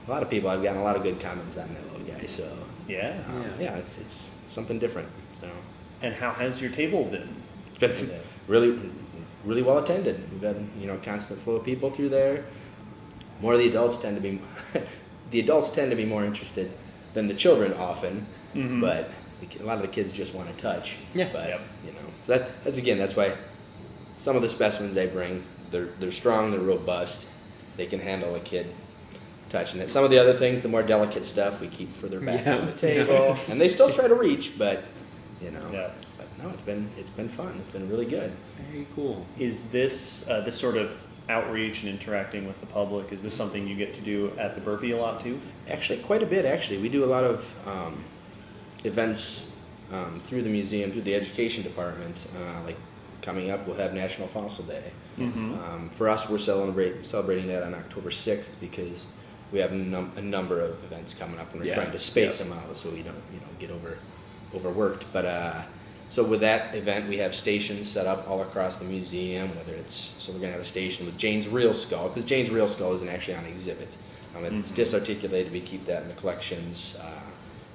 [0.07, 2.25] A lot of people, I've gotten a lot of good comments on that little guy.
[2.27, 2.49] So
[2.89, 3.19] Yeah.
[3.41, 3.45] Yeah.
[3.59, 5.09] yeah, it's it's something different.
[5.35, 5.49] So
[6.03, 7.29] And how has your table been?
[7.81, 8.11] Been
[8.47, 8.79] really
[9.45, 10.21] really well attended.
[10.33, 12.45] We've had you know constant flow of people through there.
[13.41, 14.41] More of the adults tend to be
[15.31, 16.71] the adults tend to be more interested
[17.15, 18.81] than the children often, Mhm.
[18.81, 19.11] but
[19.59, 20.97] a lot of the kids just want to touch.
[21.15, 21.29] Yeah.
[21.33, 21.61] But Yep.
[21.87, 23.33] you know, so that that's again that's why
[24.19, 27.27] some of the specimens they bring they're they're strong, they're robust,
[27.77, 28.67] they can handle a kid
[29.49, 29.89] touching it.
[29.91, 32.59] Some of the other things, the more delicate stuff, we keep further back Yeah.
[32.59, 33.51] from the table, Yes.
[33.53, 34.83] and they still try to reach, but
[35.43, 35.71] you know.
[35.73, 35.91] Yeah.
[36.43, 37.57] No, it's been it's been fun.
[37.61, 38.33] It's been really good.
[38.71, 39.27] Very cool.
[39.39, 40.93] Is this uh, this sort of
[41.29, 43.13] outreach and interacting with the public?
[43.13, 45.41] Is this something you get to do at the Burpee a lot too?
[45.69, 46.45] Actually, quite a bit.
[46.45, 48.03] Actually, we do a lot of um,
[48.85, 49.47] events
[49.93, 52.27] um, through the museum, through the education department.
[52.37, 52.77] Uh, like
[53.23, 54.91] coming up, we'll have National Fossil Day.
[55.19, 59.07] Um, for us, we're celebrate, celebrating that on October sixth because
[59.53, 61.75] we have a, num- a number of events coming up, and we're Yeah.
[61.75, 62.47] trying to space Yeah.
[62.49, 63.99] them out so we don't, you know, get over
[64.55, 65.05] overworked.
[65.13, 65.63] But uh,
[66.11, 69.57] so with that event, we have stations set up all across the museum.
[69.57, 72.67] Whether it's so, we're gonna have a station with Jane's real skull because Jane's real
[72.67, 73.97] skull isn't actually on exhibit.
[74.37, 75.53] Um, it's disarticulated.
[75.53, 77.21] We keep that in the collections uh,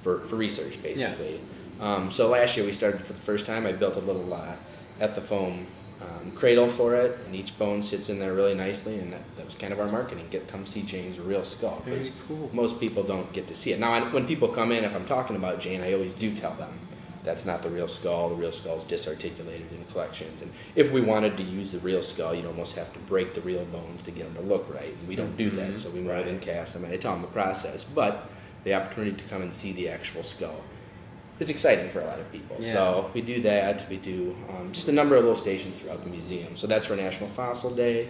[0.02, 1.40] for for research, basically.
[1.80, 3.66] Um, so last year we started for the first time.
[3.66, 4.56] I built a little uh,
[5.00, 5.64] Ethafoam
[6.02, 8.98] um, cradle for it, and each bone sits in there really nicely.
[8.98, 10.26] And that, that was kind of our marketing.
[10.30, 11.82] Get come see Jane's real skull.
[11.86, 12.50] Very cool.
[12.52, 13.80] Most people don't get to see it.
[13.80, 16.52] Now, I, when people come in, if I'm talking about Jane, I always do tell
[16.52, 16.78] them
[17.26, 18.30] that's not the real skull.
[18.30, 20.40] The real skull is disarticulated in collections.
[20.40, 23.40] And if we wanted to use the real skull, you'd almost have to break the
[23.40, 24.94] real bones to get them to look right.
[24.98, 26.28] And we don't do that, so we mold Right.
[26.28, 26.84] and cast them.
[26.84, 27.82] And I tell them the process.
[27.82, 28.30] But
[28.62, 30.62] the opportunity to come and see the actual skull
[31.38, 32.56] it's exciting for a lot of people.
[32.60, 32.72] Yeah.
[32.72, 33.86] So we do that.
[33.90, 36.56] We do um, just a number of little stations throughout the museum.
[36.56, 38.08] So that's for National Fossil Day.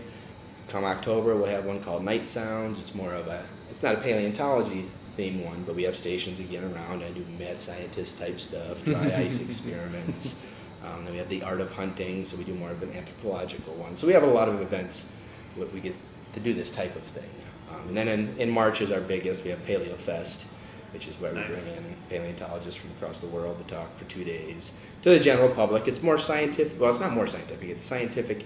[0.69, 2.79] Come October, we'll have one called Night Sounds.
[2.79, 4.85] It's more of a, it's not a paleontology
[5.17, 7.03] themed one, but we have stations again around.
[7.03, 10.43] I do mad scientist type stuff, dry ice experiments.
[10.85, 13.75] Um, then we have the art of hunting, so we do more of an anthropological
[13.75, 13.97] one.
[13.97, 15.13] So we have a lot of events
[15.57, 15.95] where we get
[16.35, 17.29] to do this type of thing.
[17.73, 19.43] Um, and then in, in March is our biggest.
[19.43, 20.47] We have Paleo Fest,
[20.93, 24.23] which is where we bring in paleontologists from across the world to talk for two
[24.23, 24.73] days
[25.03, 25.89] to the general public.
[25.89, 26.79] It's more scientific.
[26.81, 27.69] Well, it's not more scientific.
[27.71, 28.45] It's scientific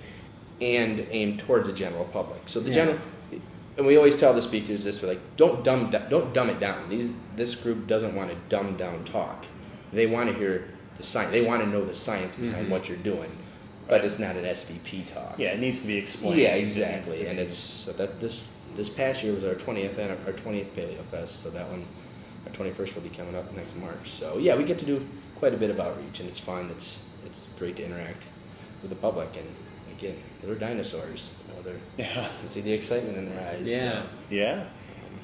[0.61, 2.43] and aimed towards the general public.
[2.47, 2.75] So the Yeah.
[2.75, 2.99] general,
[3.81, 6.89] and we always tell the speakers this: we're like, don't dumb don't dumb it down.
[6.89, 9.47] These this group doesn't want to dumb down talk.
[9.93, 11.31] They want to hear the science.
[11.33, 12.71] They want to know the science behind Mhm.
[12.71, 13.31] what you're doing.
[13.89, 15.35] But it's not an SVP talk.
[15.39, 16.39] Yeah, it needs to be explained.
[16.41, 17.21] Yeah, exactly.
[17.21, 21.03] to And it's so that this this past year was our twentieth our twentieth Paleo
[21.11, 21.43] Fest.
[21.43, 21.87] So that one,
[22.47, 24.11] our twenty first will be coming up next March.
[24.11, 25.05] So yeah, we get to do
[25.37, 26.71] quite a bit of outreach, and it's fun.
[26.71, 28.25] It's it's great to interact
[28.83, 29.49] with the public, and
[30.01, 31.31] again, they're dinosaurs.
[31.49, 32.23] You know, they're yeah.
[32.25, 33.63] you can see the excitement in their eyes.
[33.63, 34.03] Yeah.
[34.31, 34.65] Yeah.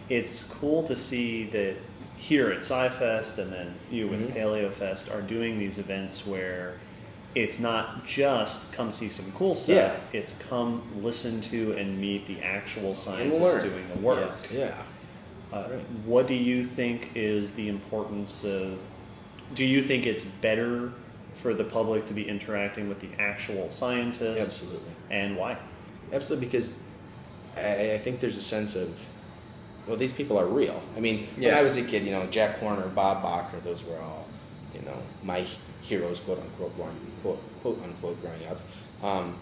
[0.08, 1.74] It's cool to see that
[2.16, 4.36] here at SciFest and then you with Mhm.
[4.36, 6.74] Paleo Fest are doing these events where
[7.34, 10.00] it's not just come see some cool stuff.
[10.12, 10.18] Yeah.
[10.20, 14.30] It's come listen to and meet the actual scientists doing the work.
[14.30, 14.52] Yes.
[14.52, 14.74] Yeah.
[15.52, 15.80] Uh, Right.
[16.04, 18.78] What do you think is the importance of?
[19.54, 20.92] Do you think it's better
[21.36, 24.40] for the public to be interacting with the actual scientists?
[24.40, 24.92] Absolutely.
[25.10, 25.56] And why?
[26.12, 26.76] Absolutely, because
[27.56, 28.98] I, I think there's a sense of,
[29.86, 30.82] well, these people are real.
[30.96, 33.98] I mean, when I was a kid, you know, Jack Horner, Bob Bakker, those were
[34.00, 34.26] all,
[34.74, 35.46] you know, my
[35.82, 38.60] heroes, quote unquote, growing, quote, quote unquote, growing up.
[39.02, 39.36] Um,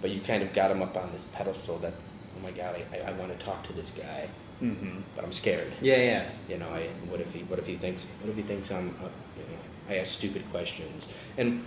[0.00, 1.92] but you kind of got them up on this pedestal that,
[2.36, 4.28] oh my God, I, I, I want to talk to this guy,
[4.62, 5.02] Mm-hmm.
[5.14, 5.72] but I'm scared.
[5.80, 6.30] Yeah, yeah.
[6.48, 8.88] You know, I, what if he, what if he thinks, what if he thinks I'm,
[9.00, 9.06] uh,
[9.36, 9.47] you know,
[9.88, 11.08] I ask stupid questions.
[11.36, 11.64] And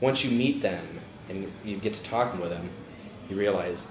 [0.00, 2.68] once you meet them and you get to talking with them,
[3.28, 3.88] you realize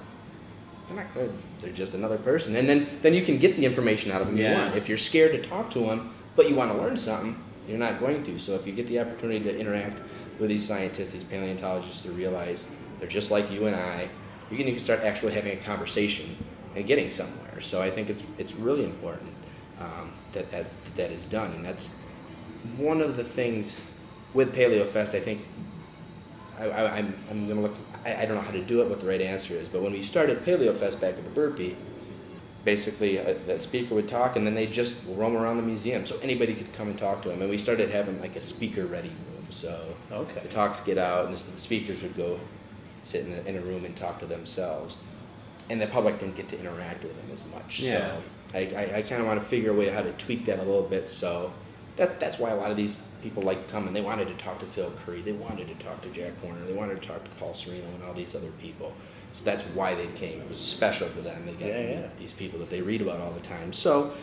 [0.87, 1.33] they're not good.
[1.61, 2.55] They're just another person.
[2.55, 4.75] And then, then you can get the information out of them you want.
[4.75, 7.99] If you're scared to talk to them, but you want to learn something, you're not
[7.99, 8.39] going to.
[8.39, 10.01] So if you get the opportunity to interact
[10.39, 12.69] with these scientists, these paleontologists, to realize
[12.99, 14.09] they're just like you and I,
[14.51, 16.35] you can, you can start actually having a conversation
[16.75, 17.61] and getting somewhere.
[17.61, 19.33] So I think it's it's really important
[19.79, 21.95] um, that, that that is done, and that's
[22.77, 23.79] one of the things
[24.33, 25.15] with Paleo Fest.
[25.15, 25.41] I think
[26.59, 27.75] I, I, I'm I'm gonna look.
[28.05, 28.89] I, I don't know how to do it.
[28.89, 31.75] What the right answer is, but when we started Paleo Fest back at the Burpee,
[32.65, 36.17] basically a, the speaker would talk, and then they just roam around the museum, so
[36.21, 37.41] anybody could come and talk to them.
[37.41, 40.41] And we started having like a speaker ready room, so Okay.
[40.41, 42.39] the talks get out, and the, the speakers would go
[43.03, 44.97] sit in a, in a room and talk to themselves,
[45.69, 47.79] and the public didn't get to interact with them as much.
[47.81, 48.15] Yeah.
[48.15, 48.23] So
[48.53, 50.63] I, I, I kind of want to figure a way how to tweak that a
[50.63, 51.09] little bit.
[51.09, 51.51] So
[51.97, 53.93] that that's why a lot of these people like coming.
[53.93, 55.21] They wanted to talk to Phil Currie.
[55.21, 56.63] They wanted to talk to Jack Horner.
[56.65, 58.93] They wanted to talk to Paul Sereno and all these other people.
[59.33, 60.41] So that's why they came.
[60.41, 61.45] It was special for them.
[61.45, 62.07] They got Yeah, to meet yeah.
[62.19, 63.73] these people that they read about all the time.
[63.73, 64.13] So.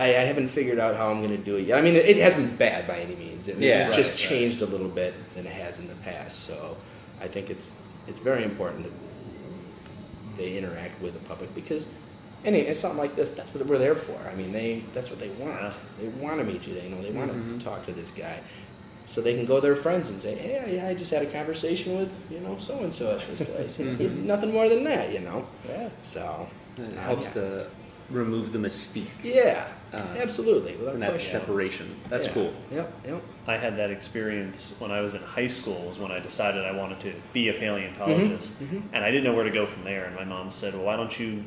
[0.00, 1.76] I, I haven't figured out how I'm going to do it yet.
[1.76, 3.48] I mean, it, it hasn't been bad by any means.
[3.48, 3.84] It, Yeah.
[3.84, 4.28] it's just Right, right.
[4.28, 6.44] changed a little bit than it has in the past.
[6.44, 6.76] So
[7.20, 7.72] I think it's
[8.06, 8.92] it's very important that
[10.36, 11.88] they interact with the public because
[12.44, 13.30] any it's something like this.
[13.30, 14.18] That's what we're there for.
[14.30, 15.74] I mean, they that's what they want.
[16.00, 16.74] They want to meet you.
[16.74, 17.58] They know they want Mhm.
[17.58, 18.38] to talk to this guy,
[19.06, 21.26] so they can go to their friends and say, "Hey, I, I just had a
[21.30, 24.24] conversation with you know so and so at this place." Mhm.
[24.24, 25.46] Nothing more than that, you know.
[25.68, 25.88] Yeah.
[26.02, 27.42] So It uh, helps yeah.
[27.42, 27.66] to
[28.10, 30.72] remove the mystique yeah, Uh, absolutely.
[30.88, 31.40] and that question.
[31.40, 31.86] separation.
[32.08, 32.32] That's Yeah.
[32.32, 32.52] cool.
[32.72, 33.22] Yep, yep.
[33.46, 35.84] I had that experience when I was in high school.
[35.86, 38.82] Was when I decided I wanted to be a paleontologist, Mhm, mhm.
[38.94, 40.04] and I didn't know where to go from there.
[40.06, 41.44] And my mom said, "Well, why don't you,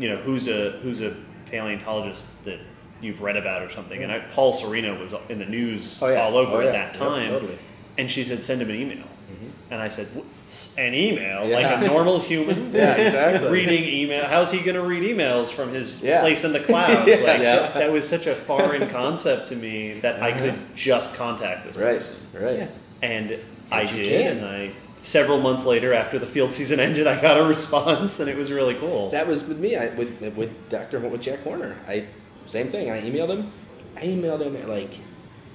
[0.00, 1.14] you know, who's a who's a
[1.50, 2.58] paleontologist that
[3.00, 6.22] you've read about or something?" And I, Paul Sereno was in the news Oh, yeah.
[6.22, 6.72] all over Oh, at yeah.
[6.72, 7.58] that Yep, time, totally.
[7.98, 9.50] and she said, "Send him an email." Mhm.
[9.70, 10.08] And I said,
[10.78, 11.56] "An email, Yeah.
[11.60, 13.50] like a normal human, Yeah, exactly.
[13.50, 14.24] reading email.
[14.24, 16.20] How's he going to read emails from his Yeah.
[16.22, 17.08] place in the clouds?
[17.08, 17.16] Yeah.
[17.26, 17.70] Like Yeah.
[17.74, 21.96] that was such a foreign concept to me that I could just contact this Right,
[21.98, 22.58] person, right.
[22.58, 22.66] Yeah.
[23.02, 23.36] and
[23.70, 24.08] I did.
[24.08, 24.36] can.
[24.38, 24.70] And I
[25.02, 28.50] several months later, after the field season ended, I got a response, and it was
[28.52, 29.10] really cool.
[29.10, 29.76] That was with me.
[29.76, 31.76] I with with Doctor with Jack Horner.
[31.88, 32.06] I
[32.46, 32.90] same thing.
[32.90, 33.50] I emailed him.
[33.96, 34.92] I emailed him at like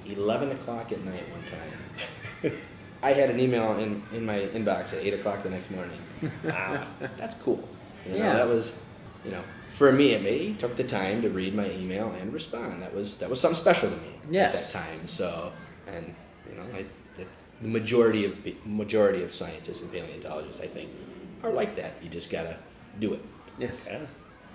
[0.06, 1.44] eleven o'clock at night one
[2.52, 2.58] time.
[3.02, 5.98] I had an email in, in my inbox at eight o'clock the next morning.
[6.44, 6.84] wow.
[7.16, 7.62] That's cool.
[8.04, 8.32] You know, Yeah.
[8.34, 8.82] that was,
[9.24, 10.12] you know, for me.
[10.12, 12.82] It me he took the time to read my email and respond.
[12.82, 14.74] That was that was something special to me Yes.
[14.74, 15.06] at that time.
[15.06, 15.52] So,
[15.86, 16.14] and
[16.50, 16.84] You know, I,
[17.16, 20.90] that's the majority of majority of scientists and paleontologists, I think,
[21.42, 21.92] are like that.
[22.02, 22.56] You just gotta
[23.00, 23.22] do it.
[23.58, 23.88] Yes.
[23.90, 24.00] Yeah.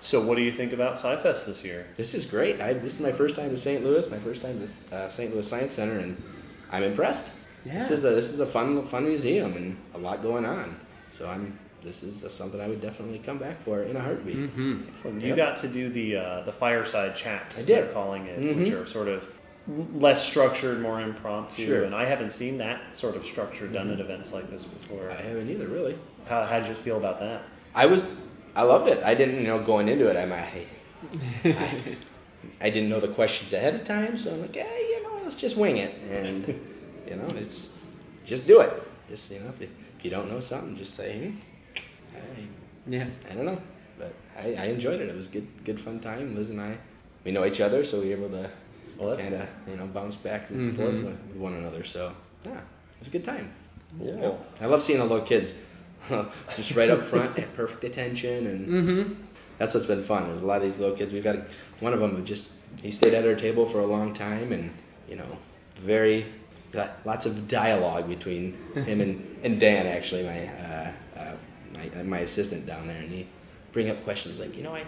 [0.00, 1.86] So, what do you think about SciFest this year?
[1.96, 2.60] This is great.
[2.60, 3.84] I, this is my first time to St.
[3.84, 5.32] Louis, my first time to uh, St.
[5.32, 6.20] Louis Science Center, and
[6.72, 7.32] I'm impressed.
[7.64, 7.74] Yeah.
[7.78, 10.76] This is a this is a fun fun museum and a lot going on.
[11.12, 14.36] So I'm this is something I would definitely come back for in a heartbeat.
[14.36, 14.82] Mm-hmm.
[14.88, 15.20] Excellent.
[15.22, 15.36] You Yep.
[15.36, 17.62] got to do the uh, the fireside chats.
[17.62, 17.84] I did.
[17.84, 18.82] They're calling it, which Mhm.
[18.82, 19.24] are sort of
[19.66, 21.64] less structured, more impromptu.
[21.64, 21.84] Sure.
[21.84, 25.10] And I haven't seen that sort of structure done at events like this before.
[25.10, 25.98] I haven't either, really.
[26.28, 27.42] How how did you feel about that?
[27.74, 28.08] I was,
[28.54, 29.02] I loved it.
[29.02, 30.48] I didn't, you know, going into it, I'm, I,
[31.44, 31.96] I,
[32.60, 35.36] I didn't know the questions ahead of time, so I'm like, yeah, you know, let's
[35.36, 36.46] just wing it, and
[37.08, 37.76] you know, it's
[38.24, 38.72] just do it.
[39.08, 39.68] Just you know, if you,
[39.98, 41.32] if you don't know something, just say,
[42.14, 42.44] hmm,
[42.86, 43.06] Yeah.
[43.28, 43.60] I, I don't know,
[43.98, 45.08] but I, I enjoyed it.
[45.08, 46.36] It was good, good fun time.
[46.36, 46.78] Liz and I,
[47.24, 48.50] we know each other, so we were able to
[48.98, 50.76] Well, that's kind of, you know, bounce back and Mhm.
[50.76, 51.84] forth with, one another.
[51.84, 52.12] So
[52.44, 52.58] yeah, it
[53.00, 53.50] was a good time.
[53.98, 54.44] Cool.
[54.60, 55.54] I love seeing the little kids
[56.56, 59.12] just right up front, at perfect attention, and Mm-hmm.
[59.58, 60.28] that's what's been fun.
[60.28, 61.12] There's a lot of these little kids.
[61.12, 61.36] We've got
[61.80, 62.52] one of them who just
[62.82, 64.70] he stayed at our table for a long time, and
[65.08, 65.38] you know,
[65.76, 66.24] very
[66.72, 71.32] got lots of dialogue between him and, and Dan actually, my, uh, uh,
[71.94, 73.26] my my assistant down there, and he
[73.72, 74.84] bring up questions like, you know, I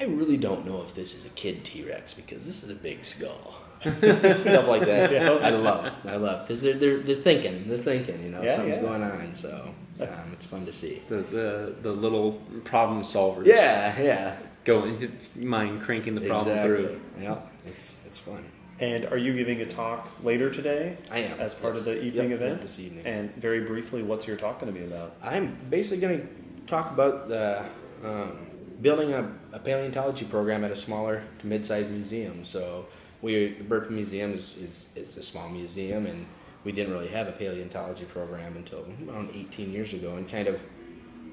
[0.00, 2.74] I really don't know if this is a kid T Rex because this is a
[2.74, 3.54] big skull.
[3.80, 5.10] Stuff like that.
[5.12, 5.30] Yeah.
[5.42, 5.92] I love.
[6.06, 7.68] I love because they're, they're they're thinking.
[7.68, 8.22] They're thinking.
[8.22, 8.82] You know, Yeah, something's yeah.
[8.82, 9.34] going on.
[9.34, 11.02] So um, it's fun to see.
[11.08, 12.32] The, the the little
[12.64, 13.46] problem solvers.
[13.46, 14.36] Yeah, yeah.
[14.64, 16.86] Going mind cranking the problem exactly.
[16.86, 17.00] through.
[17.20, 17.52] Yep.
[17.66, 18.44] It's it's fun.
[18.80, 21.86] And are you giving a talk later today I am as part yes.
[21.86, 22.52] of the evening Yep, event?
[22.52, 23.04] yep, this evening.
[23.06, 25.16] And very briefly, what's your talk going to be about?
[25.22, 26.28] I'm basically going to
[26.66, 27.62] talk about the
[28.02, 28.46] um,
[28.80, 32.44] building a, a paleontology program at a smaller to mid-sized museum.
[32.44, 32.86] So
[33.22, 36.26] we the Burpee Museum is, is, is a small museum, and
[36.64, 40.60] we didn't really have a paleontology program until around 18 years ago, and kind of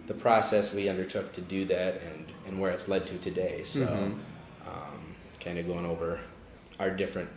[0.07, 3.63] the process we undertook to do that and, and where it's led to today.
[3.65, 4.19] So Mhm.
[4.65, 6.19] um, kind of going over
[6.79, 7.29] our different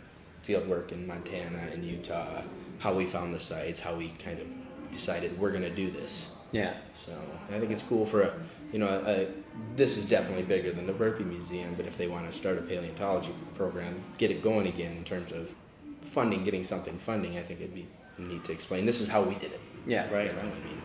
[0.43, 2.41] field work in Montana and Utah,
[2.79, 4.47] how we found the sites, how we kind of
[4.91, 6.33] decided we're going to do this.
[6.51, 6.73] Yeah.
[6.93, 7.11] So
[7.49, 8.33] I think it's cool for a,
[8.73, 9.27] you know, a,
[9.75, 12.61] this is definitely bigger than the Burpee Museum, but if they want to start a
[12.61, 15.53] paleontology program, get it going again in terms of
[16.01, 17.87] funding, getting something funding, I think it'd be
[18.17, 18.85] neat to explain.
[18.85, 19.61] This is how we did it.
[19.87, 20.11] Yeah.
[20.11, 20.27] Right.
[20.27, 20.81] You know, I mean,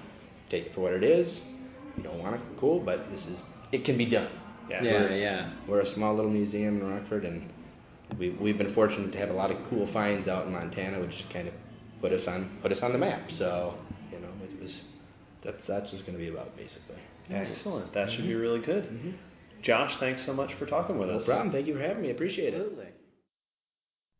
[0.48, 1.44] take it for what it is.
[1.96, 4.28] You don't want it, cool, but this is, it can be done.
[4.68, 4.82] Yeah.
[4.82, 5.14] Yeah.
[5.14, 5.50] Yeah.
[5.66, 7.48] We're a small little museum in Rockford, and
[8.18, 11.24] we, we've been fortunate to have a lot of cool finds out in Montana, which
[11.30, 11.54] kind of
[12.00, 13.30] put us on put us on the map.
[13.30, 13.78] So
[14.12, 14.84] you know, it was
[15.42, 16.96] that's that's what it's going to be about basically.
[17.30, 17.92] Excellent.
[17.92, 18.40] That should be mm-hmm.
[18.40, 18.84] really good.
[18.84, 19.10] Mm-hmm.
[19.62, 21.26] Josh, thanks so much for talking with No us.
[21.26, 21.50] problem.
[21.50, 22.10] Thank you for having me.
[22.10, 22.96] Appreciate it.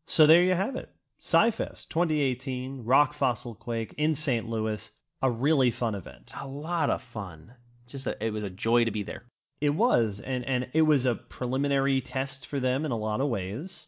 [0.05, 0.89] So there you have it.
[1.21, 4.47] SciFest 2018, Rock Fossil Quake in St.
[4.47, 4.91] Louis.
[5.21, 6.31] A really fun event.
[6.39, 7.53] A lot of fun.
[7.87, 9.23] Just a, it was a joy to be there.
[9.59, 13.29] It was, and and it was a preliminary test for them in a lot of
[13.29, 13.87] ways,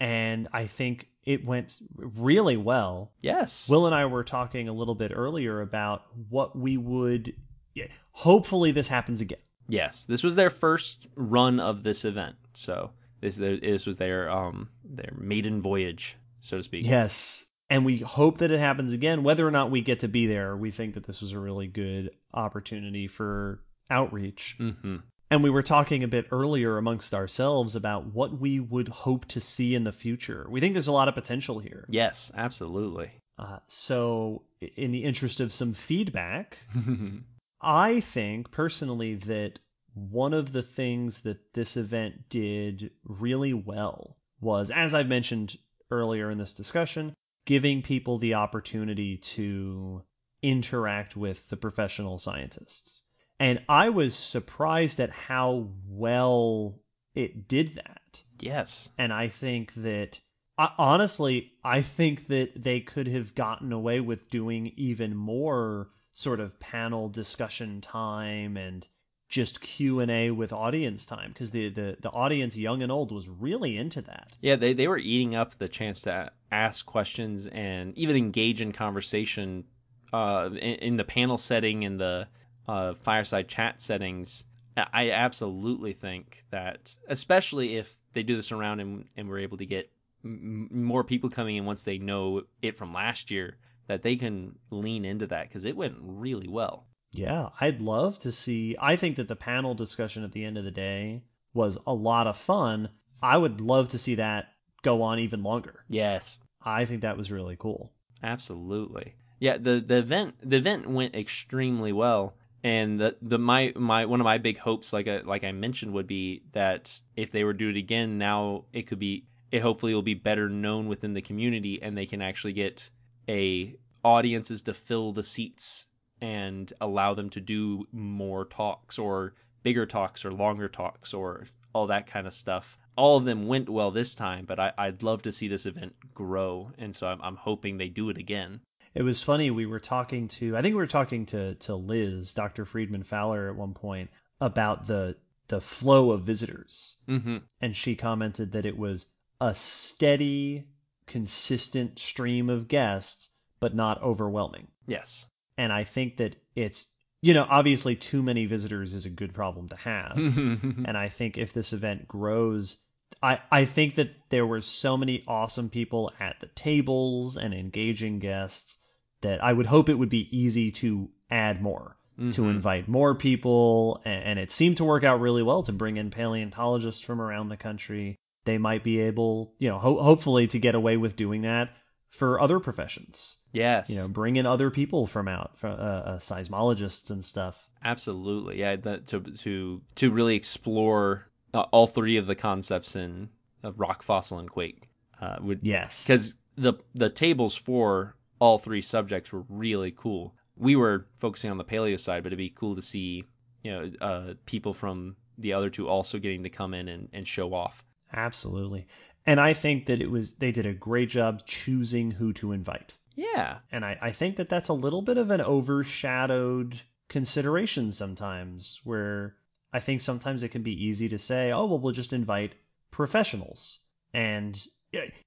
[0.00, 3.12] and I think it went really well.
[3.20, 3.68] Yes.
[3.68, 7.34] Will and I were talking a little bit earlier about what we would.
[7.74, 9.38] Yeah, Hopefully, this happens again.
[9.68, 12.90] Yes, this was their first run of this event, so
[13.20, 16.86] this this was their um their maiden voyage, so to speak.
[16.86, 17.48] Yes.
[17.70, 19.22] And we hope that it happens again.
[19.22, 21.68] Whether or not we get to be there, we think that this was a really
[21.68, 24.56] good opportunity for outreach.
[24.60, 24.96] Mm-hmm.
[25.30, 29.40] And we were talking a bit earlier amongst ourselves about what we would hope to
[29.40, 30.46] see in the future.
[30.50, 31.86] We think there's a lot of potential here.
[31.88, 33.12] Yes, absolutely.
[33.38, 34.42] Uh, so,
[34.76, 36.58] in the interest of some feedback,
[37.62, 39.60] I think personally that
[39.94, 45.58] one of the things that this event did really well was, as I've mentioned
[45.90, 47.14] earlier in this discussion,
[47.44, 50.02] giving people the opportunity to
[50.42, 53.02] interact with the professional scientists.
[53.38, 56.80] And I was surprised at how well
[57.14, 58.22] it did that.
[58.40, 58.90] yes.
[58.98, 60.20] And I think that,
[60.58, 66.40] uh, honestly, I think that they could have gotten away with doing even more sort
[66.40, 68.86] of panel discussion time and
[69.28, 73.10] just Q and A with audience time because the, the the audience, young and old,
[73.10, 74.32] was really into that.
[74.42, 78.72] Yeah, they they were eating up the chance to ask questions and even engage in
[78.72, 79.64] conversation
[80.12, 82.28] uh, in, in the panel setting and the
[82.68, 84.44] uh, fireside chat settings.
[84.76, 89.66] I absolutely think that, especially if they do this around and, and we're able to
[89.66, 89.90] get
[90.24, 93.58] m- more people coming in once they know it from last year,
[93.92, 96.86] that they can lean into that because it went really well.
[97.10, 98.74] Yeah, I'd love to see.
[98.80, 102.26] I think that the panel discussion at the end of the day was a lot
[102.26, 102.88] of fun.
[103.22, 104.46] I would love to see that
[104.80, 105.84] go on even longer.
[105.88, 107.92] Yes, I think that was really cool.
[108.22, 109.14] Absolutely.
[109.40, 112.36] Yeah, the the event the event went extremely well.
[112.64, 115.92] And the the my my one of my big hopes like I, like I mentioned
[115.92, 119.60] would be that if they were to do it again now it could be it
[119.60, 122.88] hopefully will be better known within the community and they can actually get
[123.28, 125.86] a audiences to fill the seats
[126.20, 131.86] and allow them to do more talks or bigger talks or longer talks or all
[131.86, 132.78] that kind of stuff.
[132.96, 135.94] All of them went well this time, but I, I'd love to see this event
[136.14, 138.60] grow, and so I'm, I'm hoping they do it again.
[138.94, 139.50] It was funny.
[139.50, 142.66] We were talking to, I think we were talking to to Liz, Dr.
[142.66, 144.10] Freedman Fowler, at one point
[144.40, 145.16] about the
[145.48, 147.38] the flow of visitors, Mm-hmm.
[147.60, 149.06] and she commented that it was
[149.40, 150.64] a steady,
[151.06, 153.28] consistent stream of guests,
[153.62, 154.66] but not overwhelming.
[154.88, 155.26] Yes.
[155.56, 156.88] And I think that it's
[157.22, 161.38] you know obviously too many visitors is a good problem to have, and I think
[161.38, 162.76] if this event grows.
[163.22, 168.18] I, I think that there were so many awesome people at the tables and engaging
[168.18, 168.78] guests
[169.20, 172.48] that I would hope it would be easy to add more, to mm-hmm.
[172.48, 174.00] invite more people.
[174.06, 177.50] And, and it seemed to work out really well to bring in paleontologists from around
[177.50, 178.16] the country.
[178.44, 181.68] They might be able, you know, ho- hopefully to get away with doing that
[182.12, 183.38] for other professions.
[183.52, 183.88] yes.
[183.90, 185.74] You know, bring in other people from out, from, uh,
[186.12, 187.68] uh, seismologists and stuff.
[187.82, 188.60] Absolutely.
[188.60, 188.76] Yeah.
[188.76, 193.30] That, to to to really explore uh, all three of the concepts in
[193.64, 194.88] uh, rock, fossil, and quake.
[195.20, 196.04] Uh, would Yes.
[196.06, 200.34] because the the tables for all three subjects were really cool.
[200.56, 203.24] We were focusing on the paleo side, but it'd be cool to see
[203.62, 207.26] you know uh, people from the other two also getting to come in and, and
[207.26, 207.86] show off.
[208.12, 208.86] Absolutely.
[209.26, 212.94] And I think that it was they did a great job choosing who to invite.
[213.14, 213.58] Yeah.
[213.70, 219.36] And I, I think that that's a little bit of an overshadowed consideration sometimes, where
[219.72, 222.54] I think sometimes it can be easy to say, oh, well, we'll just invite
[222.90, 223.78] professionals.
[224.12, 224.60] And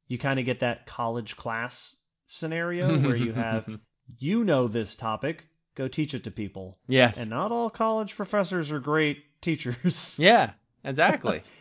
[0.08, 3.68] you kind of get that college class scenario where you have,
[4.18, 6.80] you know, this topic, go teach it to people.
[6.88, 7.20] Yes.
[7.20, 10.18] And not all college professors are great teachers.
[10.20, 10.52] yeah.
[10.84, 11.42] Exactly.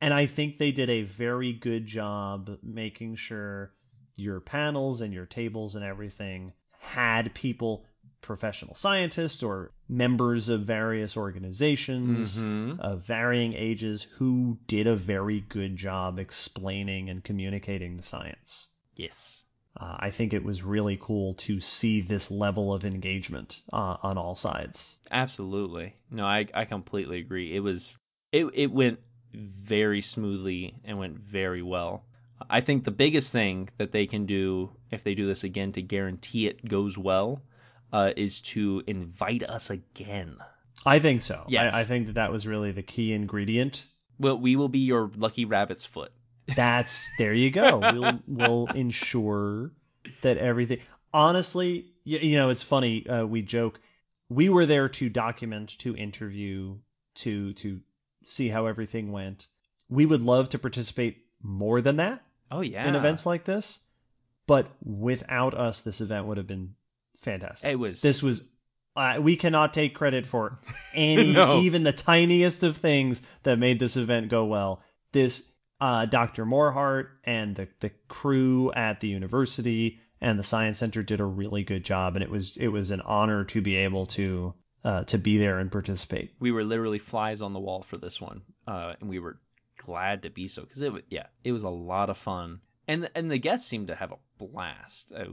[0.00, 3.72] And I think they did a very good job making sure
[4.16, 7.86] your panels and your tables and everything had people,
[8.20, 12.78] professional scientists or members of various organizations Mhm.
[12.80, 18.70] of varying ages, who did a very good job explaining and communicating the science.
[18.96, 19.44] yes.
[19.76, 24.16] Uh, I think it was really cool to see this level of engagement uh, on
[24.16, 24.98] all sides.
[25.10, 25.94] Absolutely.
[26.12, 27.56] No, I I completely agree.
[27.56, 27.98] It was
[28.30, 29.00] it it went
[29.34, 32.04] very smoothly and went very well.
[32.50, 35.82] I think the biggest thing that they can do if they do this again to
[35.82, 37.42] guarantee it goes well
[37.92, 40.36] uh, is to invite us again.
[40.84, 41.44] I think so.
[41.48, 41.72] Yes.
[41.72, 43.86] I, I think that that was really the key ingredient
[44.18, 46.12] Well, we will be your lucky rabbit's foot.
[46.56, 47.78] That's there you go.
[47.78, 49.72] We'll we'll ensure
[50.22, 50.80] that everything.
[51.12, 53.06] Honestly, you, you know, it's funny.
[53.06, 53.80] Uh, we joke.
[54.28, 56.78] We were there to document, to interview,
[57.16, 57.80] to to
[58.24, 59.46] see how everything went.
[59.88, 62.86] We would love to participate more than that Oh yeah.
[62.88, 63.80] in events like this,
[64.46, 66.74] but without us, this event would have been
[67.20, 67.70] fantastic.
[67.70, 68.44] It was This was.
[68.96, 70.60] Uh, we cannot take credit for
[70.94, 71.60] any, No.
[71.62, 74.82] even the tiniest of things that made this event go well.
[75.12, 76.46] This uh, Dr.
[76.46, 81.64] Morhardt and the the crew at the university and the science center did a really
[81.64, 84.54] good job, and it was it was an honor to be able to
[84.84, 86.32] uh, to be there and participate.
[86.40, 89.38] we were literally flies on the wall for this one, uh, and we were
[89.76, 93.04] glad to be so because it was yeah, it was a lot of fun, and
[93.04, 95.12] the, and the guests seemed to have a blast.
[95.12, 95.24] Uh,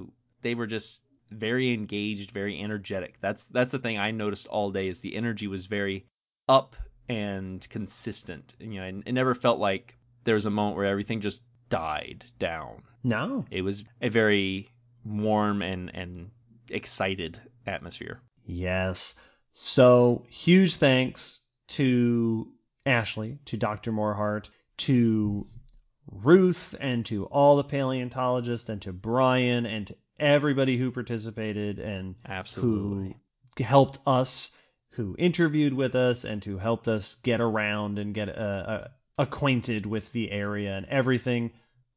[0.42, 3.18] they were just very engaged, very energetic.
[3.22, 6.06] That's that's the thing I noticed all day is the energy was very
[6.48, 6.76] up
[7.10, 8.56] and consistent.
[8.60, 12.26] You know, and it never felt like there was a moment where everything just died
[12.38, 12.84] down.
[13.04, 14.70] No, It was a very
[15.04, 16.32] warm and and
[16.70, 18.22] excited atmosphere.
[18.46, 19.16] Yes.
[19.54, 22.52] So huge thanks to
[22.86, 23.92] Ashley, to Dr.
[23.92, 25.48] Morhardt, to
[26.08, 32.16] Ruth, and to all the paleontologists, and to Brian, and to everybody who participated and
[32.28, 33.16] Absolutely.
[33.58, 34.56] who helped us,
[34.92, 38.88] who interviewed with us, and who helped us get around and get uh, uh,
[39.18, 41.52] acquainted with the area and everything.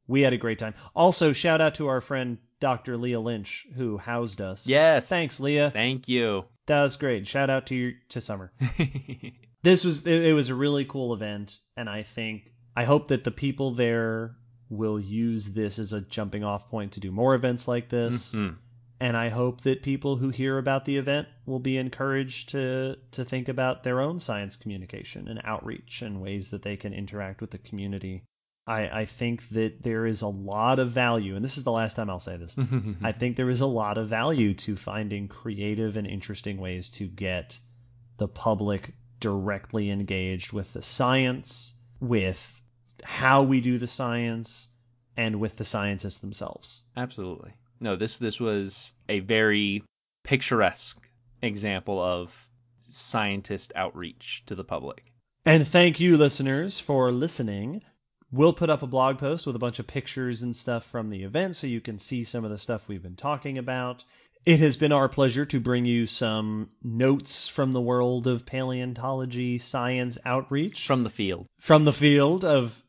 [0.07, 0.75] We had a great time.
[0.95, 2.97] Also, shout out to our friend Dr.
[2.97, 4.67] Leah Lynch, who housed us.
[4.67, 5.09] Yes.
[5.09, 5.71] Thanks, Leah.
[5.71, 6.45] Thank you.
[6.67, 7.27] That was great.
[7.27, 8.53] Shout out to your, to Summer.
[9.63, 13.25] this was it, it was a really cool event, and I think I hope that
[13.25, 14.37] the people there
[14.71, 18.35] will use this as a jumping off point to do more events like this.
[18.35, 18.57] Mhm.
[19.01, 23.25] And I hope that people who hear about the event will be encouraged to to
[23.25, 27.51] think about their own science communication and outreach and ways that they can interact with
[27.51, 28.25] the community.
[28.67, 31.95] I, I think that there is a lot of value, and this is the last
[31.95, 32.57] time I'll say this.
[33.03, 37.07] I think there is a lot of value to finding creative and interesting ways to
[37.07, 37.59] get
[38.17, 42.63] the public directly engaged with the science, with
[43.03, 44.69] how we do the science,
[45.17, 46.85] and with the scientists themselves.
[46.97, 47.53] Absolutely.
[47.81, 49.83] No, this this was a very
[50.23, 51.09] picturesque
[51.43, 52.49] example of
[52.81, 55.13] scientist outreach to the public.
[55.45, 57.83] And thank you, listeners, for listening.
[58.35, 61.23] We'll put up a blog post with a bunch of pictures and stuff from the
[61.23, 64.03] event so you can see some of the stuff we've been talking about.
[64.45, 69.57] It has been our pleasure to bring you some notes from the world of paleontology
[69.59, 71.47] science outreach From the field.
[71.61, 72.83] from the field of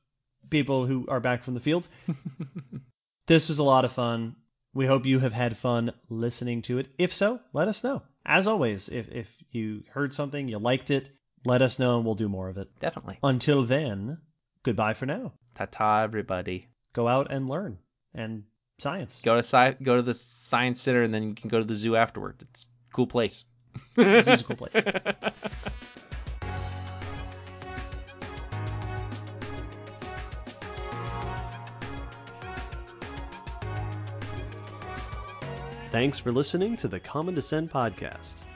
[0.49, 1.89] people who are back from the field.
[3.27, 4.38] this was a lot of fun.
[4.73, 6.88] We hope you have had fun listening to it.
[6.97, 8.01] If so, let us know.
[8.26, 11.11] As always, if, if you heard something, you liked it,
[11.45, 12.69] let us know and we'll do more of it.
[12.80, 13.19] Definitely.
[13.22, 14.17] Until then,
[14.66, 15.32] goodbye for now.
[15.54, 16.68] Ta ta, everybody.
[16.92, 17.78] Go out and learn
[18.14, 18.44] and
[18.80, 19.22] science.
[19.24, 21.76] Go to sci- go to the science center, and then you can go to the
[21.76, 22.38] zoo afterward.
[22.42, 23.46] It's a cool place.
[23.96, 24.74] This is a cool place.
[35.92, 38.44] Thanks for listening to the Common Descent podcast.